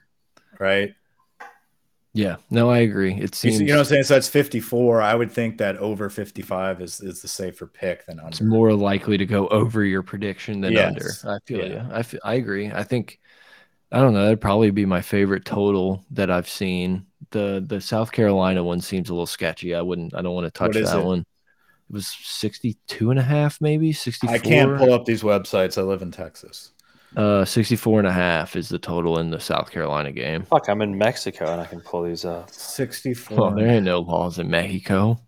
[0.60, 0.94] Right?
[2.12, 2.36] Yeah.
[2.48, 3.14] No, I agree.
[3.14, 4.04] It You, seems you know what I'm saying?
[4.04, 5.02] So that's fifty-four.
[5.02, 8.28] I would think that over fifty-five is is the safer pick than under.
[8.28, 11.24] it's more likely to go over your prediction than Yes.
[11.24, 11.36] under.
[11.36, 12.02] I feel Yeah.
[12.12, 12.18] you.
[12.24, 12.70] I agree.
[12.70, 13.18] I think
[13.90, 14.22] I don't know.
[14.24, 17.06] That'd probably be my favorite total that I've seen.
[17.30, 19.74] The the South Carolina one seems a little sketchy.
[19.74, 20.14] I wouldn't.
[20.14, 21.04] I don't want to touch that it?
[21.04, 21.20] one.
[21.20, 24.34] It was 62 and a half, maybe 64.
[24.34, 25.78] I can't pull up these websites.
[25.78, 26.70] I live in Texas.
[27.16, 30.42] Uh, 64 and a half is the total in the South Carolina game.
[30.42, 32.50] Fuck, I'm in Mexico and I can pull these up.
[32.50, 33.36] Sixty-four.
[33.36, 35.20] Well, there ain't no laws in Mexico.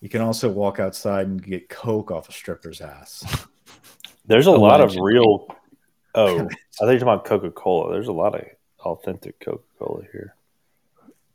[0.00, 3.46] You can also walk outside and get coke off a stripper's ass.
[4.26, 5.48] There's a lot of real.
[6.14, 6.50] Oh, I think
[6.80, 7.92] you're talking about Coca Cola.
[7.92, 8.44] There's a lot of
[8.80, 10.34] authentic Coca Cola here.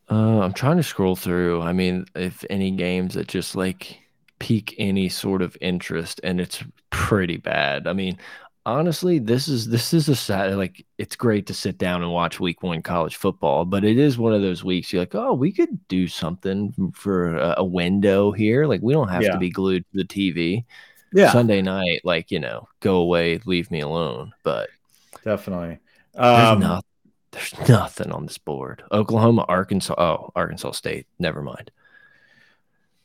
[0.10, 1.62] Uh, I'm trying to scroll through.
[1.62, 3.98] I mean, if any games that just like
[4.40, 7.88] pique any sort of interest, and it's pretty bad.
[7.88, 8.18] I mean,
[8.66, 10.56] honestly, this is this is a sad.
[10.56, 14.18] Like, it's great to sit down and watch Week One college football, but it is
[14.18, 18.32] one of those weeks you're like, oh, we could do something for a, a window
[18.32, 18.66] here.
[18.66, 19.32] Like, we don't have Yeah.
[19.34, 20.66] to be glued to the TV.
[21.14, 24.32] Yeah, Sunday night, like you know, go away, leave me alone.
[24.44, 24.70] But
[25.26, 25.80] definitely.
[26.14, 26.86] there's Um, nothing.
[27.32, 28.84] There's nothing on this board.
[28.92, 29.96] Oklahoma, Arkansas.
[29.98, 31.08] Oh, Arkansas State.
[31.20, 31.72] Never mind.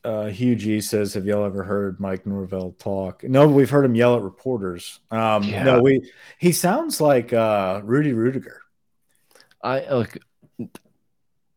[0.06, 3.96] Uh, Hugh G says, "Have y'all ever heard Mike Norvell talk?" No, we've heard him
[3.96, 5.00] yell at reporters.
[5.10, 5.64] Um, Yeah.
[5.64, 6.12] No, we.
[6.38, 8.58] He sounds like uh, Rudy Ruettiger.
[9.64, 10.16] I look.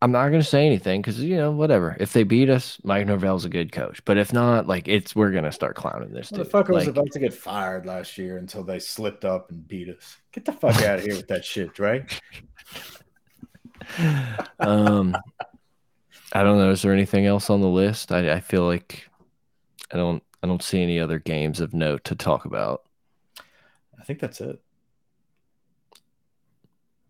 [0.02, 1.96] I'm not gonna say anything because you know whatever.
[2.00, 4.04] If they beat us, Mike Norvell's a good coach.
[4.04, 6.40] But if not, like it's we're gonna start clowning this dude.
[6.48, 9.90] Motherfucker was Like, about to get fired last year until they slipped up and beat
[9.90, 10.16] us.
[10.32, 12.04] Get the fuck out of here with that shit, Dre.
[14.58, 15.16] um,
[16.32, 16.70] I don't know.
[16.70, 18.12] Is there anything else on the list?
[18.12, 19.08] I I feel like
[19.92, 22.82] I don't I don't see any other games of note to talk about.
[23.98, 24.60] I think that's it.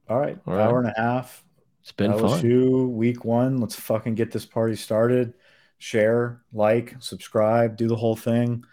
[0.09, 0.66] All right, All right.
[0.66, 1.44] hour and a half.
[1.82, 2.40] It's been fun.
[2.42, 3.59] LSU week one.
[3.59, 5.34] Let's fucking get this party started.
[5.78, 8.64] Share, like, subscribe, do the whole thing.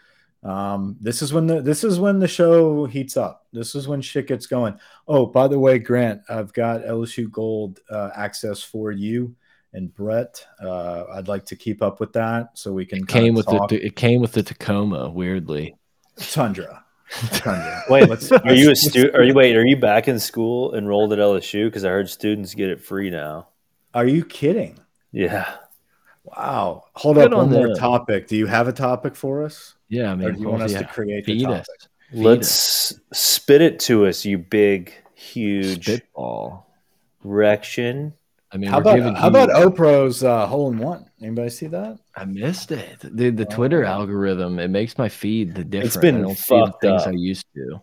[0.44, 3.46] Um, this is when the this is when the show heats up.
[3.54, 4.80] This is when shit gets going.
[5.08, 9.36] Oh, by the way, Grant, I've got LSU Gold uh, access for you
[9.78, 10.46] and Brett.
[10.62, 13.70] Uh, I'd like to keep up with that so we can It came with talk.
[13.70, 15.10] the it came with the Tacoma.
[15.10, 15.76] Weirdly,
[16.18, 16.84] Tundra.
[17.32, 17.84] Tundra.
[17.90, 19.16] Wait, Let's- are you a student?
[19.16, 19.56] Are you wait?
[19.56, 21.66] Are you back in school enrolled at LSU?
[21.68, 23.48] Because I heard students get it free now.
[23.94, 24.78] Are you kidding?
[25.12, 25.48] Yeah.
[26.26, 26.84] Wow.
[26.96, 27.38] Hold Good up.
[27.38, 28.28] One on more topic.
[28.28, 29.76] Do you have a topic for us?
[29.90, 30.10] yeah.
[30.10, 31.60] I Or mean, do you want us yeah, to create the feed topic?
[31.62, 31.68] us.
[32.12, 32.24] Feed us.
[32.26, 36.68] Let's spit it to us, you big, huge spitball.
[37.24, 38.14] rection.
[38.58, 41.06] I mean, How about how you- about Opro's uh, hole in one?
[41.22, 42.00] Anybody see that?
[42.16, 42.98] I missed it.
[43.04, 43.90] The the Twitter Oh.
[43.90, 46.02] algorithm it makes my feed the different.
[46.02, 47.08] been I don't see the things up.
[47.10, 47.82] I used to.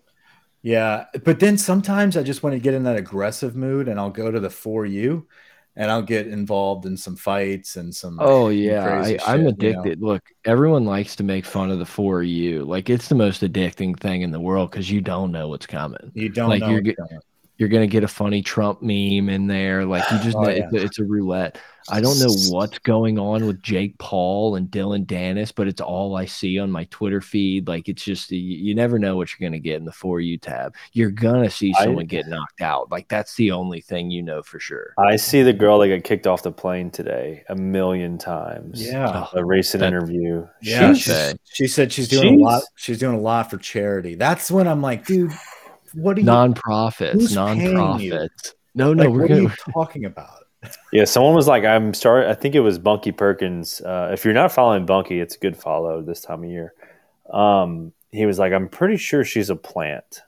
[0.63, 4.11] Yeah, but then sometimes I just want to get in that aggressive mood, and I'll
[4.11, 5.29] go to the for you,
[5.77, 8.19] and I'll get involved in some fights and some.
[8.21, 9.49] Oh yeah, I, I'm shit, you know?
[9.51, 10.03] addicted.
[10.03, 12.65] Look, everyone likes to make fun of the for you.
[12.65, 16.11] Like it's the most addicting thing in the world because you don't know what's coming.
[16.15, 16.69] You don't like, know.
[16.71, 17.21] you're what's get- going on.
[17.56, 19.85] You're gonna get a funny Trump meme in there.
[19.85, 20.64] Like you just Oh, know yeah.
[20.64, 21.59] it's, a, it's a roulette.
[21.90, 26.16] I don't know what's going on with Jake Paul and Dillon Danis, but it's all
[26.16, 27.68] I see on my Twitter feed.
[27.68, 30.36] Like it's just you, you never know what you're gonna get in the for you
[30.39, 30.74] tab.
[30.94, 32.90] You're gonna see I- someone get knocked out.
[32.90, 34.94] Like that's the only thing you know for sure.
[34.98, 38.82] I see the girl that got kicked off the plane today a million times.
[38.85, 39.26] Yeah.
[39.32, 40.47] Oh, a recent That- interview.
[40.62, 40.98] Yeah, She's-
[41.28, 42.62] she's, she said she's doing She's- a lot.
[42.76, 44.14] She's doing a lot for charity.
[44.16, 45.31] That's when I'm like, dude,
[45.95, 46.27] what are you?
[46.27, 47.73] Non-profits, Who's paying you?
[47.75, 48.55] non-profits.
[48.75, 50.45] No, no, like, we're what gonna are you talking about?
[50.93, 52.27] Yeah, someone was like, I'm sorry.
[52.27, 53.81] I think it was Bunky Perkins.
[53.81, 56.73] Uh, if you're not following Bunky, it's a good follow this time of year.
[57.31, 60.23] Um, he was like, I'm pretty sure she's a plant.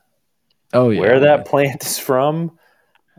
[0.72, 1.00] Oh yeah.
[1.00, 2.58] Where that plant is from,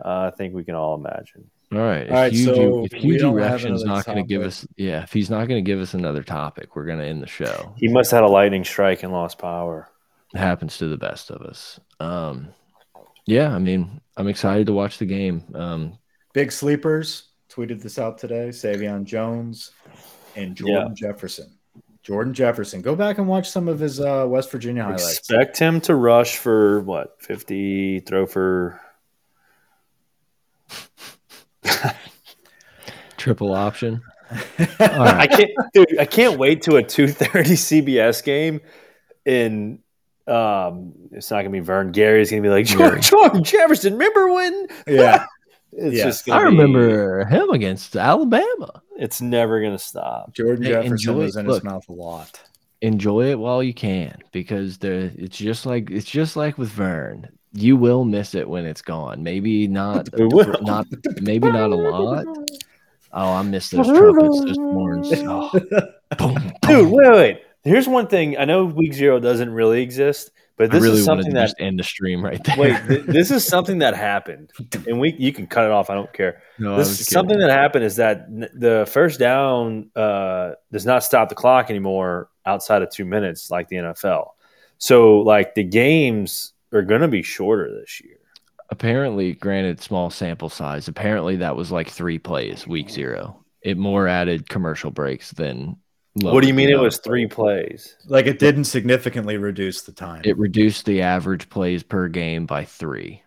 [0.04, 1.50] uh, I think we can all imagine.
[1.72, 2.04] All right.
[2.04, 4.42] If All right, Huge, so if we Huge don't have Erection's not going to give
[4.42, 7.22] us, yeah, if he's not going to give us another topic, we're going to end
[7.22, 7.74] the show.
[7.78, 9.90] He must have had a lightning strike and lost power.
[10.38, 11.80] It happens to the best of us.
[12.00, 12.50] Um,
[13.26, 15.44] yeah, I mean, I'm excited to watch the game.
[15.56, 15.98] Um,
[16.32, 18.50] Big sleepers tweeted this out today.
[18.50, 19.72] Savion Jones
[20.36, 21.58] and Jordan Jefferson.
[22.04, 22.84] Jordan Jefferson.
[22.84, 25.18] Go back and watch some of his uh, West Virginia highlights.
[25.18, 27.20] Expect him to rush for what?
[27.20, 28.80] 50, throw for.
[33.18, 34.04] triple option.
[34.32, 34.38] All
[34.80, 36.00] I can't, dude.
[36.00, 38.62] I can't wait to a two thirty CBS game,
[39.26, 39.80] and
[40.28, 41.92] um, it's not gonna be Verne.
[41.92, 43.94] Gary's gonna be like George, Jordan, Jordan Jefferson.
[43.94, 44.68] Remember when?
[44.88, 45.26] yeah.
[45.74, 46.04] It's Yeah.
[46.06, 46.26] just.
[46.26, 48.82] Gonna I be- remember him against Alabama.
[48.98, 50.34] It's never gonna stop.
[50.34, 51.56] Jordan Hey, Jefferson enjoy was in Look.
[51.58, 52.40] his mouth a lot.
[52.82, 57.28] Enjoy it while you can because the it's just like it's just like with Verne.
[57.54, 59.22] You will miss it when it's gone.
[59.24, 60.10] Maybe not.
[60.18, 60.56] Will.
[60.62, 60.88] Not
[61.22, 62.26] maybe not a lot.
[63.14, 65.10] Oh, I miss those trumpets, those horns.
[65.14, 65.50] Oh,
[66.18, 67.42] boom, Dude, wait, wait.
[67.68, 68.38] Here's one thing.
[68.38, 71.84] I know Week Zero doesn't really exist, but this really is something that end the
[71.84, 72.58] stream right there.
[72.58, 72.88] wait.
[72.88, 74.52] th- this is something that happened,
[74.88, 75.90] and we you can cut it off.
[75.90, 76.42] I don't care.
[76.58, 81.04] no, this is something that happened is that n- the first down uh, does not
[81.04, 84.30] stop the clock anymore outside of two minutes like the NFL.
[84.78, 88.18] So like the games are going to be shorter this year.
[88.70, 90.88] apparently, granted, small sample size.
[90.88, 93.44] Apparently, that was like three plays week zero.
[93.62, 95.78] It more added commercial breaks than.
[96.22, 97.96] What do you lowered mean the it was three plays?
[98.08, 100.22] Like it didn't significantly reduce the time.
[100.26, 103.24] It reduced the average plays per game by three.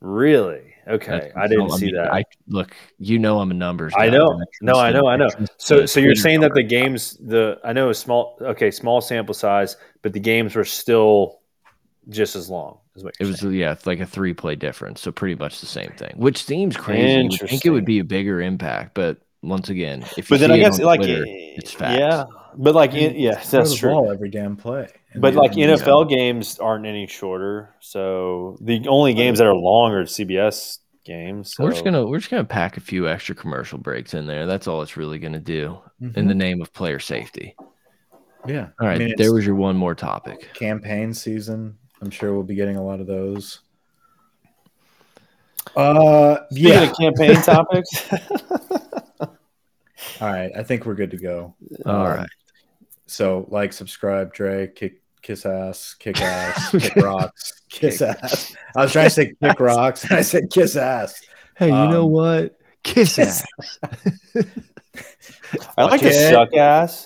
[0.00, 0.62] Really?
[0.88, 2.12] Okay, That's- I didn't so, see mean, that.
[2.12, 3.92] I look, you know, I'm a numbers.
[3.96, 4.28] I know.
[4.28, 5.28] and No, I know, I know.
[5.58, 9.00] So, so you're Twitter saying that the games, the I know a small, okay, small
[9.00, 11.40] sample size, but the games were still
[12.08, 12.78] just as long.
[12.96, 13.54] Is what It you're was saying.
[13.54, 16.14] yeah, it's like a three play difference, so pretty much the same thing.
[16.16, 17.12] Which seems crazy.
[17.22, 20.40] You would think it would be a bigger impact, but once again, if you But
[20.40, 21.98] then I guess on like Twitter, eh, it's facts.
[21.98, 22.24] yeah,
[22.56, 23.90] but like in, yeah, Throw that's the true.
[23.90, 24.88] ball every damn play.
[25.12, 29.54] And But like didn't- NFL games aren't any shorter, so the only games that are
[29.54, 31.54] long are CBS games.
[31.58, 34.46] we're just gonna we're just gonna pack a few extra commercial breaks in there.
[34.46, 36.28] That's all it's really gonna do in Mhm.
[36.28, 37.56] the name of player safety.
[38.46, 38.68] yeah.
[38.80, 40.50] All right, I mean, there was your one more topic.
[40.54, 41.76] campaign season.
[42.02, 43.60] I'm sure we'll be getting a lot of those.
[45.76, 46.82] Uh, Speaking yeah.
[46.90, 48.08] of campaign topics,
[50.20, 50.50] All right.
[50.56, 51.54] I think we're good to go.
[51.86, 52.28] All Um, right.
[53.06, 58.54] So like, subscribe, Dre, kick, kiss ass, kick ass, kick rocks, kiss ass.
[58.76, 61.20] I was trying to say kick rocks, and I said kiss ass.
[61.56, 62.56] Hey, you know um, what?
[62.82, 63.78] Kiss kiss ass.
[65.76, 66.98] I like to suck ass.